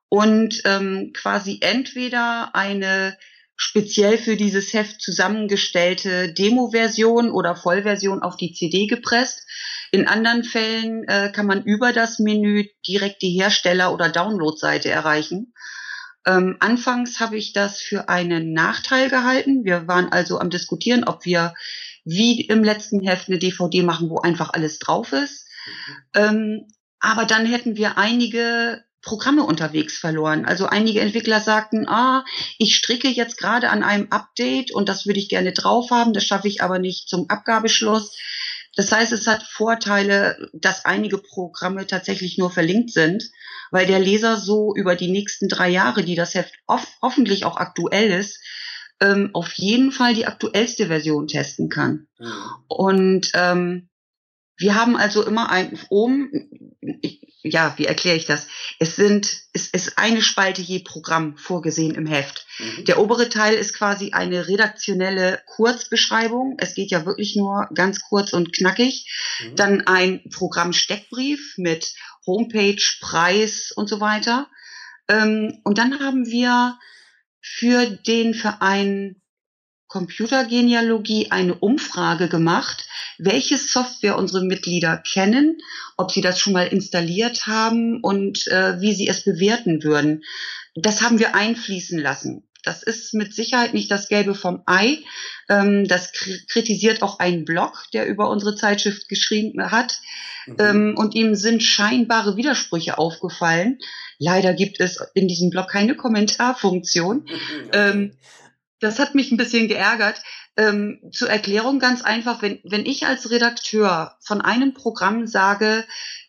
und 0.10 0.64
ähm, 0.66 1.14
quasi 1.14 1.60
entweder 1.62 2.56
eine 2.56 3.16
speziell 3.56 4.18
für 4.18 4.38
dieses 4.38 4.74
Heft 4.74 5.02
zusammengestellte 5.02 6.34
Demo-Version 6.34 7.30
oder 7.30 7.56
Vollversion 7.56 8.24
auf 8.24 8.38
die 8.38 8.54
CD 8.54 8.88
gepresst. 8.88 9.46
In 9.92 10.08
anderen 10.08 10.44
Fällen 10.44 11.04
äh, 11.08 11.32
kann 11.34 11.46
man 11.46 11.64
über 11.64 11.94
das 11.94 12.20
Menü 12.20 12.66
direkt 12.88 13.22
die 13.22 13.40
Hersteller- 13.40 13.94
oder 13.94 14.10
Download-Seite 14.10 14.90
erreichen. 14.90 15.54
Ähm, 16.26 16.58
anfangs 16.60 17.20
habe 17.20 17.38
ich 17.38 17.54
das 17.54 17.80
für 17.82 18.10
einen 18.10 18.54
Nachteil 18.54 19.10
gehalten. 19.10 19.64
Wir 19.64 19.88
waren 19.88 20.12
also 20.12 20.40
am 20.40 20.50
diskutieren, 20.50 21.04
ob 21.06 21.26
wir 21.26 21.54
wie 22.06 22.42
im 22.42 22.64
letzten 22.64 23.02
Heft 23.02 23.30
eine 23.30 23.40
DVD 23.40 23.84
machen, 23.84 24.10
wo 24.10 24.20
einfach 24.20 24.52
alles 24.54 24.80
drauf 24.80 25.14
ist. 25.14 25.48
Ähm, 26.14 26.68
aber 27.00 27.26
dann 27.26 27.46
hätten 27.46 27.78
wir 27.78 27.98
einige 27.98 28.84
Programme 29.02 29.44
unterwegs 29.44 29.98
verloren. 29.98 30.46
Also 30.46 30.66
einige 30.66 31.00
Entwickler 31.00 31.40
sagten, 31.40 31.88
ah, 31.88 32.26
ich 32.58 32.76
stricke 32.76 33.08
jetzt 33.08 33.38
gerade 33.38 33.70
an 33.70 33.84
einem 33.84 34.08
Update 34.12 34.72
und 34.72 34.90
das 34.90 35.06
würde 35.06 35.20
ich 35.20 35.30
gerne 35.30 35.54
drauf 35.54 35.90
haben, 35.92 36.14
das 36.14 36.26
schaffe 36.26 36.48
ich 36.48 36.62
aber 36.62 36.80
nicht 36.80 37.08
zum 37.08 37.30
Abgabeschluss. 37.30 38.18
Das 38.76 38.92
heißt, 38.92 39.12
es 39.12 39.28
hat 39.28 39.44
Vorteile, 39.44 40.50
dass 40.54 40.86
einige 40.86 41.18
Programme 41.18 41.88
tatsächlich 41.88 42.38
nur 42.38 42.52
verlinkt 42.52 42.92
sind, 42.92 43.24
weil 43.72 43.86
der 43.86 44.00
Leser 44.00 44.38
so 44.38 44.74
über 44.76 44.96
die 44.96 45.12
nächsten 45.12 45.48
drei 45.48 45.70
Jahre, 45.70 46.04
die 46.04 46.16
das 46.16 46.36
Heft 46.36 46.54
hoffentlich 47.02 47.46
auch 47.46 47.58
aktuell 47.58 48.12
ist, 48.12 48.40
ähm, 49.02 49.30
auf 49.34 49.54
jeden 49.54 49.92
Fall 49.92 50.14
die 50.14 50.26
aktuellste 50.26 50.88
Version 50.88 51.28
testen 51.28 51.70
kann. 51.70 52.08
Mhm. 52.20 52.34
Und 52.68 53.32
ähm, 53.34 53.90
wir 54.58 54.76
haben 54.76 54.98
also 54.98 55.26
immer 55.26 55.50
ein 55.50 55.80
oben, 55.90 56.76
ich, 57.02 57.29
ja, 57.42 57.74
wie 57.78 57.86
erkläre 57.86 58.18
ich 58.18 58.26
das? 58.26 58.48
Es 58.80 58.96
sind, 58.96 59.30
es 59.54 59.68
ist 59.68 59.98
eine 59.98 60.22
Spalte 60.22 60.62
je 60.62 60.80
Programm 60.80 61.38
vorgesehen 61.38 61.96
im 61.96 62.06
Heft. 62.06 62.46
Mhm. 62.60 62.86
Der 62.86 63.00
obere 63.00 63.30
Teil 63.30 63.56
ist 63.56 63.74
quasi 63.74 64.12
eine 64.12 64.48
redaktionelle 64.48 65.42
Kurzbeschreibung. 65.46 66.58
Es 66.60 66.76
geht 66.76 66.92
ja 66.92 67.06
wirklich 67.06 67.38
nur 67.38 67.70
ganz 67.74 68.02
kurz 68.02 68.34
und 68.34 68.54
knackig. 68.54 69.10
Mhm. 69.42 69.56
Dann 69.56 69.88
ein 69.88 70.24
Programmsteckbrief 70.34 71.56
mit 71.58 71.94
Homepage, 72.26 72.82
Preis 73.00 73.72
und 73.74 73.88
so 73.88 74.02
weiter. 74.02 74.48
Ähm, 75.08 75.62
und 75.64 75.78
dann 75.78 76.00
haben 76.00 76.26
wir 76.26 76.78
für 77.42 77.86
den 77.86 78.34
Verein 78.34 79.19
Computergenealogie 79.90 81.32
eine 81.32 81.56
Umfrage 81.56 82.30
gemacht, 82.30 82.88
welche 83.18 83.58
Software 83.58 84.18
unsere 84.18 84.46
Mitglieder 84.46 84.98
kennen, 84.98 85.58
ob 85.98 86.12
sie 86.12 86.22
das 86.22 86.40
schon 86.40 86.54
mal 86.54 86.68
installiert 86.68 87.48
haben 87.48 88.00
und 88.02 88.48
äh, 88.48 88.80
wie 88.80 88.94
sie 88.94 89.08
es 89.08 89.24
bewerten 89.24 89.84
würden. 89.84 90.24
Das 90.76 91.02
haben 91.02 91.20
wir 91.20 91.36
einfließen 91.36 92.00
lassen. 92.00 92.48
Das 92.64 92.84
ist 92.84 93.14
mit 93.14 93.34
Sicherheit 93.34 93.74
nicht 93.74 93.90
das 93.90 94.10
Gelbe 94.10 94.36
vom 94.36 94.62
Ei. 94.66 95.00
Ähm, 95.48 95.88
das 95.88 96.12
kritisiert 96.12 97.02
auch 97.02 97.20
ein 97.20 97.44
Blog, 97.44 97.86
der 97.94 98.06
über 98.06 98.30
unsere 98.30 98.56
Zeitschrift 98.56 99.10
geschrieben 99.10 99.72
hat. 99.72 100.00
Mhm. 100.46 100.56
Ähm, 100.60 100.94
und 100.98 101.16
ihm 101.16 101.36
sind 101.36 101.64
scheinbare 101.64 102.36
Widersprüche 102.36 102.98
aufgefallen. 102.98 103.80
Leider 104.20 104.54
gibt 104.54 104.80
es 104.82 105.00
in 105.16 105.28
diesem 105.28 105.50
Blog 105.50 105.70
keine 105.70 105.96
Kommentarfunktion. 105.96 107.22
Okay. 107.24 107.70
Ähm, 107.72 108.12
das 108.80 109.00
hat 109.00 109.16
mich 109.16 109.32
ein 109.32 109.38
bisschen 109.38 109.68
geärgert. 109.68 110.22
Ähm, 110.58 111.02
zur 111.12 111.30
Erklärung 111.30 111.80
ganz 111.80 112.02
einfach, 112.02 112.42
wenn, 112.42 112.60
wenn 112.64 112.86
ich 112.86 113.06
als 113.06 113.32
Redakteur 113.32 114.18
von 114.22 114.42
einem 114.42 114.74
Programm 114.74 115.28
sage, 115.28 115.86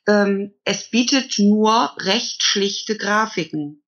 ähm, 0.07 0.53
es 0.65 0.91
bietet 0.91 1.39
nur 1.39 1.95
recht 1.99 2.43
schlichte 2.43 2.97
Grafiken, 2.97 3.83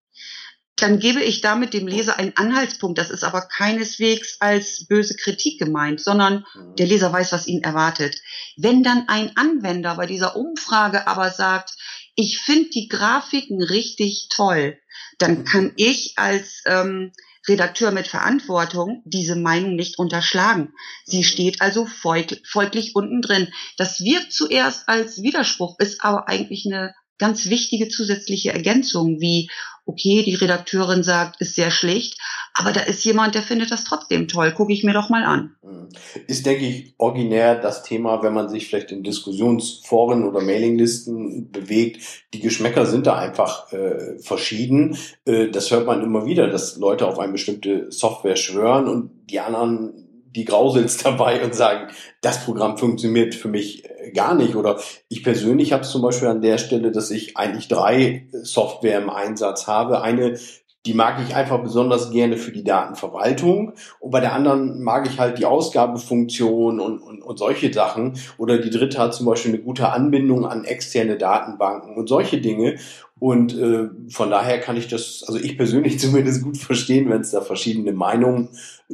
dann 0.76 0.98
gebe 0.98 1.22
ich 1.22 1.40
damit 1.40 1.74
dem 1.74 1.86
Leser 1.86 2.18
einen 2.18 2.36
Anhaltspunkt. 2.36 2.98
Das 2.98 3.10
ist 3.10 3.24
aber 3.24 3.42
keineswegs 3.42 4.36
als 4.40 4.86
böse 4.86 5.14
Kritik 5.14 5.58
gemeint, 5.58 6.00
sondern 6.00 6.46
mhm. 6.54 6.76
der 6.76 6.86
Leser 6.86 7.12
weiß, 7.12 7.32
was 7.32 7.46
ihn 7.46 7.62
erwartet. 7.62 8.16
Wenn 8.56 8.82
dann 8.82 9.08
ein 9.08 9.36
Anwender 9.36 9.96
bei 9.96 10.06
dieser 10.06 10.36
Umfrage 10.36 11.06
aber 11.06 11.30
sagt, 11.30 11.72
ich 12.14 12.38
finde 12.38 12.70
die 12.70 12.88
Grafiken 12.88 13.62
richtig 13.62 14.28
toll, 14.30 14.78
dann 15.18 15.40
mhm. 15.40 15.44
kann 15.44 15.72
ich 15.76 16.14
als 16.16 16.62
ähm, 16.66 17.12
Redakteur 17.50 17.90
mit 17.90 18.08
Verantwortung 18.08 19.02
diese 19.04 19.36
Meinung 19.36 19.74
nicht 19.74 19.98
unterschlagen. 19.98 20.72
Sie 21.04 21.24
steht 21.24 21.60
also 21.60 21.86
folglich 21.86 22.94
unten 22.94 23.20
drin. 23.20 23.52
Das 23.76 24.00
wirkt 24.00 24.32
zuerst 24.32 24.88
als 24.88 25.22
Widerspruch, 25.22 25.78
ist 25.78 26.02
aber 26.02 26.28
eigentlich 26.28 26.64
eine 26.66 26.94
ganz 27.20 27.48
wichtige 27.48 27.88
zusätzliche 27.88 28.52
Ergänzung, 28.52 29.20
wie, 29.20 29.48
okay, 29.86 30.24
die 30.24 30.34
Redakteurin 30.34 31.04
sagt, 31.04 31.40
ist 31.40 31.54
sehr 31.54 31.70
schlecht, 31.70 32.18
aber 32.54 32.72
da 32.72 32.80
ist 32.80 33.04
jemand, 33.04 33.34
der 33.34 33.42
findet 33.42 33.70
das 33.70 33.84
trotzdem 33.84 34.26
toll, 34.26 34.52
gucke 34.52 34.72
ich 34.72 34.82
mir 34.82 34.92
doch 34.92 35.08
mal 35.08 35.24
an. 35.24 35.54
Mhm. 35.62 35.88
Ist, 36.26 36.46
denke 36.46 36.66
ich, 36.66 36.94
originär 36.98 37.54
das 37.54 37.82
Thema, 37.82 38.22
wenn 38.22 38.34
man 38.34 38.48
sich 38.48 38.66
vielleicht 38.66 38.90
in 38.90 39.02
Diskussionsforen 39.02 40.26
oder 40.26 40.40
Mailinglisten 40.40 41.50
bewegt. 41.50 42.02
Die 42.34 42.40
Geschmäcker 42.40 42.86
sind 42.86 43.06
da 43.06 43.16
einfach 43.16 43.72
äh, 43.72 44.18
verschieden. 44.18 44.96
Äh, 45.24 45.48
das 45.48 45.70
hört 45.70 45.86
man 45.86 46.02
immer 46.02 46.26
wieder, 46.26 46.48
dass 46.48 46.76
Leute 46.76 47.06
auf 47.06 47.18
eine 47.18 47.32
bestimmte 47.32 47.90
Software 47.90 48.36
schwören 48.36 48.88
und 48.88 49.10
die 49.30 49.40
anderen 49.40 50.09
die 50.34 50.44
grauselns 50.44 50.96
dabei 51.02 51.42
und 51.44 51.54
sagen, 51.54 51.88
das 52.20 52.44
Programm 52.44 52.76
funktioniert 52.78 53.34
für 53.34 53.48
mich 53.48 53.84
äh, 53.84 54.12
gar 54.12 54.34
nicht. 54.34 54.56
Oder 54.56 54.78
ich 55.08 55.22
persönlich 55.22 55.72
habe 55.72 55.82
es 55.82 55.90
zum 55.90 56.02
Beispiel 56.02 56.28
an 56.28 56.42
der 56.42 56.58
Stelle, 56.58 56.92
dass 56.92 57.10
ich 57.10 57.36
eigentlich 57.36 57.68
drei 57.68 58.28
Software 58.32 58.98
im 58.98 59.10
Einsatz 59.10 59.66
habe. 59.66 60.02
Eine, 60.02 60.38
die 60.86 60.94
mag 60.94 61.20
ich 61.26 61.34
einfach 61.34 61.62
besonders 61.62 62.10
gerne 62.10 62.38
für 62.38 62.52
die 62.52 62.64
Datenverwaltung. 62.64 63.74
Und 63.98 64.10
bei 64.10 64.20
der 64.20 64.32
anderen 64.32 64.82
mag 64.82 65.06
ich 65.06 65.18
halt 65.18 65.38
die 65.38 65.44
Ausgabefunktion 65.44 66.80
und, 66.80 67.00
und, 67.00 67.22
und 67.22 67.38
solche 67.38 67.72
Sachen. 67.72 68.18
Oder 68.38 68.58
die 68.58 68.70
dritte 68.70 68.98
hat 68.98 69.14
zum 69.14 69.26
Beispiel 69.26 69.52
eine 69.52 69.62
gute 69.62 69.90
Anbindung 69.90 70.46
an 70.46 70.64
externe 70.64 71.18
Datenbanken 71.18 71.96
und 71.96 72.08
solche 72.08 72.40
Dinge. 72.40 72.76
Und 73.20 73.56
äh, 73.56 73.90
von 74.08 74.30
daher 74.30 74.58
kann 74.60 74.78
ich 74.78 74.88
das, 74.88 75.22
also 75.28 75.38
ich 75.38 75.56
persönlich 75.56 76.00
zumindest 76.00 76.42
gut 76.42 76.56
verstehen, 76.56 77.08
wenn 77.10 77.20
es 77.20 77.30
da 77.30 77.42
verschiedene 77.42 77.92
Meinungen 77.92 78.48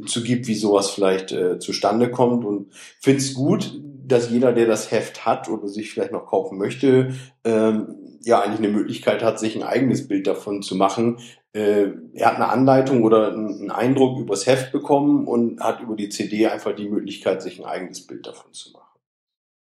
zu 0.07 0.23
gibt, 0.23 0.49
wie 0.49 0.55
sowas 0.55 0.91
vielleicht 0.91 1.33
äh, 1.33 1.59
zustande 1.59 2.11
kommt. 2.11 2.45
Und 2.45 2.67
finde 3.01 3.21
es 3.21 3.33
gut, 3.33 3.81
dass 4.05 4.31
jeder, 4.31 4.53
der 4.53 4.67
das 4.67 4.91
Heft 4.91 5.25
hat 5.25 5.49
oder 5.49 5.69
sich 5.69 5.91
vielleicht 5.91 6.13
noch 6.13 6.27
kaufen 6.27 6.59
möchte, 6.59 7.15
ähm, 7.45 7.95
ja 8.23 8.41
eigentlich 8.41 8.59
eine 8.59 8.77
Möglichkeit 8.77 9.23
hat, 9.23 9.39
sich 9.39 9.57
ein 9.57 9.63
eigenes 9.63 10.09
Bild 10.09 10.27
davon 10.27 10.63
zu 10.63 10.75
machen. 10.75 11.19
Äh, 11.53 11.93
er 12.15 12.27
hat 12.27 12.37
eine 12.37 12.49
Anleitung 12.49 13.05
oder 13.05 13.33
einen 13.33 13.71
Eindruck 13.71 14.19
übers 14.19 14.47
Heft 14.47 14.73
bekommen 14.73 15.27
und 15.27 15.61
hat 15.61 15.81
über 15.81 15.95
die 15.95 16.09
CD 16.09 16.49
einfach 16.49 16.75
die 16.75 16.89
Möglichkeit, 16.89 17.43
sich 17.43 17.61
ein 17.61 17.65
eigenes 17.65 18.07
Bild 18.07 18.27
davon 18.27 18.53
zu 18.53 18.73
machen. 18.73 18.86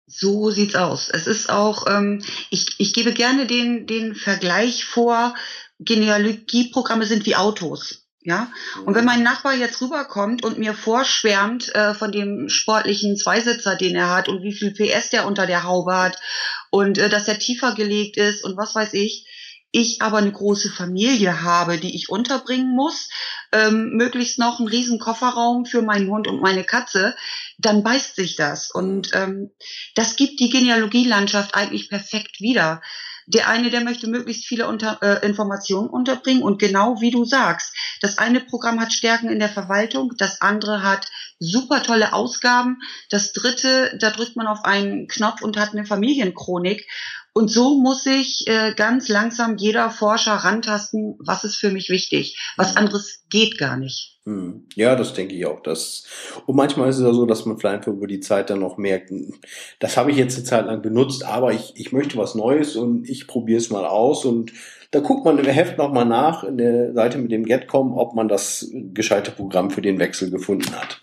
So 0.07 0.51
sieht's 0.51 0.77
aus. 0.77 1.09
Es 1.11 1.27
ist 1.27 1.51
auch, 1.51 1.87
ähm, 1.89 2.23
ich, 2.51 2.67
ich 2.79 2.95
gebe 2.95 3.13
gerne 3.13 3.47
den, 3.47 3.87
den 3.87 4.15
Vergleich 4.15 4.85
vor, 4.85 5.35
Genealogieprogramme 5.81 7.07
sind 7.07 7.27
wie 7.27 7.37
Autos. 7.37 8.03
Ja, 8.23 8.51
und 8.85 8.97
wenn 8.97 9.05
mein 9.05 9.23
Nachbar 9.23 9.55
jetzt 9.55 9.81
rüberkommt 9.81 10.45
und 10.45 10.59
mir 10.59 10.75
vorschwärmt 10.75 11.73
äh, 11.77 11.95
von 11.95 12.11
dem 12.11 12.49
sportlichen 12.49 13.17
Zweisitzer, 13.17 13.77
den 13.77 13.95
er 13.95 14.11
hat 14.11 14.29
und 14.29 14.43
wie 14.43 14.53
viel 14.53 14.73
PS 14.73 15.11
der 15.11 15.29
unter 15.29 15.47
der 15.47 15.63
Haube 15.63 15.95
hat 15.95 16.19
und 16.71 16.99
äh, 16.99 17.09
dass 17.09 17.29
er 17.29 17.39
tiefer 17.39 17.77
gelegt 17.77 18.17
ist 18.17 18.43
und 18.43 18.57
was 18.57 18.75
weiß 18.75 18.95
ich, 18.95 19.29
ich 19.71 20.03
aber 20.03 20.19
eine 20.19 20.33
große 20.33 20.71
Familie 20.71 21.43
habe, 21.43 21.79
die 21.79 21.95
ich 21.95 22.09
unterbringen 22.09 22.75
muss, 22.75 23.09
ähm, 23.53 23.91
möglichst 23.91 24.39
noch 24.39 24.59
einen 24.59 24.69
riesen 24.69 24.99
Kofferraum 24.99 25.65
für 25.65 25.83
meinen 25.83 26.11
Hund 26.11 26.27
und 26.27 26.41
meine 26.41 26.65
Katze, 26.65 27.15
dann 27.59 27.83
beißt 27.83 28.17
sich 28.17 28.37
das. 28.37 28.71
Und 28.71 29.11
ähm, 29.15 29.51
das 29.95 30.17
gibt 30.17 30.41
die 30.41 30.51
Genealogielandschaft 30.51 31.55
eigentlich 31.55 31.89
perfekt 31.89 32.41
wieder. 32.41 32.83
Der 33.29 33.49
eine, 33.49 33.71
der 33.71 33.81
möchte 33.81 34.07
möglichst 34.07 34.47
viele 34.47 34.69
unter, 34.69 35.03
äh, 35.03 35.27
Informationen 35.27 35.89
unterbringen 35.89 36.45
und 36.45 36.61
genau 36.61 37.01
wie 37.01 37.11
du 37.11 37.25
sagst, 37.25 37.75
das 38.01 38.19
eine 38.19 38.41
Programm 38.41 38.81
hat 38.81 38.93
Stärken 38.93 39.29
in 39.29 39.41
der 39.41 39.49
Verwaltung, 39.49 40.13
das 40.17 40.41
andere 40.41 40.85
hat 40.85 41.11
super 41.41 41.83
tolle 41.83 42.13
Ausgaben, 42.13 42.79
das 43.11 43.33
dritte, 43.33 43.97
da 44.01 44.11
drückt 44.11 44.37
man 44.37 44.47
auf 44.47 44.65
einen 44.65 45.09
Knopf 45.09 45.43
und 45.43 45.57
hat 45.57 45.73
eine 45.73 45.85
Familienchronik 45.85 46.87
und 47.37 47.51
so 47.51 47.79
muss 47.79 48.03
sich 48.03 48.47
äh, 48.47 48.73
ganz 48.75 49.11
langsam 49.11 49.59
jeder 49.59 49.91
Forscher 49.91 50.33
rantasten, 50.33 51.19
was 51.19 51.45
ist 51.45 51.57
für 51.57 51.71
mich 51.71 51.91
wichtig. 51.91 52.39
Was 52.57 52.73
mhm. 52.73 52.79
anderes 52.79 53.27
geht 53.29 53.59
gar 53.59 53.77
nicht. 53.77 54.19
Hm. 54.25 54.67
Ja, 54.75 54.97
das 54.97 55.13
denke 55.13 55.35
ich 55.35 55.45
auch. 55.45 55.61
Das, 55.61 56.07
und 56.47 56.57
manchmal 56.57 56.89
ist 56.89 56.97
es 56.97 57.03
ja 57.03 57.13
so, 57.13 57.27
dass 57.27 57.45
man 57.45 57.59
vielleicht 57.59 57.87
über 57.89 58.07
die 58.07 58.21
Zeit 58.21 58.49
dann 58.49 58.61
noch 58.61 58.79
merkt, 58.79 59.13
das 59.81 59.99
habe 59.99 60.13
ich 60.13 60.17
jetzt 60.17 60.37
eine 60.37 60.45
Zeit 60.45 60.65
lang 60.65 60.81
benutzt, 60.81 61.27
aber 61.27 61.53
ich, 61.53 61.75
ich 61.77 61.93
möchte 61.93 62.17
was 62.17 62.37
Neues 62.37 62.75
und 62.75 63.07
ich 63.07 63.27
probiere 63.27 63.59
es 63.59 63.69
mal 63.69 63.85
aus. 63.85 64.25
Und 64.25 64.55
da 64.93 65.01
guckt 65.01 65.27
man 65.27 65.37
im 65.37 65.45
Heft 65.45 65.77
nochmal 65.77 66.07
nach, 66.07 66.43
in 66.43 66.57
der 66.57 66.95
Seite 66.95 67.19
mit 67.19 67.33
dem 67.33 67.45
Getcom, 67.45 67.99
ob 67.99 68.15
man 68.15 68.29
das 68.29 68.71
gescheite 68.73 69.31
Programm 69.31 69.71
für 69.71 69.83
den 69.83 69.99
Wechsel 69.99 70.31
gefunden 70.31 70.75
hat. 70.75 71.03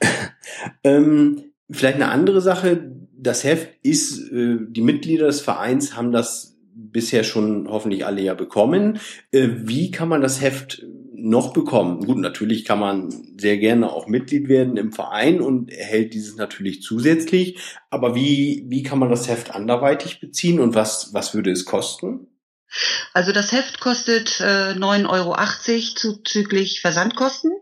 ähm, 0.84 1.52
vielleicht 1.70 1.96
eine 1.96 2.10
andere 2.10 2.40
Sache, 2.40 2.92
das 3.18 3.44
Heft 3.44 3.68
ist, 3.82 4.30
äh, 4.30 4.58
die 4.68 4.82
Mitglieder 4.82 5.26
des 5.26 5.40
Vereins 5.40 5.96
haben 5.96 6.12
das 6.12 6.56
bisher 6.74 7.24
schon 7.24 7.68
hoffentlich 7.68 8.04
alle 8.04 8.20
ja 8.20 8.34
bekommen. 8.34 8.98
Äh, 9.32 9.48
wie 9.64 9.90
kann 9.90 10.08
man 10.08 10.20
das 10.20 10.40
Heft 10.40 10.84
noch 11.14 11.52
bekommen? 11.52 12.04
Gut, 12.04 12.18
natürlich 12.18 12.64
kann 12.64 12.78
man 12.78 13.10
sehr 13.38 13.56
gerne 13.56 13.90
auch 13.90 14.06
Mitglied 14.06 14.48
werden 14.48 14.76
im 14.76 14.92
Verein 14.92 15.40
und 15.40 15.70
erhält 15.70 16.12
dieses 16.14 16.36
natürlich 16.36 16.82
zusätzlich. 16.82 17.58
Aber 17.90 18.14
wie, 18.14 18.66
wie 18.68 18.82
kann 18.82 18.98
man 18.98 19.08
das 19.08 19.28
Heft 19.28 19.54
anderweitig 19.54 20.20
beziehen 20.20 20.60
und 20.60 20.74
was, 20.74 21.14
was 21.14 21.34
würde 21.34 21.50
es 21.50 21.64
kosten? 21.64 22.28
Also 23.14 23.32
das 23.32 23.52
Heft 23.52 23.80
kostet 23.80 24.40
äh, 24.40 24.74
9,80 24.74 25.08
Euro 25.08 25.94
zuzüglich 25.94 26.80
Versandkosten. 26.80 27.52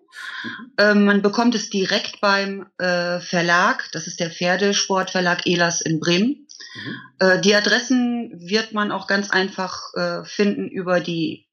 Ähm, 0.78 1.04
man 1.04 1.20
bekommt 1.22 1.54
es 1.54 1.70
direkt 1.70 2.20
beim 2.20 2.66
äh, 2.78 3.20
Verlag, 3.20 3.88
das 3.92 4.06
ist 4.06 4.20
der 4.20 4.30
Pferdesportverlag 4.30 5.46
Elas 5.46 5.80
in 5.80 6.00
Bremen. 6.00 6.46
Mhm. 6.74 6.96
Äh, 7.20 7.40
die 7.40 7.54
Adressen 7.54 8.34
wird 8.38 8.72
man 8.72 8.92
auch 8.92 9.06
ganz 9.06 9.30
einfach 9.30 9.94
äh, 9.94 10.22
finden 10.24 10.68
über 10.68 11.00
die 11.00 11.46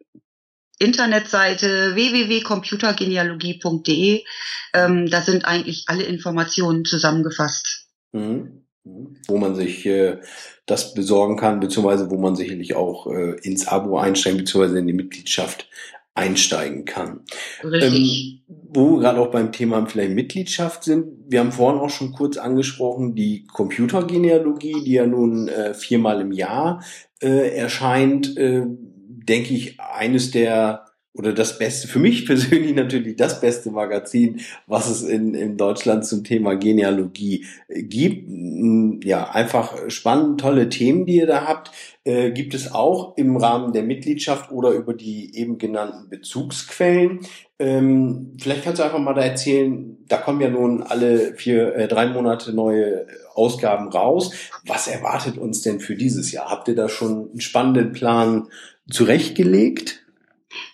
Internetseite 0.80 1.95
www.computergenealogie.de. 1.95 4.26
Ähm, 4.74 5.09
da 5.09 5.22
sind 5.22 5.45
eigentlich 5.45 5.86
alle 5.88 6.03
Informationen 6.03 6.84
zusammengefasst. 6.86 7.88
Mhm. 8.11 8.65
mhm. 8.84 9.17
Wo 9.28 9.38
man 9.38 9.55
sich 9.55 9.88
das 10.65 10.95
besorgen 10.95 11.38
kann, 11.38 11.59
beziehungsweise 11.59 12.09
wo 12.09 12.17
man 12.17 12.36
sicherlich 12.36 12.74
auch 12.76 13.05
ins 13.05 13.67
Abo 13.67 13.99
einsteigen, 13.99 14.39
beziehungsweise 14.39 14.80
in 14.80 14.88
die 14.88 14.93
Mitgliedschaft 14.93 15.67
einsteigen 16.14 16.86
kann. 16.86 17.22
Richtig. 17.64 18.43
Ähm, 18.47 18.55
wo 18.74 18.91
wir 18.91 18.99
gerade 18.99 19.20
auch 19.20 19.32
beim 19.32 19.51
Thema 19.51 19.86
vielleicht 19.86 20.12
Mitgliedschaft 20.14 20.84
sind, 20.84 21.05
wir 21.28 21.39
haben 21.39 21.51
vorhin 21.51 21.80
auch 21.80 21.89
schon 21.89 22.12
kurz 22.12 22.38
angesprochen, 22.38 23.16
die 23.16 23.45
Computergenealogie, 23.47 24.84
die 24.84 24.93
ja 24.93 25.05
nun 25.05 25.47
äh, 25.47 25.74
viermal 25.74 26.22
im 26.22 26.32
Jahr 26.32 26.84
äh, 27.22 27.55
erscheint, 27.55 28.38
äh, 28.38 28.64
denke 28.68 29.53
ich, 29.53 29.80
eines 29.80 30.32
der 30.32 30.86
oder 31.14 31.34
das 31.34 31.57
Beste, 31.57 31.88
für 31.88 31.99
mich 31.99 32.26
persönlich 32.28 32.76
natürlich 32.76 33.16
das 33.16 33.41
beste 33.41 33.72
Magazin, 33.72 34.41
was 34.68 34.89
es 34.89 35.03
in, 35.03 35.34
in 35.34 35.57
Deutschland 35.57 36.05
zum 36.05 36.24
Thema 36.24 36.55
Genealogie 36.55 37.45
äh, 37.68 37.84
gibt. 37.84 38.28
Mm, 38.28 38.99
ja, 39.03 39.30
einfach 39.30 39.89
spannend, 39.89 40.39
tolle 40.39 40.70
Themen, 40.70 41.05
die 41.05 41.18
ihr 41.18 41.28
da 41.28 41.45
habt. 41.45 41.72
Äh, 42.03 42.32
gibt 42.32 42.53
es 42.53 42.74
auch 42.74 43.16
im 43.18 43.38
Rahmen 43.38 43.74
der 43.74 43.84
Mitgliedschaft 43.84 44.51
oder 44.51 44.72
über 44.72 44.93
die 44.93 45.36
eben 45.36 45.57
genannten 45.57 46.09
Bezugsquellen. 46.09 47.20
Ähm, 47.59 48.38
vielleicht 48.41 48.64
kannst 48.64 48.80
du 48.80 48.84
einfach 48.84 48.97
mal 48.97 49.14
da 49.14 49.22
erzählen, 49.22 49.97
da 50.07 50.18
kommen 50.18 50.41
ja 50.41 50.49
nun 50.49 50.82
alle 50.82 51.36
vier, 51.36 51.76
äh, 51.76 51.88
drei 51.88 52.07
Monate 52.07 52.53
neue 52.53 53.05
Ausgaben 53.36 53.89
raus. 53.89 54.34
Was 54.66 54.88
erwartet 54.88 55.38
uns 55.38 55.62
denn 55.62 55.80
für 55.80 55.95
dieses 55.95 56.32
Jahr? 56.32 56.49
Habt 56.49 56.68
ihr 56.70 56.76
da 56.76 56.89
schon 56.89 57.30
einen 57.30 57.41
spannenden 57.41 57.91
Plan 57.91 58.47
zurechtgelegt? 58.89 60.01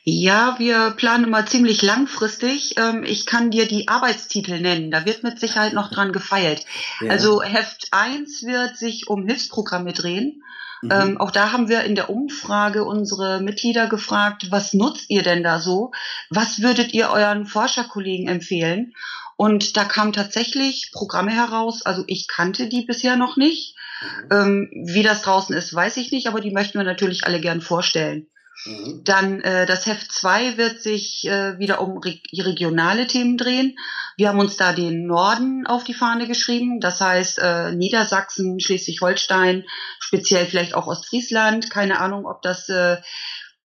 Ja, 0.09 0.55
wir 0.57 0.91
planen 0.91 1.29
mal 1.29 1.45
ziemlich 1.45 1.81
langfristig. 1.81 2.75
Ähm, 2.77 3.03
ich 3.03 3.25
kann 3.25 3.51
dir 3.51 3.67
die 3.67 3.89
Arbeitstitel 3.89 4.61
nennen. 4.61 4.89
Da 4.89 5.05
wird 5.05 5.21
mit 5.23 5.37
Sicherheit 5.37 5.73
noch 5.73 5.91
dran 5.91 6.13
gefeilt. 6.13 6.65
Ja. 7.01 7.11
Also 7.11 7.43
Heft 7.43 7.89
1 7.91 8.43
wird 8.43 8.77
sich 8.77 9.09
um 9.09 9.27
Hilfsprogramme 9.27 9.91
drehen. 9.91 10.43
Mhm. 10.81 10.91
Ähm, 10.91 11.17
auch 11.17 11.29
da 11.29 11.51
haben 11.51 11.67
wir 11.67 11.83
in 11.83 11.95
der 11.95 12.09
Umfrage 12.09 12.85
unsere 12.85 13.41
Mitglieder 13.41 13.87
gefragt, 13.87 14.47
was 14.49 14.71
nutzt 14.71 15.09
ihr 15.09 15.23
denn 15.23 15.43
da 15.43 15.59
so? 15.59 15.91
Was 16.29 16.61
würdet 16.61 16.93
ihr 16.93 17.09
euren 17.09 17.45
Forscherkollegen 17.45 18.29
empfehlen? 18.29 18.93
Und 19.35 19.75
da 19.75 19.83
kamen 19.83 20.13
tatsächlich 20.13 20.91
Programme 20.93 21.31
heraus. 21.31 21.81
Also 21.85 22.05
ich 22.07 22.29
kannte 22.29 22.69
die 22.69 22.85
bisher 22.85 23.17
noch 23.17 23.35
nicht. 23.35 23.75
Mhm. 24.01 24.29
Ähm, 24.31 24.69
wie 24.85 25.03
das 25.03 25.21
draußen 25.23 25.53
ist, 25.53 25.73
weiß 25.73 25.97
ich 25.97 26.13
nicht, 26.13 26.27
aber 26.27 26.39
die 26.39 26.51
möchten 26.51 26.79
wir 26.79 26.85
natürlich 26.85 27.25
alle 27.25 27.41
gern 27.41 27.59
vorstellen. 27.59 28.27
Mhm. 28.65 29.03
Dann 29.03 29.41
äh, 29.41 29.65
das 29.65 29.85
Heft 29.85 30.11
2 30.11 30.57
wird 30.57 30.81
sich 30.81 31.27
äh, 31.27 31.59
wieder 31.59 31.81
um 31.81 31.97
re 31.97 32.19
regionale 32.33 33.07
Themen 33.07 33.37
drehen. 33.37 33.75
Wir 34.17 34.29
haben 34.29 34.39
uns 34.39 34.57
da 34.57 34.73
den 34.73 35.05
Norden 35.05 35.67
auf 35.67 35.83
die 35.83 35.93
Fahne 35.93 36.27
geschrieben, 36.27 36.79
das 36.79 36.99
heißt 36.99 37.39
äh, 37.39 37.71
Niedersachsen, 37.73 38.59
Schleswig-Holstein, 38.59 39.65
speziell 39.99 40.45
vielleicht 40.45 40.73
auch 40.73 40.87
Ostfriesland. 40.87 41.69
Keine 41.69 41.99
Ahnung, 41.99 42.25
ob 42.25 42.41
das 42.41 42.67
äh, 42.69 42.97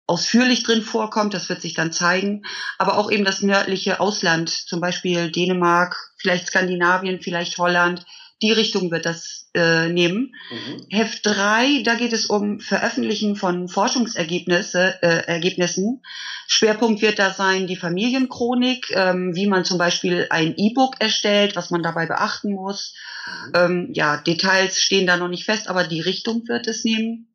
ausführlich 0.07 0.63
drin 0.63 0.83
vorkommt, 0.83 1.33
das 1.33 1.49
wird 1.49 1.61
sich 1.61 1.73
dann 1.73 1.91
zeigen. 1.91 2.43
Aber 2.77 2.97
auch 2.97 3.09
eben 3.11 3.25
das 3.25 3.41
nördliche 3.41 3.99
Ausland, 3.99 4.49
zum 4.49 4.79
Beispiel 4.79 5.31
Dänemark, 5.31 6.11
vielleicht 6.17 6.47
Skandinavien, 6.47 7.21
vielleicht 7.21 7.57
Holland. 7.57 8.05
Die 8.45 8.51
Richtung 8.51 8.91
wird 8.91 9.07
das 9.07 9.49
äh, 9.55 9.89
nehmen. 9.89 10.35
Mhm. 10.51 10.85
Heft 10.91 11.25
3, 11.25 11.81
da 11.83 11.95
geht 11.95 12.13
es 12.13 12.27
um 12.27 12.59
Veröffentlichen 12.59 13.35
von 13.35 13.67
Forschungsergebnissen. 13.67 14.93
Äh, 15.01 15.25
Ergebnissen. 15.25 16.03
Schwerpunkt 16.45 17.01
wird 17.01 17.17
da 17.17 17.33
sein 17.33 17.65
die 17.65 17.75
Familienchronik, 17.75 18.91
ähm, 18.91 19.33
wie 19.33 19.47
man 19.47 19.65
zum 19.65 19.79
Beispiel 19.79 20.27
ein 20.29 20.53
E-Book 20.57 20.97
erstellt, 20.99 21.55
was 21.55 21.71
man 21.71 21.81
dabei 21.81 22.05
beachten 22.05 22.53
muss. 22.53 22.93
Mhm. 23.25 23.51
Ähm, 23.55 23.89
ja, 23.93 24.17
Details 24.17 24.79
stehen 24.79 25.07
da 25.07 25.17
noch 25.17 25.29
nicht 25.29 25.45
fest, 25.45 25.67
aber 25.67 25.85
die 25.85 26.01
Richtung 26.01 26.47
wird 26.47 26.67
es 26.67 26.83
nehmen. 26.83 27.33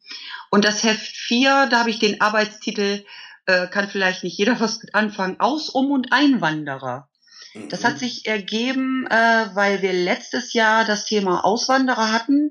Und 0.48 0.64
das 0.64 0.84
Heft 0.84 1.16
4, 1.16 1.66
da 1.72 1.80
habe 1.80 1.90
ich 1.90 1.98
den 1.98 2.20
Arbeitstitel, 2.20 3.04
äh, 3.46 3.66
kann 3.66 3.88
vielleicht 3.88 4.22
nicht 4.22 4.38
jeder 4.38 4.61
was 4.61 4.80
mit 4.80 4.94
anfangen, 4.94 5.40
Aus, 5.40 5.70
Um 5.70 5.90
und 5.90 6.12
Einwanderer. 6.12 7.09
Das 7.68 7.84
hat 7.84 7.94
mhm. 7.94 7.98
sich 7.98 8.26
ergeben, 8.26 9.07
äh, 9.09 9.46
weil 9.55 9.82
wir 9.82 9.92
letztes 9.92 10.53
Jahr 10.53 10.84
das 10.84 11.05
Thema 11.05 11.44
Auswanderer 11.44 12.12
hatten. 12.12 12.51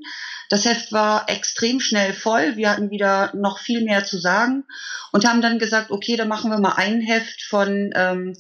Das 0.50 0.66
Heft 0.66 0.92
war 0.92 1.30
extrem 1.30 1.80
schnell 1.80 2.14
voll. 2.14 2.58
Wir 2.58 2.72
hatten 2.72 2.90
wieder 2.90 3.32
noch 3.36 3.60
viel 3.60 3.84
mehr 3.84 4.04
zu 4.04 4.18
sagen 4.18 4.66
und 5.12 5.26
haben 5.26 5.42
dann 5.42 5.60
gesagt, 5.60 5.92
okay, 5.92 6.18
dann 6.18 6.28
machen 6.28 6.52
wir 6.52 6.60
mal 6.60 6.74
ein 6.76 7.02
Heft 7.02 7.44
von 7.44 7.92
ähm, 7.96 8.36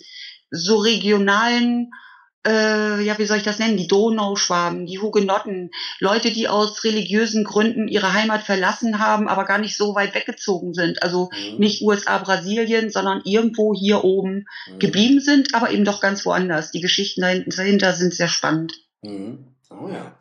so 0.51 0.77
regionalen 0.77 1.91
äh, 2.47 3.01
ja, 3.01 3.17
wie 3.17 3.25
soll 3.25 3.37
ich 3.37 3.43
das 3.43 3.59
nennen, 3.59 3.77
die 3.77 3.87
Donauschwaben, 3.87 4.85
die 4.85 4.99
Hugenotten, 4.99 5.71
Leute, 5.99 6.31
die 6.31 6.47
aus 6.47 6.83
religiösen 6.83 7.43
Gründen 7.43 7.87
ihre 7.87 8.13
Heimat 8.13 8.43
verlassen 8.43 8.99
haben, 8.99 9.27
aber 9.27 9.45
gar 9.45 9.57
nicht 9.57 9.75
so 9.75 9.95
weit 9.95 10.15
weggezogen 10.15 10.73
sind. 10.73 11.03
Also 11.03 11.29
mhm. 11.31 11.57
nicht 11.57 11.81
USA, 11.81 12.17
Brasilien, 12.17 12.89
sondern 12.89 13.21
irgendwo 13.25 13.73
hier 13.73 14.03
oben 14.03 14.45
mhm. 14.67 14.79
geblieben 14.79 15.19
sind, 15.19 15.53
aber 15.53 15.71
eben 15.71 15.85
doch 15.85 16.01
ganz 16.01 16.25
woanders. 16.25 16.71
Die 16.71 16.81
Geschichten 16.81 17.21
dahinter 17.21 17.93
sind 17.93 18.13
sehr 18.13 18.29
spannend. 18.29 18.73
Mhm. 19.01 19.45
Oh 19.69 19.87
ja. 19.87 20.15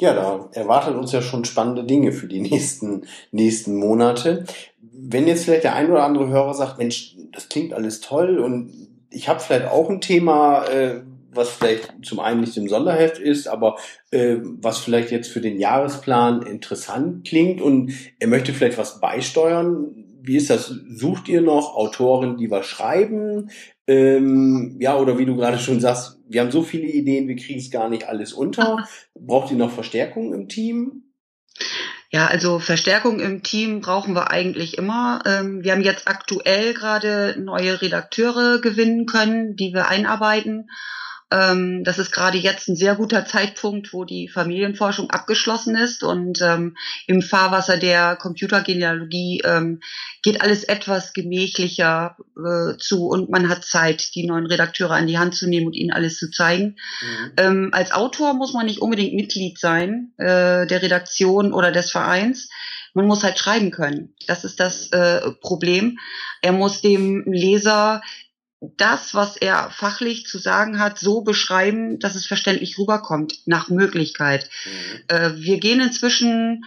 Ja, 0.00 0.14
da 0.14 0.48
erwartet 0.52 0.96
uns 0.96 1.12
ja 1.12 1.20
schon 1.20 1.44
spannende 1.44 1.84
Dinge 1.84 2.12
für 2.12 2.26
die 2.26 2.40
nächsten, 2.40 3.06
nächsten 3.32 3.76
Monate. 3.76 4.46
Wenn 4.80 5.26
jetzt 5.26 5.44
vielleicht 5.44 5.64
der 5.64 5.74
ein 5.74 5.90
oder 5.90 6.04
andere 6.04 6.28
Hörer 6.28 6.54
sagt, 6.54 6.78
Mensch, 6.78 7.16
das 7.32 7.48
klingt 7.48 7.74
alles 7.74 8.00
toll 8.00 8.38
und 8.38 8.72
ich 9.10 9.28
habe 9.28 9.40
vielleicht 9.40 9.66
auch 9.66 9.90
ein 9.90 10.00
Thema, 10.00 10.64
äh, 10.64 11.02
was 11.32 11.50
vielleicht 11.50 11.92
zum 12.02 12.20
einen 12.20 12.40
nicht 12.40 12.56
im 12.56 12.68
Sonderheft 12.68 13.18
ist, 13.18 13.48
aber 13.48 13.76
äh, 14.10 14.36
was 14.42 14.78
vielleicht 14.78 15.10
jetzt 15.10 15.30
für 15.30 15.40
den 15.40 15.58
Jahresplan 15.58 16.42
interessant 16.42 17.26
klingt 17.26 17.60
und 17.60 17.92
er 18.18 18.28
möchte 18.28 18.52
vielleicht 18.52 18.78
was 18.78 19.00
beisteuern. 19.00 20.06
Wie 20.22 20.36
ist 20.36 20.50
das? 20.50 20.66
Sucht 20.66 21.28
ihr 21.28 21.40
noch 21.40 21.74
Autoren, 21.74 22.36
die 22.36 22.50
was 22.50 22.66
schreiben? 22.66 23.50
Ähm, 23.86 24.76
ja, 24.78 24.96
oder 24.96 25.18
wie 25.18 25.26
du 25.26 25.36
gerade 25.36 25.58
schon 25.58 25.80
sagst, 25.80 26.18
wir 26.28 26.42
haben 26.42 26.50
so 26.50 26.62
viele 26.62 26.86
Ideen, 26.86 27.26
wir 27.26 27.36
kriegen 27.36 27.58
es 27.58 27.70
gar 27.70 27.88
nicht 27.88 28.08
alles 28.08 28.32
unter. 28.32 28.86
Braucht 29.14 29.50
ihr 29.50 29.56
noch 29.56 29.72
Verstärkung 29.72 30.34
im 30.34 30.48
Team? 30.48 31.04
Ja, 32.12 32.26
also 32.26 32.58
Verstärkung 32.58 33.20
im 33.20 33.44
Team 33.44 33.80
brauchen 33.80 34.14
wir 34.14 34.30
eigentlich 34.30 34.76
immer. 34.78 35.22
Ähm, 35.26 35.62
wir 35.62 35.72
haben 35.72 35.82
jetzt 35.82 36.08
aktuell 36.08 36.74
gerade 36.74 37.36
neue 37.38 37.80
Redakteure 37.80 38.60
gewinnen 38.60 39.06
können, 39.06 39.54
die 39.54 39.72
wir 39.72 39.88
einarbeiten. 39.88 40.68
Ähm, 41.30 41.84
das 41.84 41.98
ist 41.98 42.10
gerade 42.10 42.38
jetzt 42.38 42.68
ein 42.68 42.76
sehr 42.76 42.96
guter 42.96 43.24
Zeitpunkt, 43.24 43.92
wo 43.92 44.04
die 44.04 44.28
Familienforschung 44.28 45.10
abgeschlossen 45.10 45.76
ist 45.76 46.02
und 46.02 46.40
ähm, 46.42 46.76
im 47.06 47.22
Fahrwasser 47.22 47.76
der 47.76 48.16
Computergenealogie 48.16 49.42
ähm, 49.44 49.80
geht 50.22 50.42
alles 50.42 50.64
etwas 50.64 51.12
gemächlicher 51.12 52.16
äh, 52.36 52.76
zu 52.78 53.06
und 53.06 53.30
man 53.30 53.48
hat 53.48 53.64
Zeit, 53.64 54.14
die 54.14 54.26
neuen 54.26 54.46
Redakteure 54.46 54.92
an 54.92 55.06
die 55.06 55.18
Hand 55.18 55.36
zu 55.36 55.48
nehmen 55.48 55.66
und 55.66 55.76
ihnen 55.76 55.92
alles 55.92 56.18
zu 56.18 56.30
zeigen. 56.30 56.76
Mhm. 57.00 57.32
Ähm, 57.36 57.68
als 57.72 57.92
Autor 57.92 58.34
muss 58.34 58.52
man 58.52 58.66
nicht 58.66 58.80
unbedingt 58.80 59.14
Mitglied 59.14 59.58
sein 59.58 60.12
äh, 60.18 60.66
der 60.66 60.82
Redaktion 60.82 61.52
oder 61.52 61.70
des 61.70 61.92
Vereins. 61.92 62.48
Man 62.92 63.06
muss 63.06 63.22
halt 63.22 63.38
schreiben 63.38 63.70
können. 63.70 64.14
Das 64.26 64.44
ist 64.44 64.58
das 64.58 64.90
äh, 64.90 65.20
Problem. 65.40 65.98
Er 66.42 66.52
muss 66.52 66.80
dem 66.80 67.22
Leser 67.30 68.02
das, 68.60 69.14
was 69.14 69.36
er 69.36 69.70
fachlich 69.70 70.26
zu 70.26 70.38
sagen 70.38 70.78
hat, 70.78 70.98
so 70.98 71.22
beschreiben, 71.22 71.98
dass 71.98 72.14
es 72.14 72.26
verständlich 72.26 72.78
rüberkommt, 72.78 73.38
nach 73.46 73.68
Möglichkeit. 73.68 74.50
Mhm. 74.64 75.00
Äh, 75.08 75.36
wir 75.36 75.58
gehen 75.58 75.80
inzwischen, 75.80 76.64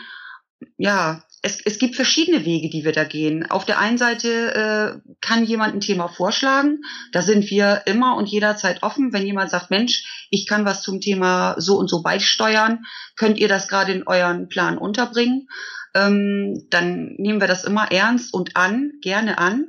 ja, 0.77 1.23
es, 1.43 1.59
es 1.63 1.77
gibt 1.77 1.95
verschiedene 1.95 2.45
Wege, 2.45 2.69
die 2.69 2.83
wir 2.83 2.93
da 2.93 3.03
gehen. 3.03 3.49
Auf 3.51 3.65
der 3.65 3.77
einen 3.77 3.97
Seite 3.97 4.55
äh, 5.05 5.09
kann 5.21 5.43
jemand 5.43 5.75
ein 5.75 5.81
Thema 5.81 6.07
vorschlagen. 6.07 6.81
Da 7.11 7.21
sind 7.21 7.49
wir 7.51 7.83
immer 7.85 8.15
und 8.15 8.27
jederzeit 8.27 8.81
offen. 8.81 9.13
Wenn 9.13 9.25
jemand 9.25 9.51
sagt, 9.51 9.69
Mensch, 9.69 10.27
ich 10.31 10.47
kann 10.47 10.65
was 10.65 10.81
zum 10.81 11.01
Thema 11.01 11.55
so 11.57 11.77
und 11.77 11.89
so 11.89 12.01
beisteuern, 12.01 12.85
könnt 13.17 13.37
ihr 13.37 13.49
das 13.49 13.67
gerade 13.67 13.91
in 13.91 14.07
euren 14.07 14.47
Plan 14.47 14.77
unterbringen? 14.77 15.49
Ähm, 15.93 16.65
dann 16.69 17.15
nehmen 17.17 17.41
wir 17.41 17.47
das 17.47 17.65
immer 17.65 17.91
ernst 17.91 18.33
und 18.33 18.55
an, 18.55 18.93
gerne 19.01 19.37
an 19.37 19.67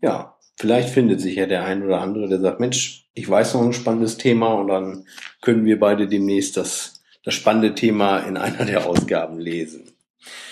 Ja, 0.02 0.38
vielleicht 0.56 0.88
findet 0.90 1.20
sich 1.20 1.36
ja 1.36 1.46
der 1.46 1.66
ein 1.66 1.84
oder 1.84 2.00
andere, 2.00 2.30
der 2.30 2.40
sagt, 2.40 2.62
Mensch, 2.62 3.10
ich 3.14 3.30
weiß 3.30 3.56
noch 3.56 3.64
ein 3.64 3.74
spannendes 3.74 4.16
Thema 4.18 4.54
und 4.54 4.68
dann 4.68 5.06
können 5.42 5.66
wir 5.66 5.78
beide 5.80 6.08
demnächst 6.08 6.56
das, 6.58 7.02
das 7.24 7.34
spannende 7.34 7.74
Thema 7.76 8.20
in 8.20 8.38
einer 8.38 8.66
der 8.66 8.86
Ausgaben 8.86 9.40
lesen. 9.40 9.92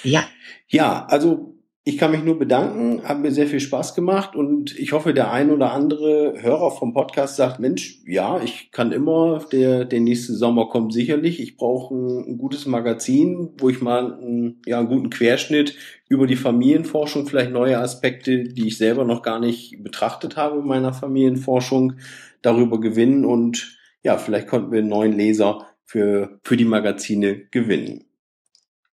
Ja. 0.03 0.27
Ja, 0.67 1.05
also 1.05 1.52
ich 1.85 1.97
kann 1.97 2.11
mich 2.11 2.23
nur 2.23 2.39
bedanken, 2.39 3.03
hat 3.03 3.19
mir 3.19 3.31
sehr 3.31 3.47
viel 3.47 3.59
Spaß 3.59 3.93
gemacht 3.93 4.37
und 4.37 4.77
ich 4.79 4.93
hoffe, 4.93 5.13
der 5.13 5.33
ein 5.33 5.51
oder 5.51 5.73
andere 5.73 6.41
Hörer 6.41 6.71
vom 6.71 6.93
Podcast 6.93 7.35
sagt, 7.35 7.59
Mensch, 7.59 7.99
ja, 8.05 8.41
ich 8.41 8.71
kann 8.71 8.93
immer, 8.93 9.43
der, 9.51 9.83
der 9.83 9.99
nächste 9.99 10.33
Sommer 10.33 10.69
kommt 10.69 10.93
sicherlich. 10.93 11.41
Ich 11.41 11.57
brauche 11.57 11.93
ein, 11.93 12.25
ein 12.25 12.37
gutes 12.37 12.65
Magazin, 12.65 13.49
wo 13.57 13.67
ich 13.67 13.81
mal 13.81 14.13
einen, 14.13 14.61
ja, 14.65 14.79
einen 14.79 14.87
guten 14.87 15.09
Querschnitt 15.09 15.75
über 16.07 16.25
die 16.25 16.37
Familienforschung, 16.37 17.27
vielleicht 17.27 17.51
neue 17.51 17.79
Aspekte, 17.79 18.45
die 18.45 18.67
ich 18.67 18.77
selber 18.77 19.03
noch 19.03 19.21
gar 19.21 19.41
nicht 19.41 19.83
betrachtet 19.83 20.37
habe 20.37 20.59
in 20.59 20.65
meiner 20.65 20.93
Familienforschung, 20.93 21.97
darüber 22.41 22.79
gewinnen 22.79 23.25
und 23.25 23.77
ja, 24.03 24.17
vielleicht 24.17 24.47
konnten 24.47 24.71
wir 24.71 24.79
einen 24.79 24.89
neuen 24.89 25.13
Leser 25.13 25.67
für, 25.85 26.39
für 26.43 26.55
die 26.55 26.65
Magazine 26.65 27.41
gewinnen. 27.51 28.05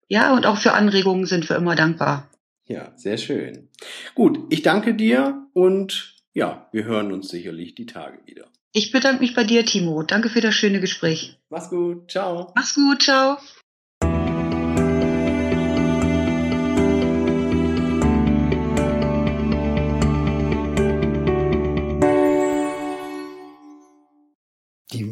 Ja, 0.07 0.33
und 0.33 0.45
auch 0.45 0.57
für 0.57 0.71
Anregungen 0.71 1.25
sind 1.25 1.49
wir 1.49 1.57
immer 1.57 1.75
dankbar. 1.75 2.29
Ja, 2.67 2.91
sehr 2.95 3.17
schön. 3.17 3.69
Gut, 4.13 4.39
ich 4.49 4.61
danke 4.61 4.93
dir 4.93 5.47
und 5.53 6.15
ja, 6.33 6.67
wir 6.71 6.83
hören 6.83 7.11
uns 7.11 7.29
sicherlich 7.29 7.75
die 7.75 7.85
Tage 7.85 8.19
wieder. 8.25 8.45
Ich 8.73 8.91
bedanke 8.91 9.21
mich 9.21 9.33
bei 9.33 9.43
dir, 9.43 9.65
Timo. 9.65 10.03
Danke 10.03 10.29
für 10.29 10.41
das 10.41 10.53
schöne 10.53 10.79
Gespräch. 10.79 11.39
Mach's 11.49 11.69
gut. 11.69 12.11
Ciao. 12.11 12.51
Mach's 12.55 12.75
gut. 12.75 13.01
Ciao. 13.01 13.37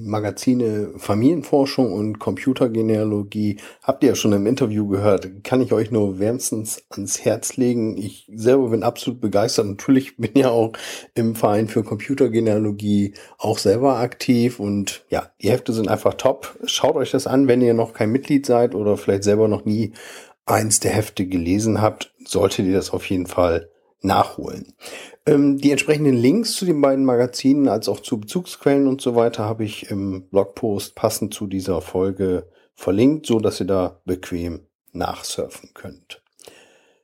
Magazine 0.05 0.91
Familienforschung 0.97 1.91
und 1.91 2.19
Computergenealogie 2.19 3.57
habt 3.81 4.03
ihr 4.03 4.09
ja 4.09 4.15
schon 4.15 4.33
im 4.33 4.45
Interview 4.45 4.87
gehört. 4.87 5.43
Kann 5.43 5.61
ich 5.61 5.73
euch 5.73 5.91
nur 5.91 6.19
wärmstens 6.19 6.83
ans 6.89 7.25
Herz 7.25 7.57
legen. 7.57 7.97
Ich 7.97 8.29
selber 8.33 8.69
bin 8.69 8.83
absolut 8.83 9.19
begeistert. 9.19 9.65
Natürlich 9.65 10.17
bin 10.17 10.31
ja 10.35 10.49
auch 10.49 10.73
im 11.15 11.35
Verein 11.35 11.67
für 11.67 11.83
Computergenealogie 11.83 13.13
auch 13.37 13.57
selber 13.57 13.97
aktiv 13.97 14.59
und 14.59 15.05
ja, 15.09 15.31
die 15.41 15.49
Hefte 15.49 15.73
sind 15.73 15.89
einfach 15.89 16.13
top. 16.13 16.57
Schaut 16.65 16.95
euch 16.95 17.11
das 17.11 17.27
an, 17.27 17.47
wenn 17.47 17.61
ihr 17.61 17.73
noch 17.73 17.93
kein 17.93 18.11
Mitglied 18.11 18.45
seid 18.45 18.75
oder 18.75 18.97
vielleicht 18.97 19.23
selber 19.23 19.47
noch 19.47 19.65
nie 19.65 19.93
eins 20.45 20.79
der 20.79 20.91
Hefte 20.91 21.25
gelesen 21.25 21.81
habt, 21.81 22.13
solltet 22.25 22.67
ihr 22.67 22.75
das 22.75 22.91
auf 22.91 23.09
jeden 23.09 23.25
Fall 23.25 23.69
nachholen. 24.01 24.73
Ähm, 25.25 25.57
die 25.57 25.71
entsprechenden 25.71 26.15
Links 26.15 26.53
zu 26.53 26.65
den 26.65 26.81
beiden 26.81 27.05
Magazinen 27.05 27.67
als 27.67 27.89
auch 27.89 27.99
zu 27.99 28.19
Bezugsquellen 28.19 28.87
und 28.87 29.01
so 29.01 29.15
weiter 29.15 29.43
habe 29.43 29.63
ich 29.63 29.89
im 29.89 30.27
Blogpost 30.29 30.95
passend 30.95 31.33
zu 31.33 31.47
dieser 31.47 31.81
Folge 31.81 32.47
verlinkt, 32.73 33.25
so 33.25 33.39
dass 33.39 33.59
ihr 33.59 33.67
da 33.67 34.01
bequem 34.05 34.67
nachsurfen 34.91 35.71
könnt. 35.73 36.21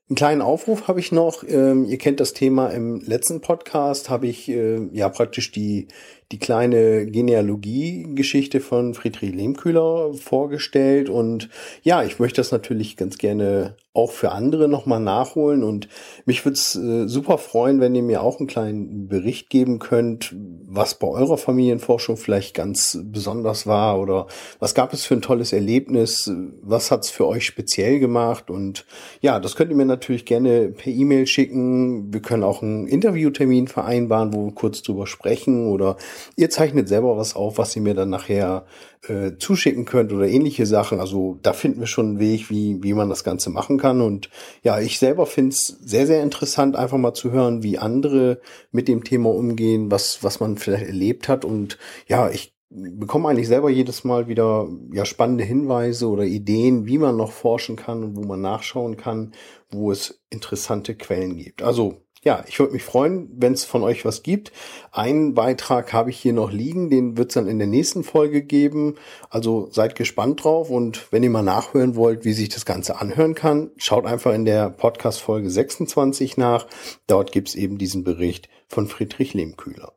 Einen 0.09 0.17
kleinen 0.17 0.41
Aufruf 0.41 0.89
habe 0.89 0.99
ich 0.99 1.13
noch. 1.13 1.43
Ähm, 1.47 1.85
ihr 1.85 1.97
kennt 1.97 2.19
das 2.19 2.33
Thema 2.33 2.67
im 2.67 2.99
letzten 2.99 3.39
Podcast, 3.39 4.09
habe 4.09 4.27
ich 4.27 4.49
äh, 4.49 4.89
ja 4.91 5.07
praktisch 5.07 5.51
die 5.51 5.87
die 6.31 6.39
kleine 6.39 7.05
Genealogie-Geschichte 7.05 8.61
von 8.61 8.93
Friedrich 8.93 9.33
Lehmkühler 9.33 10.13
vorgestellt. 10.13 11.09
Und 11.09 11.49
ja, 11.83 12.03
ich 12.03 12.19
möchte 12.19 12.39
das 12.39 12.51
natürlich 12.51 12.95
ganz 12.97 13.17
gerne 13.17 13.75
auch 13.93 14.11
für 14.11 14.31
andere 14.31 14.69
nochmal 14.69 15.01
nachholen. 15.01 15.63
Und 15.63 15.89
mich 16.25 16.45
würde 16.45 16.55
es 16.55 16.75
äh, 16.75 17.07
super 17.07 17.37
freuen, 17.37 17.81
wenn 17.81 17.93
ihr 17.93 18.03
mir 18.03 18.23
auch 18.23 18.39
einen 18.39 18.47
kleinen 18.47 19.09
Bericht 19.09 19.49
geben 19.49 19.79
könnt, 19.79 20.33
was 20.65 20.95
bei 20.95 21.07
eurer 21.07 21.37
Familienforschung 21.37 22.15
vielleicht 22.15 22.55
ganz 22.55 22.97
besonders 23.03 23.67
war 23.67 23.99
oder 23.99 24.27
was 24.59 24.75
gab 24.75 24.93
es 24.93 25.05
für 25.05 25.15
ein 25.15 25.21
tolles 25.21 25.51
Erlebnis, 25.51 26.31
was 26.61 26.89
hat 26.89 27.03
es 27.03 27.09
für 27.09 27.27
euch 27.27 27.45
speziell 27.45 27.99
gemacht. 27.99 28.49
Und 28.49 28.85
ja, 29.19 29.41
das 29.41 29.57
könnt 29.57 29.71
ihr 29.71 29.77
mir 29.77 29.85
natürlich 29.85 30.23
gerne 30.23 30.69
per 30.69 30.93
E-Mail 30.93 31.27
schicken. 31.27 32.13
Wir 32.13 32.21
können 32.21 32.43
auch 32.43 32.61
einen 32.61 32.87
Interviewtermin 32.87 33.67
vereinbaren, 33.67 34.33
wo 34.33 34.45
wir 34.45 34.53
kurz 34.53 34.81
drüber 34.83 35.05
sprechen 35.05 35.67
oder 35.67 35.97
Ihr 36.35 36.49
zeichnet 36.49 36.87
selber 36.89 37.17
was 37.17 37.35
auf, 37.35 37.57
was 37.57 37.75
ihr 37.75 37.81
mir 37.81 37.93
dann 37.93 38.09
nachher 38.09 38.65
äh, 39.07 39.31
zuschicken 39.37 39.85
könnt 39.85 40.13
oder 40.13 40.27
ähnliche 40.27 40.65
Sachen. 40.65 40.99
Also 40.99 41.39
da 41.41 41.53
finden 41.53 41.79
wir 41.79 41.87
schon 41.87 42.07
einen 42.07 42.19
Weg, 42.19 42.49
wie, 42.49 42.81
wie 42.81 42.93
man 42.93 43.09
das 43.09 43.23
Ganze 43.23 43.49
machen 43.49 43.77
kann. 43.77 44.01
Und 44.01 44.29
ja, 44.63 44.79
ich 44.79 44.99
selber 44.99 45.25
finde 45.25 45.51
es 45.51 45.77
sehr, 45.83 46.07
sehr 46.07 46.23
interessant, 46.23 46.75
einfach 46.75 46.97
mal 46.97 47.13
zu 47.13 47.31
hören, 47.31 47.63
wie 47.63 47.77
andere 47.77 48.39
mit 48.71 48.87
dem 48.87 49.03
Thema 49.03 49.29
umgehen, 49.33 49.91
was, 49.91 50.23
was 50.23 50.39
man 50.39 50.57
vielleicht 50.57 50.87
erlebt 50.87 51.27
hat. 51.27 51.45
Und 51.45 51.77
ja, 52.07 52.29
ich 52.29 52.53
bekomme 52.71 53.29
eigentlich 53.29 53.47
selber 53.47 53.69
jedes 53.69 54.03
Mal 54.03 54.27
wieder 54.27 54.69
ja 54.93 55.05
spannende 55.05 55.43
Hinweise 55.43 56.07
oder 56.07 56.23
Ideen, 56.23 56.85
wie 56.85 56.97
man 56.97 57.17
noch 57.17 57.31
forschen 57.31 57.75
kann 57.75 58.03
und 58.03 58.15
wo 58.15 58.23
man 58.23 58.41
nachschauen 58.41 58.97
kann, 58.97 59.33
wo 59.69 59.91
es 59.91 60.21
interessante 60.29 60.95
Quellen 60.95 61.37
gibt. 61.37 61.61
Also 61.61 62.01
ja, 62.23 62.43
ich 62.47 62.59
würde 62.59 62.73
mich 62.73 62.83
freuen, 62.83 63.29
wenn 63.35 63.53
es 63.53 63.65
von 63.65 63.81
euch 63.81 64.05
was 64.05 64.21
gibt. 64.21 64.51
Einen 64.91 65.33
Beitrag 65.33 65.91
habe 65.91 66.11
ich 66.11 66.19
hier 66.19 66.33
noch 66.33 66.51
liegen, 66.51 66.91
den 66.91 67.17
wird 67.17 67.29
es 67.29 67.33
dann 67.33 67.47
in 67.47 67.57
der 67.57 67.67
nächsten 67.67 68.03
Folge 68.03 68.43
geben. 68.43 68.95
Also 69.31 69.69
seid 69.71 69.95
gespannt 69.95 70.43
drauf 70.43 70.69
und 70.69 71.11
wenn 71.11 71.23
ihr 71.23 71.31
mal 71.31 71.41
nachhören 71.41 71.95
wollt, 71.95 72.23
wie 72.23 72.33
sich 72.33 72.49
das 72.49 72.65
Ganze 72.65 73.01
anhören 73.01 73.33
kann, 73.33 73.71
schaut 73.77 74.05
einfach 74.05 74.33
in 74.33 74.45
der 74.45 74.69
Podcast-Folge 74.69 75.49
26 75.49 76.37
nach. 76.37 76.67
Dort 77.07 77.31
gibt 77.31 77.49
es 77.49 77.55
eben 77.55 77.79
diesen 77.79 78.03
Bericht 78.03 78.49
von 78.67 78.87
Friedrich 78.87 79.33
Lehmkühler. 79.33 79.91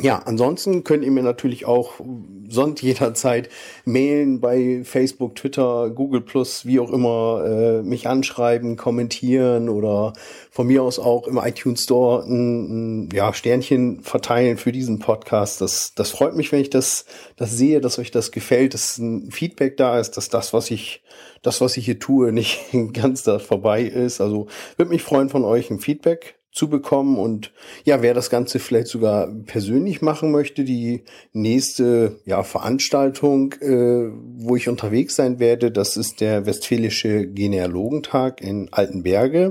Ja, 0.00 0.18
ansonsten 0.24 0.82
könnt 0.82 1.04
ihr 1.04 1.10
mir 1.12 1.22
natürlich 1.22 1.66
auch 1.66 2.00
sonst 2.48 2.82
jederzeit 2.82 3.48
mailen 3.84 4.40
bei 4.40 4.82
Facebook, 4.82 5.36
Twitter, 5.36 5.88
Google 5.90 6.20
Plus, 6.20 6.66
wie 6.66 6.80
auch 6.80 6.90
immer, 6.90 7.44
äh, 7.46 7.82
mich 7.82 8.08
anschreiben, 8.08 8.76
kommentieren 8.76 9.68
oder 9.68 10.12
von 10.50 10.66
mir 10.66 10.82
aus 10.82 10.98
auch 10.98 11.28
im 11.28 11.38
iTunes 11.38 11.84
Store 11.84 12.24
ein, 12.24 13.04
ein 13.04 13.08
ja, 13.12 13.32
Sternchen 13.32 14.02
verteilen 14.02 14.56
für 14.56 14.72
diesen 14.72 14.98
Podcast. 14.98 15.60
Das, 15.60 15.94
das 15.94 16.10
freut 16.10 16.34
mich, 16.34 16.50
wenn 16.50 16.60
ich 16.60 16.70
das, 16.70 17.04
das 17.36 17.56
sehe, 17.56 17.80
dass 17.80 18.00
euch 18.00 18.10
das 18.10 18.32
gefällt, 18.32 18.74
dass 18.74 18.98
ein 18.98 19.30
Feedback 19.30 19.76
da 19.76 20.00
ist, 20.00 20.16
dass 20.16 20.28
das, 20.28 20.52
was 20.52 20.72
ich, 20.72 21.04
das, 21.42 21.60
was 21.60 21.76
ich 21.76 21.84
hier 21.84 22.00
tue, 22.00 22.32
nicht 22.32 22.60
ganz 22.92 23.22
da 23.22 23.38
vorbei 23.38 23.82
ist. 23.82 24.20
Also 24.20 24.48
würde 24.76 24.90
mich 24.90 25.02
freuen 25.02 25.28
von 25.28 25.44
euch 25.44 25.70
ein 25.70 25.78
Feedback 25.78 26.34
zu 26.54 26.70
bekommen. 26.70 27.18
Und 27.18 27.52
ja, 27.84 28.00
wer 28.00 28.14
das 28.14 28.30
Ganze 28.30 28.60
vielleicht 28.60 28.86
sogar 28.86 29.28
persönlich 29.44 30.00
machen 30.00 30.30
möchte, 30.30 30.64
die 30.64 31.02
nächste 31.32 32.20
ja, 32.24 32.44
Veranstaltung, 32.44 33.52
äh, 33.54 34.10
wo 34.36 34.54
ich 34.56 34.68
unterwegs 34.68 35.16
sein 35.16 35.40
werde, 35.40 35.72
das 35.72 35.96
ist 35.96 36.20
der 36.20 36.46
Westfälische 36.46 37.26
Genealogentag 37.26 38.40
in 38.40 38.68
Altenberge 38.72 39.50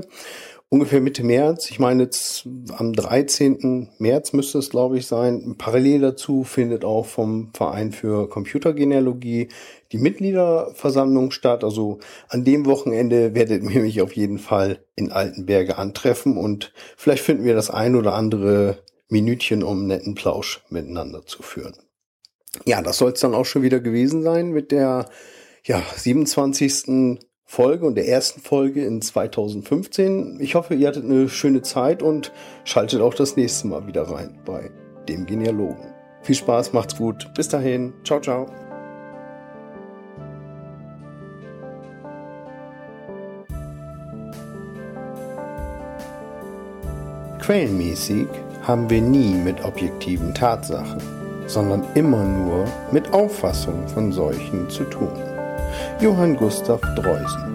ungefähr 0.74 1.00
Mitte 1.00 1.22
März. 1.22 1.70
Ich 1.70 1.78
meine 1.78 2.02
jetzt 2.02 2.48
am 2.76 2.92
13. 2.94 3.90
März 3.98 4.32
müsste 4.32 4.58
es, 4.58 4.70
glaube 4.70 4.98
ich, 4.98 5.06
sein. 5.06 5.54
Parallel 5.56 6.00
dazu 6.00 6.42
findet 6.42 6.84
auch 6.84 7.06
vom 7.06 7.52
Verein 7.54 7.92
für 7.92 8.28
Computergenealogie 8.28 9.50
die 9.92 9.98
Mitgliederversammlung 9.98 11.30
statt. 11.30 11.62
Also 11.62 12.00
an 12.28 12.42
dem 12.42 12.66
Wochenende 12.66 13.36
werdet 13.36 13.62
ihr 13.62 13.80
mich 13.82 14.02
auf 14.02 14.14
jeden 14.14 14.38
Fall 14.38 14.80
in 14.96 15.12
Altenberge 15.12 15.78
antreffen 15.78 16.36
und 16.36 16.72
vielleicht 16.96 17.22
finden 17.22 17.44
wir 17.44 17.54
das 17.54 17.70
ein 17.70 17.94
oder 17.94 18.14
andere 18.14 18.78
Minütchen, 19.08 19.62
um 19.62 19.78
einen 19.78 19.86
netten 19.86 20.16
Plausch 20.16 20.64
miteinander 20.70 21.24
zu 21.24 21.44
führen. 21.44 21.76
Ja, 22.64 22.82
das 22.82 22.98
soll 22.98 23.12
es 23.12 23.20
dann 23.20 23.34
auch 23.34 23.46
schon 23.46 23.62
wieder 23.62 23.78
gewesen 23.78 24.24
sein 24.24 24.50
mit 24.50 24.72
der 24.72 25.08
ja, 25.64 25.80
27. 25.94 27.20
Folge 27.44 27.86
und 27.86 27.94
der 27.94 28.08
ersten 28.08 28.40
Folge 28.40 28.84
in 28.84 29.00
2015. 29.02 30.38
Ich 30.40 30.54
hoffe, 30.54 30.74
ihr 30.74 30.88
hattet 30.88 31.04
eine 31.04 31.28
schöne 31.28 31.62
Zeit 31.62 32.02
und 32.02 32.32
schaltet 32.64 33.00
auch 33.00 33.14
das 33.14 33.36
nächste 33.36 33.68
Mal 33.68 33.86
wieder 33.86 34.02
rein 34.02 34.38
bei 34.44 34.70
dem 35.08 35.26
Genealogen. 35.26 35.92
Viel 36.22 36.34
Spaß, 36.34 36.72
macht's 36.72 36.96
gut. 36.96 37.30
Bis 37.34 37.48
dahin. 37.48 37.92
Ciao, 38.02 38.20
ciao. 38.20 38.46
Quellenmäßig 47.40 48.26
haben 48.62 48.88
wir 48.88 49.02
nie 49.02 49.34
mit 49.34 49.62
objektiven 49.62 50.32
Tatsachen, 50.32 50.98
sondern 51.46 51.84
immer 51.94 52.24
nur 52.24 52.64
mit 52.90 53.12
Auffassungen 53.12 53.86
von 53.86 54.12
solchen 54.12 54.70
zu 54.70 54.84
tun. 54.84 55.33
Johann 56.00 56.36
Gustav 56.36 56.80
Dreusen 56.96 57.53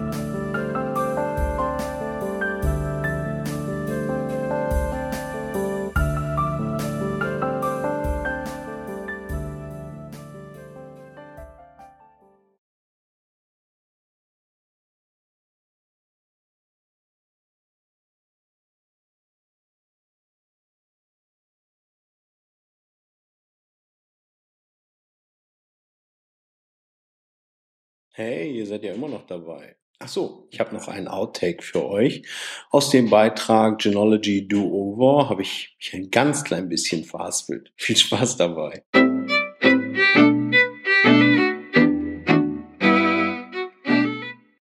Hey, 28.22 28.50
ihr 28.50 28.66
seid 28.66 28.82
ja 28.82 28.92
immer 28.92 29.08
noch 29.08 29.26
dabei. 29.26 29.76
Ach 29.98 30.08
so, 30.08 30.46
ich 30.50 30.60
habe 30.60 30.74
noch 30.74 30.88
einen 30.88 31.08
Outtake 31.08 31.62
für 31.62 31.86
euch. 31.86 32.22
Aus 32.68 32.90
dem 32.90 33.08
Beitrag 33.08 33.78
Genology 33.78 34.46
Do 34.46 34.62
Over 34.62 35.30
habe 35.30 35.40
ich 35.40 35.74
mich 35.78 35.94
ein 35.94 36.10
ganz 36.10 36.44
klein 36.44 36.68
bisschen 36.68 37.04
verhaspelt. 37.04 37.72
Viel 37.76 37.96
Spaß 37.96 38.36
dabei. 38.36 38.82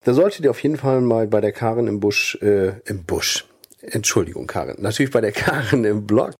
Da 0.03 0.13
solltet 0.13 0.45
ihr 0.45 0.51
auf 0.51 0.61
jeden 0.61 0.77
Fall 0.77 1.01
mal 1.01 1.25
bei 1.25 1.41
der 1.41 1.51
Karin 1.51 1.87
im 1.87 1.99
Busch, 1.99 2.37
äh, 2.43 2.79
im 2.85 3.05
Busch, 3.05 3.47
Entschuldigung, 3.79 4.45
Karin, 4.45 4.75
natürlich 4.77 5.11
bei 5.11 5.21
der 5.21 5.31
Karin 5.31 5.83
im 5.83 6.05
Blog 6.05 6.35